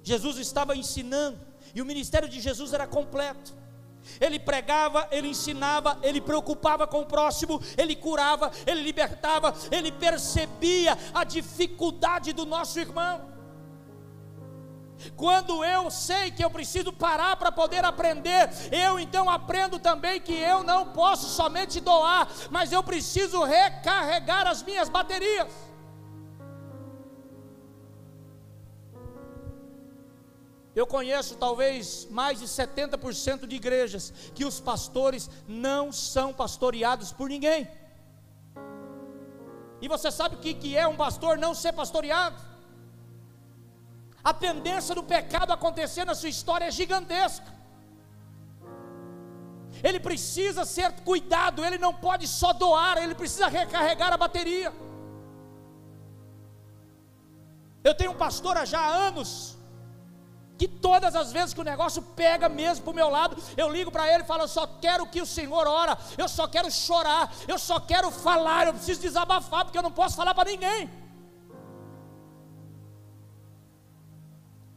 Jesus 0.02 0.38
estava 0.38 0.76
ensinando 0.76 1.40
e 1.74 1.82
o 1.82 1.86
ministério 1.86 2.28
de 2.28 2.40
Jesus 2.40 2.74
era 2.74 2.88
completo. 2.88 3.54
Ele 4.20 4.38
pregava, 4.38 5.08
ele 5.12 5.30
ensinava, 5.30 5.98
ele 6.04 6.20
preocupava 6.20 6.86
com 6.86 7.02
o 7.02 7.06
próximo, 7.06 7.62
ele 7.78 7.96
curava, 7.96 8.52
ele 8.68 8.82
libertava, 8.82 9.54
ele 9.72 9.94
percebia 9.94 10.98
a 11.14 11.24
dificuldade 11.24 12.34
do 12.34 12.46
nosso 12.46 12.80
irmão. 12.80 13.33
Quando 15.16 15.64
eu 15.64 15.90
sei 15.92 16.32
que 16.32 16.44
eu 16.44 16.50
preciso 16.50 16.92
parar 16.92 17.36
para 17.36 17.52
poder 17.52 17.84
aprender, 17.86 18.50
eu 18.72 19.00
então 19.00 19.30
aprendo 19.30 19.80
também 19.80 20.20
que 20.20 20.34
eu 20.34 20.64
não 20.64 20.92
posso 20.94 21.28
somente 21.30 21.80
doar, 21.80 22.28
mas 22.50 22.72
eu 22.72 22.84
preciso 22.84 23.44
recarregar 23.44 24.48
as 24.48 24.64
minhas 24.64 24.90
baterias. 24.90 25.48
Eu 30.76 30.88
conheço 30.88 31.36
talvez 31.36 32.08
mais 32.10 32.40
de 32.40 32.46
70% 32.46 33.46
de 33.46 33.56
igrejas 33.56 34.12
que 34.34 34.44
os 34.44 34.60
pastores 34.60 35.30
não 35.48 35.92
são 35.92 36.34
pastoreados 36.34 37.12
por 37.12 37.30
ninguém. 37.30 37.70
E 39.80 39.88
você 39.88 40.10
sabe 40.10 40.36
o 40.36 40.40
que 40.40 40.76
é 40.76 40.88
um 40.88 40.96
pastor 40.96 41.38
não 41.38 41.54
ser 41.54 41.74
pastoreado? 41.74 42.53
A 44.24 44.34
tendência 44.34 44.96
do 44.96 45.04
pecado 45.04 45.52
acontecer 45.52 46.06
na 46.06 46.16
sua 46.16 46.30
história 46.30 46.66
é 46.66 46.72
gigantesca. 46.72 47.52
Ele 49.84 50.00
precisa 50.00 50.64
ser 50.64 50.92
cuidado, 51.02 51.66
ele 51.66 51.78
não 51.78 51.94
pode 51.94 52.28
só 52.28 52.54
doar, 52.54 52.98
ele 52.98 53.16
precisa 53.16 53.48
recarregar 53.48 54.14
a 54.14 54.18
bateria. 54.18 54.72
Eu 57.84 57.94
tenho 57.94 58.12
um 58.12 58.16
pastor 58.16 58.56
há 58.58 58.64
já 58.64 58.86
anos, 58.86 59.58
que 60.58 60.68
todas 60.68 61.16
as 61.16 61.34
vezes 61.34 61.54
que 61.54 61.60
o 61.60 61.66
negócio 61.66 62.02
pega 62.02 62.48
mesmo 62.48 62.86
para 62.86 62.92
o 62.92 62.96
meu 62.96 63.10
lado, 63.10 63.36
eu 63.58 63.70
ligo 63.70 63.92
para 63.92 64.08
ele 64.08 64.24
e 64.24 64.26
falo: 64.26 64.44
Eu 64.44 64.48
só 64.48 64.66
quero 64.66 65.06
que 65.08 65.22
o 65.22 65.26
Senhor 65.26 65.68
ora, 65.68 65.98
eu 66.18 66.30
só 66.30 66.48
quero 66.48 66.72
chorar, 66.72 67.34
eu 67.46 67.60
só 67.60 67.78
quero 67.80 68.10
falar, 68.10 68.68
eu 68.68 68.74
preciso 68.74 69.02
desabafar, 69.02 69.66
porque 69.66 69.78
eu 69.78 69.84
não 69.84 69.92
posso 69.92 70.16
falar 70.16 70.34
para 70.34 70.50
ninguém. 70.50 71.03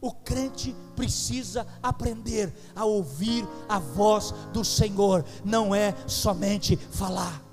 O 0.01 0.13
crente 0.13 0.75
precisa 0.95 1.67
aprender 1.83 2.53
a 2.75 2.85
ouvir 2.85 3.47
a 3.69 3.79
voz 3.79 4.33
do 4.53 4.65
Senhor, 4.65 5.25
não 5.45 5.75
é 5.75 5.95
somente 6.07 6.77
falar. 6.77 7.46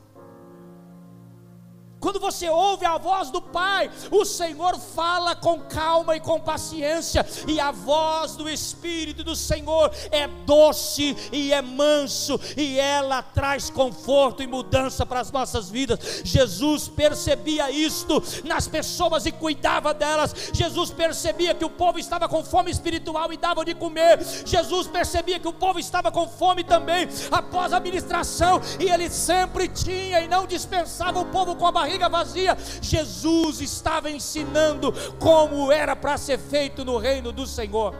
Quando 2.03 2.19
você 2.19 2.49
ouve 2.49 2.85
a 2.85 2.97
voz 2.97 3.31
do 3.31 3.41
Pai, 3.41 3.89
o 4.11 4.25
Senhor 4.25 4.77
fala 4.77 5.37
com 5.37 5.61
calma 5.61 6.17
e 6.17 6.19
com 6.19 6.37
paciência, 6.37 7.25
e 7.47 7.61
a 7.61 7.71
voz 7.71 8.35
do 8.35 8.49
Espírito 8.49 9.23
do 9.23 9.37
Senhor 9.37 9.89
é 10.11 10.27
doce 10.27 11.15
e 11.31 11.53
é 11.53 11.61
manso, 11.61 12.37
e 12.57 12.77
ela 12.77 13.23
traz 13.23 13.69
conforto 13.69 14.43
e 14.43 14.47
mudança 14.47 15.05
para 15.05 15.21
as 15.21 15.31
nossas 15.31 15.69
vidas. 15.69 16.23
Jesus 16.25 16.89
percebia 16.89 17.71
isto 17.71 18.21
nas 18.43 18.67
pessoas 18.67 19.25
e 19.25 19.31
cuidava 19.31 19.93
delas. 19.93 20.35
Jesus 20.51 20.91
percebia 20.91 21.55
que 21.55 21.63
o 21.63 21.69
povo 21.69 21.99
estava 21.99 22.27
com 22.27 22.43
fome 22.43 22.69
espiritual 22.69 23.31
e 23.31 23.37
dava 23.37 23.63
de 23.63 23.73
comer. 23.73 24.19
Jesus 24.45 24.87
percebia 24.87 25.39
que 25.39 25.47
o 25.47 25.53
povo 25.53 25.79
estava 25.79 26.11
com 26.11 26.27
fome 26.27 26.65
também 26.65 27.07
após 27.31 27.71
a 27.71 27.79
ministração, 27.79 28.59
e 28.77 28.89
ele 28.89 29.09
sempre 29.09 29.69
tinha 29.69 30.19
e 30.19 30.27
não 30.27 30.45
dispensava 30.45 31.17
o 31.17 31.25
povo 31.27 31.55
com 31.55 31.65
a 31.65 31.71
barriga 31.71 31.92
barriga 31.93 32.09
vazia. 32.09 32.57
Jesus 32.81 33.61
estava 33.61 34.09
ensinando 34.09 34.91
como 35.19 35.71
era 35.71 35.95
para 35.95 36.17
ser 36.17 36.39
feito 36.39 36.83
no 36.83 36.97
reino 36.97 37.31
do 37.31 37.45
Senhor. 37.45 37.93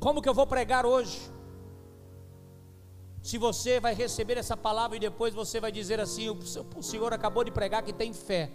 Como 0.00 0.20
que 0.20 0.28
eu 0.28 0.34
vou 0.34 0.46
pregar 0.46 0.84
hoje? 0.86 1.32
Se 3.22 3.38
você 3.38 3.80
vai 3.80 3.94
receber 3.94 4.36
essa 4.36 4.56
palavra 4.56 4.96
e 4.96 5.00
depois 5.00 5.32
você 5.34 5.58
vai 5.58 5.72
dizer 5.72 5.98
assim: 5.98 6.28
o 6.28 6.82
Senhor 6.82 7.12
acabou 7.12 7.42
de 7.42 7.50
pregar 7.50 7.82
que 7.82 7.92
tem 7.92 8.12
fé, 8.12 8.50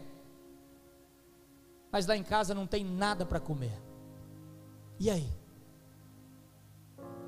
mas 1.92 2.06
lá 2.06 2.16
em 2.16 2.24
casa 2.24 2.54
não 2.54 2.68
tem 2.68 2.86
nada 2.86 3.26
para 3.26 3.40
comer. 3.40 3.78
E 5.00 5.10
aí? 5.10 5.28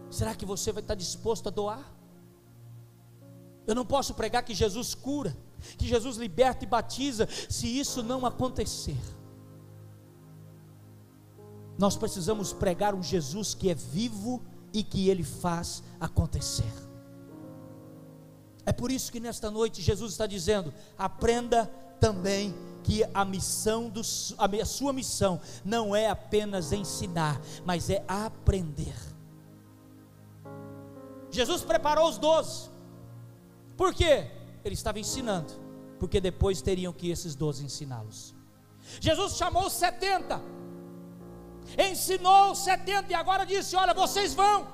Será 0.10 0.36
que 0.36 0.46
você 0.46 0.72
vai 0.72 0.84
estar 0.84 0.94
disposto 0.94 1.48
a 1.48 1.50
doar? 1.50 2.01
Eu 3.72 3.76
não 3.76 3.86
posso 3.86 4.14
pregar 4.14 4.44
que 4.44 4.54
Jesus 4.54 4.94
cura, 4.94 5.34
que 5.78 5.88
Jesus 5.88 6.18
liberta 6.18 6.66
e 6.66 6.68
batiza, 6.68 7.26
se 7.50 7.68
isso 7.68 8.04
não 8.04 8.26
acontecer. 8.26 8.98
Nós 11.78 11.96
precisamos 11.96 12.52
pregar 12.52 12.94
um 12.94 13.02
Jesus 13.02 13.54
que 13.54 13.70
é 13.70 13.74
vivo 13.74 14.44
e 14.74 14.84
que 14.84 15.08
ele 15.08 15.24
faz 15.24 15.82
acontecer. 16.02 16.70
É 18.66 18.74
por 18.74 18.92
isso 18.92 19.10
que 19.10 19.22
nesta 19.22 19.50
noite 19.50 19.82
Jesus 19.82 20.12
está 20.12 20.28
dizendo: 20.28 20.74
aprenda 20.98 21.68
também 21.98 22.54
que 22.84 23.06
a 23.14 23.24
missão 23.24 23.88
do, 23.88 24.02
a 24.02 24.66
sua 24.66 24.92
missão 24.92 25.40
não 25.64 25.96
é 25.96 26.10
apenas 26.10 26.74
ensinar, 26.74 27.40
mas 27.64 27.90
é 27.90 28.04
aprender. 28.06 28.98
Jesus 31.30 31.64
preparou 31.64 32.10
os 32.10 32.18
doze. 32.18 32.71
Por 33.82 33.96
quê? 33.96 34.28
Ele 34.64 34.76
estava 34.76 35.00
ensinando, 35.00 35.52
porque 36.00 36.22
depois 36.22 36.62
teriam 36.62 36.94
que 36.94 37.10
esses 37.10 37.34
doze 37.34 37.66
ensiná-los. 37.66 38.36
Jesus 39.00 39.38
chamou 39.38 39.66
os 39.66 39.74
70, 39.74 40.40
ensinou 41.90 42.52
os 42.52 42.60
70 42.60 43.12
e 43.12 43.16
agora 43.16 43.44
disse: 43.44 43.76
Olha, 43.76 43.92
vocês 43.92 44.36
vão. 44.36 44.68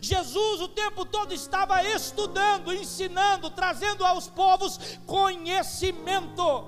Jesus 0.00 0.62
o 0.62 0.68
tempo 0.68 1.04
todo 1.04 1.34
estava 1.34 1.84
estudando, 1.84 2.72
ensinando, 2.72 3.50
trazendo 3.50 4.02
aos 4.02 4.28
povos 4.28 4.78
conhecimento. 5.04 6.66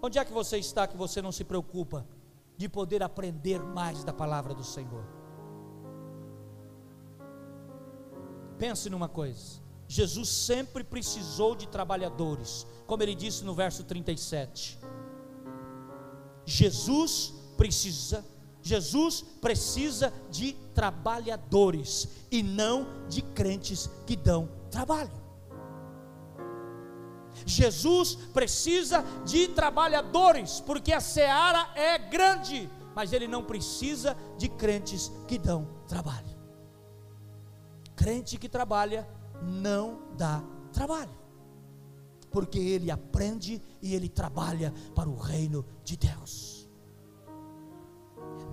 Onde 0.00 0.20
é 0.20 0.24
que 0.24 0.32
você 0.32 0.58
está 0.58 0.86
que 0.86 0.96
você 0.96 1.20
não 1.20 1.32
se 1.32 1.42
preocupa 1.42 2.06
de 2.56 2.68
poder 2.68 3.02
aprender 3.02 3.58
mais 3.58 4.04
da 4.04 4.12
palavra 4.12 4.54
do 4.54 4.62
Senhor? 4.62 5.23
Pense 8.58 8.88
numa 8.88 9.08
coisa: 9.08 9.60
Jesus 9.88 10.28
sempre 10.28 10.82
precisou 10.84 11.54
de 11.54 11.68
trabalhadores, 11.68 12.66
como 12.86 13.02
ele 13.02 13.14
disse 13.14 13.44
no 13.44 13.54
verso 13.54 13.84
37. 13.84 14.78
Jesus 16.46 17.34
precisa, 17.56 18.24
Jesus 18.62 19.22
precisa 19.40 20.12
de 20.30 20.52
trabalhadores 20.74 22.08
e 22.30 22.42
não 22.42 22.86
de 23.08 23.22
crentes 23.22 23.88
que 24.06 24.16
dão 24.16 24.48
trabalho. 24.70 25.24
Jesus 27.46 28.14
precisa 28.32 29.04
de 29.24 29.48
trabalhadores, 29.48 30.60
porque 30.60 30.92
a 30.92 31.00
seara 31.00 31.68
é 31.74 31.98
grande, 31.98 32.70
mas 32.94 33.12
ele 33.12 33.26
não 33.26 33.42
precisa 33.42 34.16
de 34.38 34.48
crentes 34.48 35.10
que 35.26 35.38
dão 35.38 35.66
trabalho. 35.88 36.33
Crente 37.96 38.38
que 38.38 38.48
trabalha 38.48 39.08
não 39.42 40.02
dá 40.16 40.42
trabalho, 40.72 41.16
porque 42.30 42.58
ele 42.58 42.90
aprende 42.90 43.62
e 43.80 43.94
ele 43.94 44.08
trabalha 44.08 44.72
para 44.94 45.08
o 45.08 45.16
reino 45.16 45.64
de 45.84 45.96
Deus. 45.96 46.68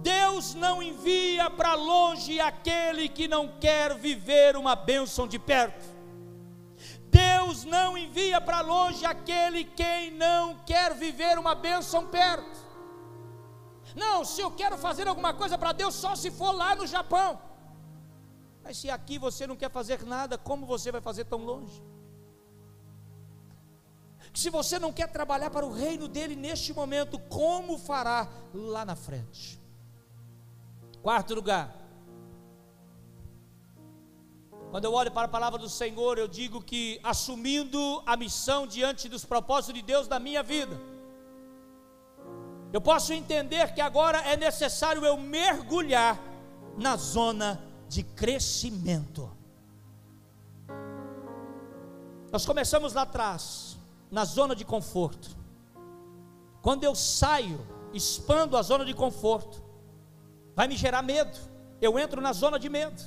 Deus 0.02 0.54
não 0.56 0.82
envia 0.82 1.50
para 1.50 1.76
longe 1.76 2.40
aquele 2.40 3.08
que 3.08 3.28
não 3.28 3.60
quer 3.60 3.96
viver 3.96 4.56
uma 4.56 4.76
bênção 4.76 5.28
de 5.28 5.38
perto. 5.38 5.86
Deus 7.12 7.66
não 7.66 7.98
envia 7.98 8.40
para 8.40 8.62
longe 8.62 9.06
aquele 9.06 9.66
quem 9.66 10.12
não 10.12 10.58
quer 10.66 10.96
viver 10.96 11.38
uma 11.38 11.54
bênção 11.54 12.08
perto. 12.08 12.60
Não, 13.96 14.24
se 14.24 14.42
eu 14.42 14.50
quero 14.52 14.78
fazer 14.78 15.08
alguma 15.08 15.34
coisa 15.34 15.58
para 15.58 15.74
Deus, 15.74 15.94
só 15.94 16.16
se 16.16 16.32
for 16.32 16.52
lá 16.52 16.76
no 16.76 16.88
Japão. 16.88 17.40
Mas 18.64 18.78
se 18.78 18.90
aqui 18.90 19.18
você 19.18 19.48
não 19.48 19.56
quer 19.56 19.72
fazer 19.72 20.04
nada, 20.06 20.38
como 20.38 20.66
você 20.66 20.92
vai 20.92 21.02
fazer 21.02 21.26
tão 21.26 21.44
longe? 21.44 21.82
Se 24.34 24.50
você 24.50 24.80
não 24.80 24.94
quer 24.94 25.12
trabalhar 25.12 25.50
para 25.50 25.66
o 25.66 25.74
reino 25.74 26.08
dele 26.08 26.36
neste 26.36 26.74
momento, 26.74 27.20
como 27.20 27.78
fará 27.78 28.30
lá 28.54 28.86
na 28.86 28.96
frente? 28.96 29.60
Quarto 31.02 31.34
lugar. 31.34 31.76
Quando 34.70 34.86
eu 34.86 34.94
olho 34.94 35.12
para 35.12 35.26
a 35.26 35.28
palavra 35.28 35.60
do 35.60 35.68
Senhor, 35.68 36.18
eu 36.18 36.30
digo 36.30 36.62
que 36.62 36.98
assumindo 37.04 38.02
a 38.06 38.16
missão 38.16 38.66
diante 38.66 39.10
dos 39.10 39.26
propósitos 39.26 39.74
de 39.74 39.82
Deus 39.82 40.08
na 40.08 40.18
minha 40.18 40.42
vida, 40.42 40.80
eu 42.72 42.80
posso 42.80 43.12
entender 43.12 43.74
que 43.74 43.82
agora 43.82 44.20
é 44.20 44.38
necessário 44.38 45.06
eu 45.06 45.18
mergulhar 45.18 46.18
na 46.78 46.96
zona 46.96 47.62
de 47.92 48.04
crescimento. 48.04 49.30
Nós 52.32 52.46
começamos 52.46 52.94
lá 52.94 53.02
atrás, 53.02 53.78
na 54.10 54.24
zona 54.24 54.56
de 54.56 54.64
conforto. 54.64 55.36
Quando 56.62 56.86
eu 56.86 56.96
saio, 56.96 57.60
expando 57.94 58.56
a 58.56 58.62
zona 58.62 58.86
de 58.86 58.94
conforto, 58.94 59.62
vai 60.56 60.70
me 60.70 60.78
gerar 60.78 61.02
medo. 61.02 61.38
Eu 61.82 62.00
entro 62.00 62.22
na 62.22 62.32
zona 62.32 62.58
de 62.58 62.70
medo. 62.70 63.02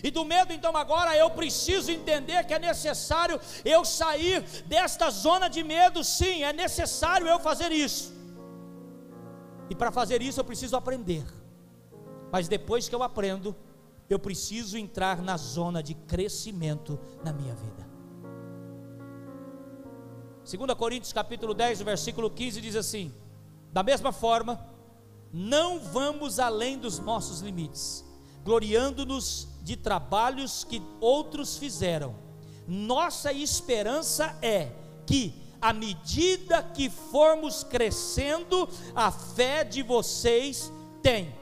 E 0.00 0.12
do 0.12 0.24
medo, 0.24 0.52
então, 0.52 0.76
agora 0.76 1.16
eu 1.16 1.28
preciso 1.30 1.90
entender 1.90 2.46
que 2.46 2.54
é 2.54 2.60
necessário 2.60 3.40
eu 3.64 3.84
sair 3.84 4.42
desta 4.64 5.10
zona 5.10 5.48
de 5.48 5.64
medo, 5.64 6.04
sim, 6.04 6.44
é 6.44 6.52
necessário 6.52 7.26
eu 7.26 7.40
fazer 7.40 7.72
isso. 7.72 8.12
E 9.68 9.74
para 9.74 9.90
fazer 9.90 10.22
isso 10.22 10.38
eu 10.38 10.44
preciso 10.44 10.76
aprender. 10.76 11.24
Mas 12.30 12.46
depois 12.46 12.88
que 12.88 12.94
eu 12.94 13.02
aprendo, 13.02 13.56
eu 14.12 14.18
preciso 14.18 14.76
entrar 14.76 15.22
na 15.22 15.36
zona 15.36 15.82
de 15.82 15.94
crescimento 15.94 16.98
na 17.24 17.32
minha 17.32 17.54
vida. 17.54 17.90
2 20.44 20.74
Coríntios 20.76 21.12
capítulo 21.12 21.54
10, 21.54 21.82
versículo 21.82 22.30
15 22.30 22.60
diz 22.60 22.76
assim: 22.76 23.12
Da 23.72 23.82
mesma 23.82 24.12
forma, 24.12 24.64
não 25.32 25.78
vamos 25.78 26.38
além 26.38 26.78
dos 26.78 26.98
nossos 26.98 27.40
limites, 27.40 28.04
gloriando-nos 28.44 29.48
de 29.62 29.76
trabalhos 29.76 30.64
que 30.64 30.82
outros 31.00 31.56
fizeram. 31.56 32.14
Nossa 32.66 33.32
esperança 33.32 34.36
é 34.42 34.72
que, 35.06 35.34
à 35.60 35.72
medida 35.72 36.62
que 36.62 36.90
formos 36.90 37.64
crescendo, 37.64 38.68
a 38.94 39.10
fé 39.10 39.64
de 39.64 39.82
vocês 39.82 40.70
tem 41.02 41.34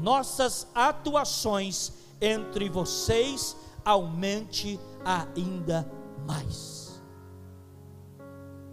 nossas 0.00 0.66
atuações 0.74 1.92
entre 2.20 2.68
vocês 2.68 3.56
aumente 3.84 4.80
ainda 5.04 5.90
mais. 6.26 7.02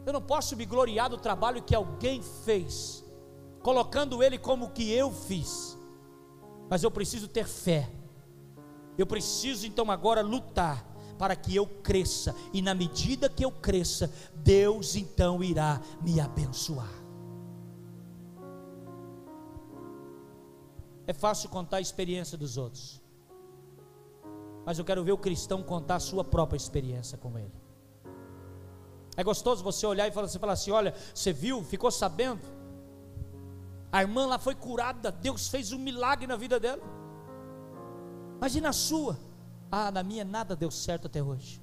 Eu 0.06 0.14
não 0.14 0.22
posso 0.22 0.56
me 0.56 0.66
gloriar 0.66 1.10
do 1.10 1.18
trabalho 1.18 1.62
que 1.62 1.76
alguém 1.76 2.22
fez, 2.22 3.04
colocando 3.62 4.24
ele 4.24 4.38
como 4.38 4.72
que 4.72 4.92
eu 4.92 5.12
fiz, 5.12 5.78
mas 6.70 6.84
eu 6.84 6.90
preciso 6.90 7.28
ter 7.28 7.46
fé, 7.46 7.90
eu 8.98 9.06
preciso 9.06 9.68
então 9.68 9.92
agora 9.92 10.22
lutar 10.22 10.86
para 11.18 11.36
que 11.36 11.56
eu 11.56 11.68
cresça, 11.68 12.36
e 12.52 12.62
na 12.62 12.74
medida 12.74 13.30
que 13.30 13.46
eu 13.46 13.52
cresça, 13.52 14.12
Deus 14.36 14.96
então 14.96 15.44
irá 15.44 15.80
me 16.02 16.20
abençoar. 16.20 16.90
É 21.06 21.14
fácil 21.14 21.50
contar 21.50 21.78
a 21.78 21.82
experiência 21.82 22.38
dos 22.38 22.58
outros. 22.58 23.01
Mas 24.66 24.78
eu 24.78 24.86
quero 24.86 25.04
ver 25.04 25.12
o 25.12 25.18
cristão 25.18 25.64
contar 25.64 25.96
a 25.96 26.00
sua 26.00 26.24
própria 26.24 26.58
experiência 26.58 27.18
com 27.18 27.38
Ele. 27.38 27.54
É 29.18 29.24
gostoso 29.24 29.64
você 29.64 29.86
olhar 29.86 30.08
e 30.08 30.12
falar, 30.12 30.28
você 30.28 30.40
falar 30.40 30.54
assim: 30.54 30.72
olha, 30.72 30.94
você 31.14 31.34
viu, 31.34 31.64
ficou 31.64 31.92
sabendo? 31.92 32.42
A 33.92 34.02
irmã 34.02 34.26
lá 34.26 34.40
foi 34.40 34.56
curada, 34.56 35.12
Deus 35.12 35.50
fez 35.50 35.72
um 35.72 35.80
milagre 35.80 36.26
na 36.26 36.38
vida 36.38 36.60
dela. 36.60 36.82
Mas 38.40 38.56
e 38.56 38.62
na 38.62 38.72
sua? 38.72 39.20
Ah, 39.72 39.92
na 39.92 40.02
minha 40.02 40.24
nada 40.24 40.56
deu 40.56 40.72
certo 40.72 41.08
até 41.08 41.22
hoje. 41.22 41.62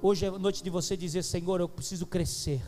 Hoje 0.00 0.26
é 0.26 0.28
a 0.28 0.38
noite 0.38 0.64
de 0.64 0.70
você 0.70 0.96
dizer: 0.96 1.22
Senhor, 1.22 1.60
eu 1.60 1.68
preciso 1.68 2.06
crescer, 2.06 2.62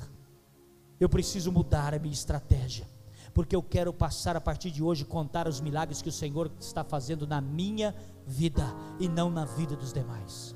eu 1.01 1.09
preciso 1.09 1.51
mudar 1.51 1.95
a 1.95 1.99
minha 1.99 2.12
estratégia, 2.12 2.87
porque 3.35 3.55
eu 3.55 3.62
quero 3.62 3.93
passar 3.93 4.37
a 4.37 4.41
partir 4.41 4.70
de 4.70 4.82
hoje 4.82 5.05
contar 5.05 5.49
os 5.49 5.61
milagres 5.61 6.01
que 6.01 6.09
o 6.09 6.12
Senhor 6.12 6.51
está 6.61 6.85
fazendo 6.85 7.26
na 7.26 7.41
minha 7.41 7.95
vida 8.24 8.64
e 9.01 9.09
não 9.09 9.28
na 9.28 9.45
vida 9.45 9.74
dos 9.74 9.93
demais. 9.93 10.55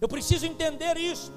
Eu 0.00 0.08
preciso 0.08 0.44
entender 0.44 0.96
isso. 0.98 1.32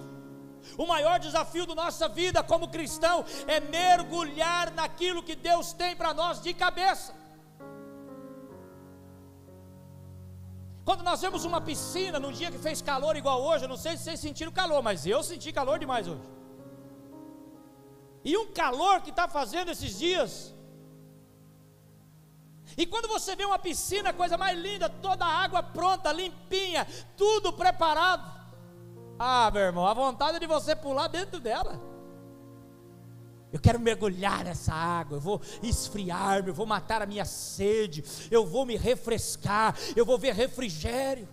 O 0.77 0.85
maior 0.85 1.17
desafio 1.19 1.65
da 1.65 1.75
nossa 1.75 2.09
vida 2.09 2.43
como 2.43 2.67
cristão 2.67 3.23
é 3.47 3.59
mergulhar 3.59 4.71
naquilo 4.73 5.23
que 5.23 5.35
Deus 5.35 5.71
tem 5.71 5.95
para 5.95 6.13
nós 6.13 6.41
de 6.41 6.53
cabeça. 6.53 7.13
Quando 10.83 11.03
nós 11.03 11.21
vemos 11.21 11.45
uma 11.45 11.61
piscina 11.61 12.19
num 12.19 12.31
dia 12.31 12.51
que 12.51 12.57
fez 12.57 12.81
calor 12.81 13.15
igual 13.15 13.41
hoje, 13.41 13.65
eu 13.65 13.69
não 13.69 13.77
sei 13.77 13.95
se 13.95 14.03
vocês 14.03 14.19
sentiram 14.19 14.51
calor, 14.51 14.83
mas 14.83 15.05
eu 15.05 15.23
senti 15.23 15.51
calor 15.51 15.79
demais 15.79 16.07
hoje. 16.07 16.21
E 18.26 18.36
um 18.36 18.51
calor 18.51 19.01
que 19.01 19.11
está 19.11 19.28
fazendo 19.28 19.69
esses 19.69 19.99
dias. 19.99 20.53
E 22.76 22.86
quando 22.88 23.07
você 23.07 23.36
vê 23.36 23.45
uma 23.45 23.59
piscina, 23.59 24.11
coisa 24.11 24.36
mais 24.36 24.57
linda, 24.59 24.89
toda 24.89 25.23
a 25.23 25.43
água 25.43 25.61
pronta, 25.61 26.11
limpinha, 26.11 26.88
tudo 27.15 27.53
preparado. 27.53 28.34
Ah, 29.19 29.49
meu 29.51 29.61
irmão, 29.61 29.86
a 29.86 29.93
vontade 29.93 30.39
de 30.39 30.47
você 30.47 30.76
pular 30.76 31.07
dentro 31.07 31.39
dela. 31.39 31.80
Eu 33.53 33.59
quero 33.59 33.80
mergulhar 33.80 34.43
nessa 34.43 34.73
água, 34.73 35.17
eu 35.17 35.21
vou 35.21 35.39
esfriar-me, 35.61 36.49
eu 36.49 36.53
vou 36.53 36.65
matar 36.65 37.01
a 37.01 37.05
minha 37.05 37.23
sede, 37.23 38.03
eu 38.30 38.45
vou 38.45 38.65
me 38.65 38.76
refrescar, 38.76 39.78
eu 39.95 40.03
vou 40.03 40.17
ver 40.17 40.34
refrigério. 40.34 41.30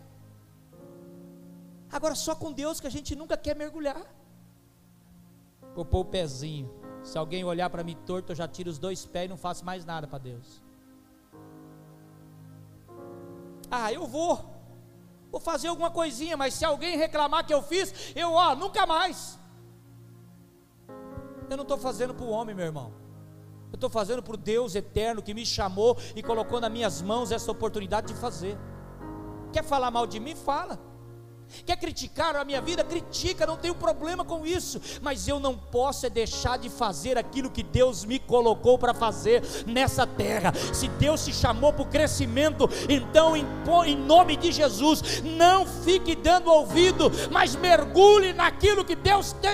Agora, 1.91 2.15
só 2.15 2.35
com 2.35 2.53
Deus 2.53 2.79
que 2.81 2.87
a 2.87 2.91
gente 2.91 3.17
nunca 3.17 3.37
quer 3.37 3.57
mergulhar. 3.57 4.07
Vou 5.75 5.85
pôr 5.85 6.01
o 6.01 6.05
pezinho. 6.05 6.82
Se 7.03 7.19
alguém 7.19 7.45
olhar 7.45 7.69
para 7.69 7.83
mim 7.83 7.97
torto, 8.07 8.33
eu 8.33 8.37
já 8.37 8.47
tiro 8.47 8.71
os 8.71 8.79
dois 8.79 9.05
pés 9.05 9.27
e 9.27 9.29
não 9.29 9.37
faço 9.37 9.65
mais 9.65 9.85
nada 9.85 10.07
para 10.07 10.19
Deus. 10.19 10.63
Ah, 13.71 13.93
eu 13.93 14.07
vou 14.07 14.51
vou 15.31 15.41
fazer 15.41 15.69
alguma 15.69 15.91
coisinha, 15.91 16.37
mas 16.37 16.53
se 16.53 16.65
alguém 16.65 16.99
reclamar 16.99 17.47
que 17.47 17.55
eu 17.55 17.63
fiz, 17.63 18.13
eu, 18.15 18.33
ó, 18.33 18.55
nunca 18.55 18.85
mais. 18.85 19.39
Eu 21.49 21.57
não 21.57 21.63
estou 21.63 21.79
fazendo 21.79 22.15
para 22.15 22.27
o 22.27 22.29
homem, 22.29 22.55
meu 22.55 22.67
irmão. 22.67 22.93
Eu 23.73 23.77
estou 23.77 23.89
fazendo 23.89 24.23
para 24.23 24.35
o 24.35 24.37
Deus 24.37 24.75
eterno 24.75 25.23
que 25.23 25.33
me 25.33 25.47
chamou 25.47 25.97
e 26.15 26.23
colocou 26.23 26.61
nas 26.61 26.71
minhas 26.71 27.01
mãos 27.01 27.33
essa 27.33 27.51
oportunidade 27.51 28.09
de 28.09 28.15
fazer. 28.15 28.59
Quer 29.51 29.65
falar 29.65 29.91
mal 29.91 30.07
de 30.07 30.21
mim? 30.21 30.37
Fala. 30.37 30.79
Quer 31.65 31.77
criticar 31.77 32.35
a 32.37 32.45
minha 32.45 32.61
vida? 32.61 32.83
Critica, 32.83 33.47
não 33.47 33.57
tenho 33.57 33.75
problema 33.75 34.25
com 34.25 34.47
isso, 34.47 34.81
mas 35.01 35.29
eu 35.29 35.39
não 35.39 35.57
posso 35.57 36.07
é 36.07 36.11
deixar 36.11 36.59
de 36.59 36.69
fazer 36.69 37.17
aquilo 37.17 37.51
que 37.51 37.63
Deus 37.63 38.05
me 38.05 38.19
colocou 38.19 38.79
para 38.79 38.95
fazer 38.95 39.43
nessa 39.67 40.07
terra. 40.07 40.53
Se 40.73 40.89
Deus 40.89 41.21
se 41.21 41.33
chamou 41.33 41.73
para 41.73 41.83
o 41.83 41.89
crescimento, 41.89 42.69
então 42.89 43.37
em, 43.37 43.97
nome 43.97 44.37
de 44.37 44.51
Jesus, 44.51 45.23
não 45.23 45.67
fique 45.67 46.17
dando 46.17 46.51
ouvido, 46.51 47.11
mas 47.31 47.55
mergulhe 47.55 48.33
naquilo 48.33 48.85
que 48.85 48.97
Deus 48.97 49.35
te, 49.35 49.49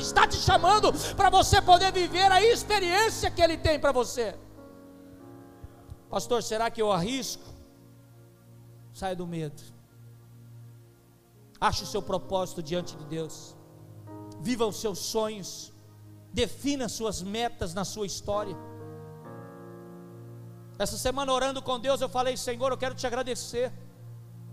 está 0.00 0.26
te 0.26 0.36
chamando 0.36 0.92
para 1.14 1.30
você 1.30 1.60
poder 1.62 1.92
viver 1.92 2.30
a 2.30 2.42
experiência 2.42 3.30
que 3.30 3.40
Ele 3.40 3.56
tem 3.56 3.78
para 3.78 3.92
você. 3.92 4.34
Pastor, 6.10 6.42
será 6.42 6.70
que 6.70 6.82
eu 6.82 6.92
arrisco? 6.92 7.42
Saia 8.92 9.16
do 9.16 9.26
medo. 9.26 9.71
Ache 11.68 11.84
o 11.84 11.86
seu 11.86 12.02
propósito 12.02 12.60
diante 12.60 12.96
de 12.96 13.04
Deus. 13.04 13.54
Viva 14.40 14.66
os 14.66 14.80
seus 14.80 14.98
sonhos. 14.98 15.72
Defina 16.32 16.88
suas 16.88 17.22
metas 17.22 17.72
na 17.72 17.84
sua 17.84 18.04
história. 18.04 18.56
Essa 20.76 20.98
semana 20.98 21.32
orando 21.32 21.62
com 21.62 21.78
Deus, 21.78 22.00
eu 22.00 22.08
falei: 22.08 22.36
Senhor, 22.36 22.72
eu 22.72 22.76
quero 22.76 22.96
te 22.96 23.06
agradecer. 23.06 23.72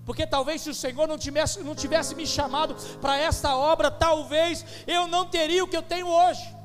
Porque 0.05 0.27
talvez 0.27 0.61
se 0.61 0.69
o 0.69 0.75
Senhor 0.75 1.07
não 1.07 1.17
tivesse, 1.17 1.63
não 1.63 1.73
tivesse 1.73 2.13
me 2.13 2.27
chamado 2.27 2.75
para 3.01 3.17
esta 3.17 3.55
obra, 3.55 3.89
talvez 3.89 4.63
eu 4.85 5.07
não 5.07 5.25
teria 5.25 5.63
o 5.63 5.67
que 5.67 5.77
eu 5.77 5.81
tenho 5.81 6.07
hoje 6.07 6.58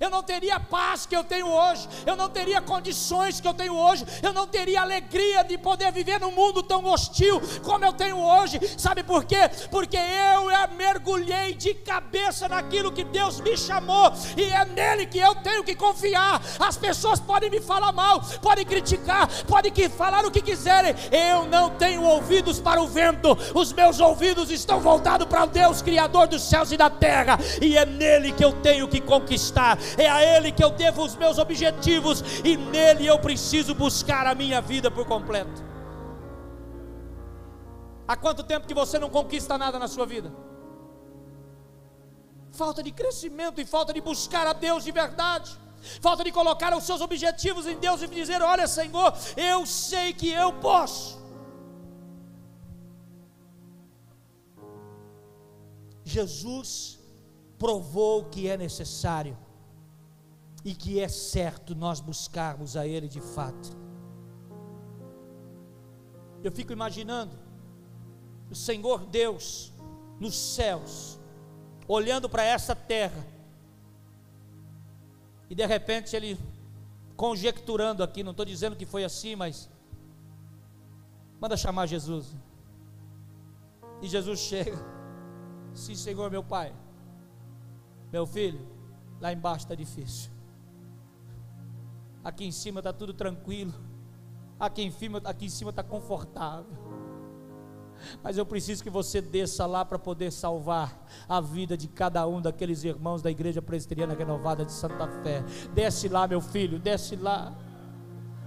eu 0.00 0.10
não 0.10 0.22
teria 0.22 0.58
paz 0.58 1.06
que 1.06 1.16
eu 1.16 1.24
tenho 1.24 1.46
hoje, 1.46 1.88
eu 2.06 2.16
não 2.16 2.28
teria 2.28 2.60
condições 2.60 3.40
que 3.40 3.48
eu 3.48 3.54
tenho 3.54 3.74
hoje, 3.74 4.04
eu 4.22 4.32
não 4.32 4.46
teria 4.46 4.82
alegria 4.82 5.42
de 5.42 5.56
poder 5.58 5.92
viver 5.92 6.20
num 6.20 6.32
mundo 6.32 6.62
tão 6.62 6.84
hostil 6.84 7.40
como 7.62 7.84
eu 7.84 7.92
tenho 7.92 8.18
hoje. 8.18 8.60
Sabe 8.76 9.02
por 9.02 9.24
quê? 9.24 9.50
Porque 9.70 9.96
eu 9.96 10.52
mergulhei 10.76 11.54
de 11.54 11.74
cabeça 11.74 12.48
naquilo 12.48 12.92
que 12.92 13.04
Deus 13.04 13.40
me 13.40 13.56
chamou 13.56 14.12
e 14.36 14.44
é 14.44 14.64
nele 14.64 15.06
que 15.06 15.18
eu 15.18 15.34
tenho 15.36 15.64
que 15.64 15.74
confiar. 15.74 16.40
As 16.58 16.76
pessoas 16.76 17.20
podem 17.20 17.50
me 17.50 17.60
falar 17.60 17.92
mal, 17.92 18.20
podem 18.40 18.64
criticar, 18.64 19.28
podem 19.44 19.72
falar 19.88 20.24
o 20.24 20.30
que 20.30 20.40
quiserem. 20.40 20.94
Eu 21.10 21.46
não 21.46 21.70
tenho 21.70 22.02
ouvidos 22.02 22.60
para 22.60 22.80
o 22.80 22.86
vento, 22.86 23.36
os 23.54 23.72
meus 23.72 24.00
ouvidos 24.00 24.50
estão 24.50 24.80
voltados 24.80 25.26
para 25.26 25.44
o 25.44 25.46
Deus 25.46 25.82
Criador 25.82 26.26
dos 26.26 26.42
céus 26.42 26.72
e 26.72 26.76
da 26.76 26.90
terra, 26.90 27.38
e 27.60 27.76
é 27.76 27.84
nele 27.84 28.32
que 28.32 28.44
eu 28.44 28.52
tenho 28.52 28.88
que 28.88 29.00
conquistar 29.00 29.78
é 29.96 30.08
a 30.08 30.22
Ele 30.22 30.52
que 30.52 30.62
eu 30.62 30.70
devo 30.70 31.04
os 31.04 31.16
meus 31.16 31.38
objetivos, 31.38 32.22
e 32.44 32.56
nele 32.56 33.06
eu 33.06 33.18
preciso 33.18 33.74
buscar 33.74 34.26
a 34.26 34.34
minha 34.34 34.60
vida 34.60 34.90
por 34.90 35.06
completo. 35.06 35.72
Há 38.06 38.16
quanto 38.16 38.42
tempo 38.42 38.66
que 38.66 38.74
você 38.74 38.98
não 38.98 39.08
conquista 39.08 39.56
nada 39.56 39.78
na 39.78 39.88
sua 39.88 40.06
vida? 40.06 40.32
Falta 42.52 42.82
de 42.82 42.92
crescimento 42.92 43.60
e 43.60 43.64
falta 43.64 43.92
de 43.92 44.00
buscar 44.00 44.46
a 44.46 44.52
Deus 44.52 44.84
de 44.84 44.92
verdade. 44.92 45.50
Falta 46.00 46.22
de 46.22 46.30
colocar 46.30 46.76
os 46.76 46.84
seus 46.84 47.00
objetivos 47.00 47.66
em 47.66 47.78
Deus 47.78 48.02
e 48.02 48.06
dizer: 48.06 48.40
Olha, 48.42 48.66
Senhor, 48.68 49.12
eu 49.36 49.64
sei 49.66 50.12
que 50.12 50.28
eu 50.30 50.52
posso. 50.52 51.20
Jesus 56.04 57.00
provou 57.58 58.24
que 58.26 58.48
é 58.48 58.56
necessário 58.56 59.36
e 60.64 60.74
que 60.74 61.00
é 61.00 61.08
certo 61.08 61.74
nós 61.74 62.00
buscarmos 62.00 62.76
a 62.76 62.86
Ele 62.86 63.08
de 63.08 63.20
fato. 63.20 63.76
Eu 66.42 66.50
fico 66.52 66.72
imaginando 66.72 67.36
o 68.50 68.54
Senhor 68.54 69.06
Deus 69.06 69.72
nos 70.20 70.36
céus, 70.36 71.18
olhando 71.88 72.28
para 72.28 72.44
essa 72.44 72.76
terra, 72.76 73.26
e 75.48 75.54
de 75.54 75.66
repente 75.66 76.14
Ele 76.14 76.38
conjecturando 77.16 78.02
aqui, 78.02 78.22
não 78.22 78.32
estou 78.32 78.44
dizendo 78.44 78.74
que 78.74 78.86
foi 78.86 79.04
assim, 79.04 79.36
mas 79.36 79.68
manda 81.40 81.56
chamar 81.56 81.86
Jesus. 81.86 82.34
E 84.00 84.08
Jesus 84.08 84.40
chega, 84.40 84.76
sim, 85.72 85.94
Senhor, 85.94 86.30
meu 86.30 86.42
Pai, 86.42 86.74
meu 88.10 88.26
filho, 88.26 88.60
lá 89.20 89.32
embaixo 89.32 89.64
está 89.64 89.74
difícil. 89.74 90.31
Aqui 92.24 92.44
em 92.44 92.52
cima 92.52 92.80
está 92.80 92.92
tudo 92.92 93.12
tranquilo. 93.12 93.72
Aqui 94.58 94.82
em 94.82 94.90
cima, 94.90 95.20
aqui 95.24 95.46
em 95.46 95.48
cima 95.48 95.70
está 95.70 95.82
confortável. 95.82 96.82
Mas 98.22 98.36
eu 98.36 98.44
preciso 98.44 98.82
que 98.82 98.90
você 98.90 99.20
desça 99.20 99.66
lá 99.66 99.84
para 99.84 99.98
poder 99.98 100.32
salvar 100.32 101.06
a 101.28 101.40
vida 101.40 101.76
de 101.76 101.88
cada 101.88 102.26
um 102.26 102.40
daqueles 102.40 102.84
irmãos 102.84 103.22
da 103.22 103.30
Igreja 103.30 103.62
Presbiteriana 103.62 104.14
Renovada 104.14 104.64
de 104.64 104.72
Santa 104.72 105.08
Fé. 105.22 105.42
Desce 105.74 106.08
lá, 106.08 106.26
meu 106.26 106.40
filho, 106.40 106.78
desce 106.78 107.16
lá. 107.16 107.52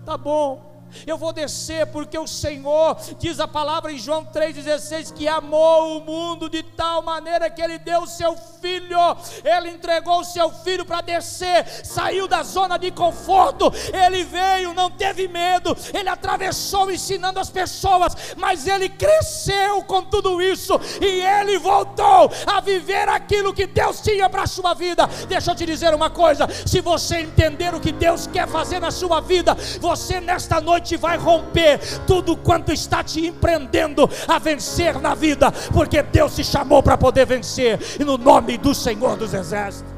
Tá 0.05 0.17
bom. 0.17 0.74
Eu 1.05 1.17
vou 1.17 1.33
descer 1.33 1.87
porque 1.87 2.17
o 2.17 2.27
Senhor, 2.27 2.97
diz 3.17 3.39
a 3.39 3.47
palavra 3.47 3.91
em 3.91 3.97
João 3.97 4.25
3,16, 4.25 5.13
que 5.13 5.27
amou 5.27 5.97
o 5.97 6.01
mundo 6.01 6.49
de 6.49 6.63
tal 6.63 7.01
maneira 7.01 7.49
que 7.49 7.61
Ele 7.61 7.77
deu 7.77 8.01
o 8.01 8.07
seu 8.07 8.35
filho, 8.61 8.99
Ele 9.43 9.69
entregou 9.69 10.19
o 10.19 10.25
seu 10.25 10.51
filho 10.51 10.85
para 10.85 11.01
descer, 11.01 11.65
saiu 11.83 12.27
da 12.27 12.43
zona 12.43 12.77
de 12.77 12.91
conforto, 12.91 13.71
Ele 13.93 14.23
veio, 14.23 14.73
não 14.73 14.89
teve 14.89 15.27
medo, 15.27 15.75
Ele 15.93 16.09
atravessou 16.09 16.91
ensinando 16.91 17.39
as 17.39 17.49
pessoas, 17.49 18.15
mas 18.37 18.67
Ele 18.67 18.89
cresceu 18.89 19.83
com 19.83 20.03
tudo 20.03 20.41
isso 20.41 20.79
e 21.01 21.21
Ele 21.21 21.57
voltou 21.57 22.31
a 22.45 22.59
viver 22.59 23.09
aquilo 23.09 23.53
que 23.53 23.65
Deus 23.65 24.01
tinha 24.01 24.29
para 24.29 24.43
a 24.43 24.47
sua 24.47 24.73
vida. 24.73 25.07
Deixa 25.27 25.51
eu 25.51 25.55
te 25.55 25.65
dizer 25.65 25.93
uma 25.93 26.09
coisa: 26.09 26.47
se 26.65 26.81
você 26.81 27.17
entender 27.17 27.73
o 27.73 27.79
que 27.79 27.91
Deus 27.91 28.27
quer 28.27 28.47
fazer 28.47 28.79
na 28.79 28.91
sua 28.91 29.21
vida, 29.21 29.55
você 29.79 30.19
nesta 30.19 30.59
noite 30.61 30.84
noite 30.85 30.97
vai 30.97 31.17
romper 31.17 31.79
tudo 32.05 32.37
quanto 32.37 32.71
está 32.71 33.03
te 33.03 33.25
empreendendo 33.25 34.07
a 34.27 34.37
vencer 34.37 35.01
na 35.01 35.15
vida, 35.15 35.51
porque 35.73 36.03
Deus 36.03 36.35
te 36.35 36.43
chamou 36.43 36.83
para 36.83 36.95
poder 36.95 37.25
vencer, 37.25 37.79
e 37.99 38.03
no 38.03 38.17
nome 38.17 38.57
do 38.57 38.75
Senhor 38.75 39.17
dos 39.17 39.33
Exércitos. 39.33 39.91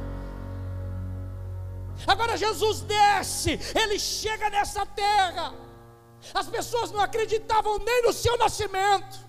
Agora 2.07 2.37
Jesus 2.37 2.81
desce, 2.81 3.59
ele 3.75 3.99
chega 3.99 4.49
nessa 4.49 4.85
terra. 4.85 5.53
As 6.33 6.47
pessoas 6.47 6.89
não 6.89 7.01
acreditavam 7.01 7.77
nem 7.79 8.03
no 8.03 8.13
seu 8.13 8.37
nascimento 8.37 9.27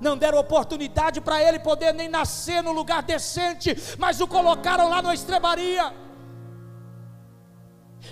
não 0.00 0.16
deram 0.16 0.38
oportunidade 0.38 1.20
para 1.20 1.42
ele 1.42 1.58
poder 1.58 1.92
nem 1.92 2.08
nascer 2.08 2.62
no 2.62 2.70
lugar 2.70 3.02
decente, 3.02 3.76
mas 3.98 4.20
o 4.20 4.28
colocaram 4.28 4.88
lá 4.88 5.02
na 5.02 5.12
estrebaria. 5.12 5.92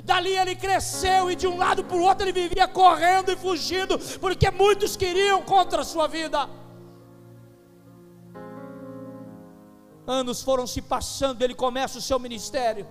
Dali 0.06 0.36
ele 0.38 0.54
cresceu 0.54 1.28
e 1.32 1.34
de 1.34 1.48
um 1.48 1.56
lado 1.58 1.82
para 1.82 1.96
o 1.96 2.02
outro 2.02 2.24
ele 2.24 2.32
vivia 2.32 2.68
correndo 2.68 3.32
e 3.32 3.36
fugindo, 3.36 3.98
porque 4.20 4.48
muitos 4.52 4.96
queriam 4.96 5.42
contra 5.42 5.82
a 5.82 5.84
sua 5.84 6.06
vida. 6.06 6.48
Anos 10.06 10.42
foram 10.42 10.64
se 10.64 10.80
passando, 10.80 11.42
ele 11.42 11.56
começa 11.56 11.98
o 11.98 12.00
seu 12.00 12.20
ministério. 12.20 12.86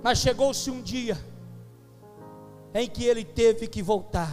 Mas 0.00 0.18
chegou-se 0.18 0.70
um 0.70 0.80
dia 0.80 1.18
em 2.72 2.88
que 2.88 3.04
ele 3.04 3.24
teve 3.24 3.66
que 3.66 3.82
voltar. 3.82 4.30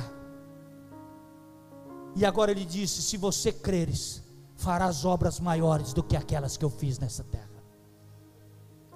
E 2.15 2.23
agora 2.23 2.51
ele 2.51 2.65
disse: 2.65 3.01
Se 3.01 3.17
você 3.17 3.51
creres, 3.51 4.21
farás 4.55 5.05
obras 5.05 5.39
maiores 5.39 5.91
do 5.91 6.03
que 6.03 6.15
aquelas 6.15 6.55
que 6.55 6.63
eu 6.63 6.69
fiz 6.69 6.99
nessa 6.99 7.23
terra. 7.23 7.48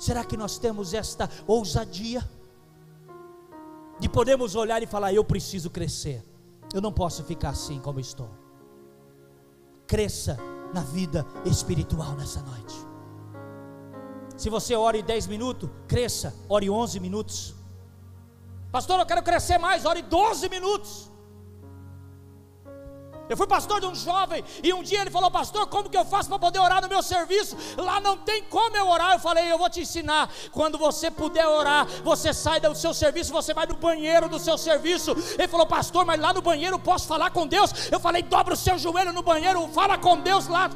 Será 0.04 0.26
que 0.26 0.36
nós 0.36 0.58
temos 0.58 0.94
esta 0.94 1.30
ousadia? 1.48 2.22
De 4.02 4.10
podermos 4.10 4.54
olhar 4.54 4.84
e 4.84 4.86
falar: 4.86 5.14
Eu 5.14 5.24
preciso 5.24 5.70
crescer, 5.70 6.22
eu 6.74 6.82
não 6.82 6.92
posso 6.92 7.24
ficar 7.24 7.52
assim 7.52 7.80
como 7.80 8.02
estou. 8.02 8.30
Cresça 9.88 10.38
na 10.74 10.82
vida 10.82 11.26
espiritual 11.46 12.16
nessa 12.16 12.42
noite. 12.42 12.76
Se 14.36 14.50
você 14.50 14.76
ore 14.76 15.02
10 15.02 15.28
minutos, 15.28 15.70
cresça, 15.88 16.36
ore 16.50 16.70
11 16.70 17.00
minutos. 17.00 17.56
Pastor, 18.74 19.00
eu 19.00 19.06
quero 19.06 19.24
crescer 19.24 19.58
mais, 19.58 19.86
ore 19.86 20.02
12 20.02 20.50
minutos. 20.50 21.10
Eu 23.30 23.38
fui 23.38 23.48
pastor 23.48 23.80
de 23.80 23.88
um 23.88 23.96
jovem 23.96 24.44
e 24.62 24.74
um 24.74 24.84
dia 24.84 25.02
ele 25.02 25.10
falou: 25.10 25.32
Pastor, 25.32 25.66
como 25.68 25.90
que 25.90 25.98
eu 25.98 26.04
faço 26.04 26.28
para 26.28 26.38
poder 26.38 26.60
orar 26.60 26.82
no 26.82 26.90
meu 26.90 27.02
serviço? 27.02 27.56
Lá 27.78 28.02
não 28.02 28.18
tem 28.18 28.44
como 28.44 28.76
eu 28.76 28.88
orar. 28.88 29.14
Eu 29.14 29.20
falei: 29.20 29.50
Eu 29.50 29.58
vou 29.58 29.70
te 29.70 29.82
ensinar. 29.82 30.30
Quando 30.52 30.78
você 30.78 31.10
puder 31.10 31.48
orar, 31.48 31.88
você 32.04 32.34
sai 32.34 32.60
do 32.60 32.76
seu 32.76 32.94
serviço, 32.94 33.32
você 33.32 33.54
vai 33.54 33.66
no 33.66 33.76
banheiro 33.76 34.28
do 34.28 34.38
seu 34.40 34.58
serviço. 34.58 35.16
Ele 35.38 35.48
falou: 35.48 35.66
Pastor, 35.66 36.06
mas 36.06 36.20
lá 36.20 36.34
no 36.34 36.42
banheiro 36.42 36.78
posso 36.78 37.08
falar 37.08 37.30
com 37.30 37.48
Deus? 37.48 37.90
Eu 37.90 38.00
falei: 38.00 38.22
Dobra 38.22 38.56
o 38.56 38.58
seu 38.58 38.78
joelho 38.78 39.14
no 39.14 39.24
banheiro, 39.24 39.70
fala 39.70 39.98
com 39.98 40.20
Deus 40.20 40.48
lá, 40.48 40.70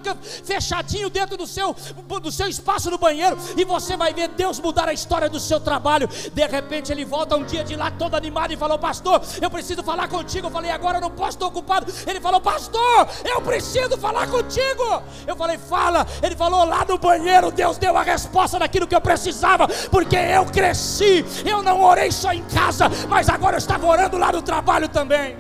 fechadinho 0.46 1.10
dentro 1.10 1.36
do 1.36 1.46
seu, 1.46 1.76
do 2.22 2.32
seu 2.32 2.48
espaço 2.48 2.90
no 2.90 2.98
banheiro, 2.98 3.38
e 3.58 3.66
você 3.66 3.98
vai 3.98 4.14
ver 4.14 4.30
Deus 4.30 4.58
mudar 4.60 4.88
a 4.88 4.94
história 4.94 5.30
do 5.30 5.40
seu 5.40 5.60
trabalho. 5.60 6.08
De 6.08 6.48
repente 6.48 6.94
ele 6.94 7.04
volta 7.04 7.36
um 7.36 7.44
dia 7.44 7.64
de 7.64 7.76
lá 7.76 7.92
todo 7.92 8.16
animado 8.16 8.54
e 8.54 8.58
falou: 8.58 8.80
Pastor, 8.80 9.22
eu 9.42 9.50
preciso 9.50 9.84
falar 9.84 10.08
contigo. 10.08 10.48
Eu 10.48 10.52
falei: 10.52 10.72
Agora 10.72 10.98
eu 10.98 11.02
não 11.02 11.12
posso, 11.12 11.32
estou 11.32 11.50
ocupado. 11.50 11.92
Ele 12.08 12.22
falou: 12.22 12.37
falou, 12.38 12.42
pastor, 12.42 13.08
eu 13.26 13.42
preciso 13.42 13.98
falar 13.98 14.28
contigo. 14.28 15.04
Eu 15.26 15.36
falei, 15.36 15.58
fala. 15.58 16.06
Ele 16.22 16.36
falou, 16.36 16.64
lá 16.64 16.86
no 16.86 16.98
banheiro, 16.98 17.52
Deus 17.52 17.78
deu 17.78 17.98
a 17.98 18.04
resposta 18.04 18.60
daquilo 18.60 18.88
que 18.88 18.96
eu 18.96 19.02
precisava, 19.02 19.68
porque 19.92 20.16
eu 20.16 20.46
cresci. 20.46 21.26
Eu 21.46 21.62
não 21.62 21.82
orei 21.82 22.12
só 22.12 22.32
em 22.32 22.44
casa, 22.44 22.90
mas 23.08 23.30
agora 23.30 23.56
eu 23.56 23.60
estava 23.60 23.86
orando 23.86 24.18
lá 24.18 24.32
no 24.32 24.42
trabalho 24.42 24.88
também. 24.88 25.38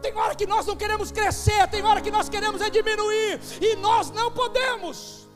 Tem 0.00 0.14
hora 0.16 0.34
que 0.34 0.46
nós 0.46 0.64
não 0.64 0.76
queremos 0.76 1.10
crescer, 1.10 1.66
tem 1.68 1.82
hora 1.82 2.00
que 2.00 2.10
nós 2.10 2.28
queremos 2.28 2.60
é 2.60 2.70
diminuir, 2.70 3.40
e 3.60 3.74
nós 3.76 4.10
não 4.10 4.30
podemos. 4.30 5.26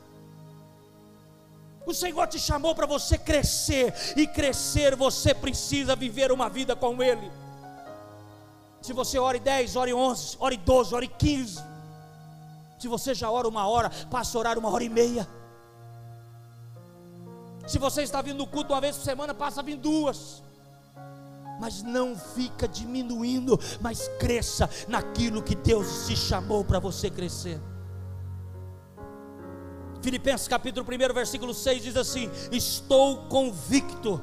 O 1.85 1.93
Senhor 1.93 2.25
te 2.27 2.39
chamou 2.39 2.73
para 2.73 2.85
você 2.85 3.17
crescer, 3.17 3.93
e 4.15 4.25
crescer 4.25 4.95
você 4.95 5.33
precisa 5.33 5.97
viver 5.97 6.31
uma 6.31 6.47
vida 6.49 6.77
com 6.77 7.03
Ele. 7.03 7.42
Se 8.83 8.91
você 8.91 9.17
ore 9.17 9.39
10, 9.39 9.77
ore 9.77 9.93
11, 9.93 10.37
ore 10.41 10.57
12, 10.57 10.93
ore 10.93 11.07
15. 11.07 11.63
Se 12.77 12.87
você 12.89 13.15
já 13.15 13.31
ora 13.31 13.47
uma 13.47 13.65
hora, 13.65 13.89
passa 14.11 14.37
a 14.37 14.39
orar 14.39 14.59
uma 14.59 14.69
hora 14.69 14.83
e 14.83 14.89
meia. 14.89 15.25
Se 17.65 17.79
você 17.79 18.03
está 18.03 18.21
vindo 18.21 18.39
no 18.39 18.45
culto 18.45 18.73
uma 18.73 18.81
vez 18.81 18.97
por 18.97 19.05
semana, 19.05 19.33
passa 19.33 19.61
a 19.61 19.63
vir 19.63 19.77
duas. 19.77 20.43
Mas 21.61 21.81
não 21.81 22.17
fica 22.17 22.67
diminuindo, 22.67 23.57
mas 23.79 24.09
cresça 24.19 24.69
naquilo 24.89 25.41
que 25.41 25.55
Deus 25.55 26.05
te 26.05 26.17
chamou 26.17 26.65
para 26.65 26.79
você 26.79 27.09
crescer. 27.09 27.61
Filipenses 30.01 30.49
capítulo 30.49 30.85
1, 30.85 31.13
versículo 31.13 31.53
6 31.53 31.83
diz 31.83 31.95
assim: 31.95 32.29
Estou 32.51 33.29
convicto 33.29 34.21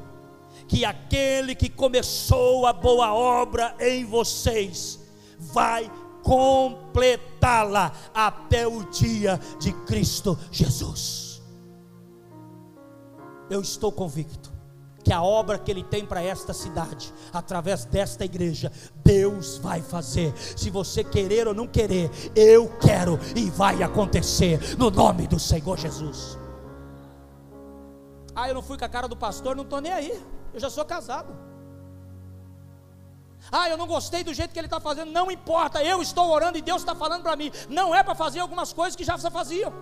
que 0.70 0.84
aquele 0.84 1.56
que 1.56 1.68
começou 1.68 2.64
a 2.64 2.72
boa 2.72 3.12
obra 3.12 3.74
em 3.80 4.04
vocês 4.04 5.00
vai 5.36 5.90
completá-la 6.22 7.92
até 8.14 8.68
o 8.68 8.84
dia 8.84 9.36
de 9.58 9.72
Cristo 9.84 10.38
Jesus. 10.48 11.42
Eu 13.50 13.60
estou 13.60 13.90
convicto 13.90 14.52
que 15.02 15.12
a 15.12 15.20
obra 15.20 15.58
que 15.58 15.72
Ele 15.72 15.82
tem 15.82 16.06
para 16.06 16.22
esta 16.22 16.52
cidade, 16.52 17.12
através 17.32 17.84
desta 17.84 18.24
igreja, 18.24 18.70
Deus 19.04 19.58
vai 19.58 19.82
fazer. 19.82 20.32
Se 20.36 20.70
você 20.70 21.02
querer 21.02 21.48
ou 21.48 21.54
não 21.54 21.66
querer, 21.66 22.08
eu 22.36 22.68
quero 22.78 23.18
e 23.34 23.50
vai 23.50 23.82
acontecer, 23.82 24.78
no 24.78 24.88
nome 24.88 25.26
do 25.26 25.40
Senhor 25.40 25.76
Jesus. 25.76 26.38
Ah, 28.36 28.48
eu 28.48 28.54
não 28.54 28.62
fui 28.62 28.78
com 28.78 28.84
a 28.84 28.88
cara 28.88 29.08
do 29.08 29.16
pastor, 29.16 29.56
não 29.56 29.64
estou 29.64 29.80
nem 29.80 29.90
aí. 29.90 30.39
Eu 30.52 30.60
já 30.60 30.70
sou 30.70 30.84
casado. 30.84 31.36
Ah, 33.50 33.68
eu 33.68 33.76
não 33.76 33.86
gostei 33.86 34.22
do 34.22 34.34
jeito 34.34 34.52
que 34.52 34.58
ele 34.58 34.66
está 34.66 34.80
fazendo. 34.80 35.10
Não 35.10 35.30
importa, 35.30 35.82
eu 35.82 36.02
estou 36.02 36.28
orando 36.30 36.58
e 36.58 36.62
Deus 36.62 36.82
está 36.82 36.94
falando 36.94 37.22
para 37.22 37.36
mim. 37.36 37.50
Não 37.68 37.94
é 37.94 38.02
para 38.02 38.14
fazer 38.14 38.40
algumas 38.40 38.72
coisas 38.72 38.96
que 38.96 39.04
já 39.04 39.16
se 39.16 39.30
faziam. 39.30 39.72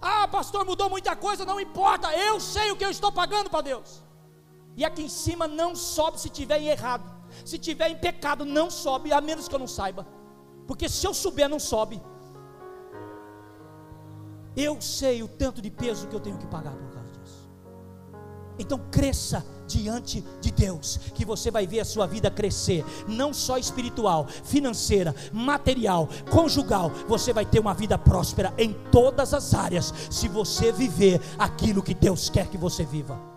Ah, 0.00 0.28
pastor, 0.28 0.64
mudou 0.64 0.88
muita 0.88 1.16
coisa. 1.16 1.44
Não 1.44 1.60
importa, 1.60 2.12
eu 2.14 2.38
sei 2.38 2.70
o 2.70 2.76
que 2.76 2.84
eu 2.84 2.90
estou 2.90 3.10
pagando 3.10 3.50
para 3.50 3.62
Deus. 3.62 4.02
E 4.76 4.84
aqui 4.84 5.02
em 5.02 5.08
cima 5.08 5.48
não 5.48 5.74
sobe 5.74 6.20
se 6.20 6.28
tiver 6.28 6.60
em 6.60 6.68
errado. 6.68 7.14
Se 7.44 7.58
tiver 7.58 7.88
em 7.90 7.96
pecado, 7.96 8.44
não 8.44 8.70
sobe, 8.70 9.12
a 9.12 9.20
menos 9.20 9.48
que 9.48 9.54
eu 9.54 9.58
não 9.58 9.66
saiba. 9.66 10.06
Porque 10.66 10.88
se 10.88 11.06
eu 11.06 11.14
souber, 11.14 11.48
não 11.48 11.58
sobe. 11.58 12.02
Eu 14.56 14.80
sei 14.80 15.22
o 15.22 15.28
tanto 15.28 15.60
de 15.60 15.70
peso 15.70 16.06
que 16.08 16.16
eu 16.16 16.20
tenho 16.20 16.38
que 16.38 16.46
pagar 16.46 16.74
por. 16.74 16.95
Então 18.58 18.80
cresça 18.90 19.44
diante 19.66 20.24
de 20.40 20.50
Deus, 20.50 20.98
que 21.14 21.24
você 21.24 21.50
vai 21.50 21.66
ver 21.66 21.80
a 21.80 21.84
sua 21.84 22.06
vida 22.06 22.30
crescer, 22.30 22.84
não 23.08 23.34
só 23.34 23.58
espiritual, 23.58 24.26
financeira, 24.44 25.14
material, 25.32 26.08
conjugal, 26.30 26.90
você 27.08 27.32
vai 27.32 27.44
ter 27.44 27.58
uma 27.58 27.74
vida 27.74 27.98
próspera 27.98 28.54
em 28.56 28.72
todas 28.92 29.34
as 29.34 29.54
áreas, 29.54 29.92
se 30.10 30.28
você 30.28 30.70
viver 30.70 31.20
aquilo 31.38 31.82
que 31.82 31.94
Deus 31.94 32.30
quer 32.30 32.46
que 32.48 32.56
você 32.56 32.84
viva. 32.84 33.35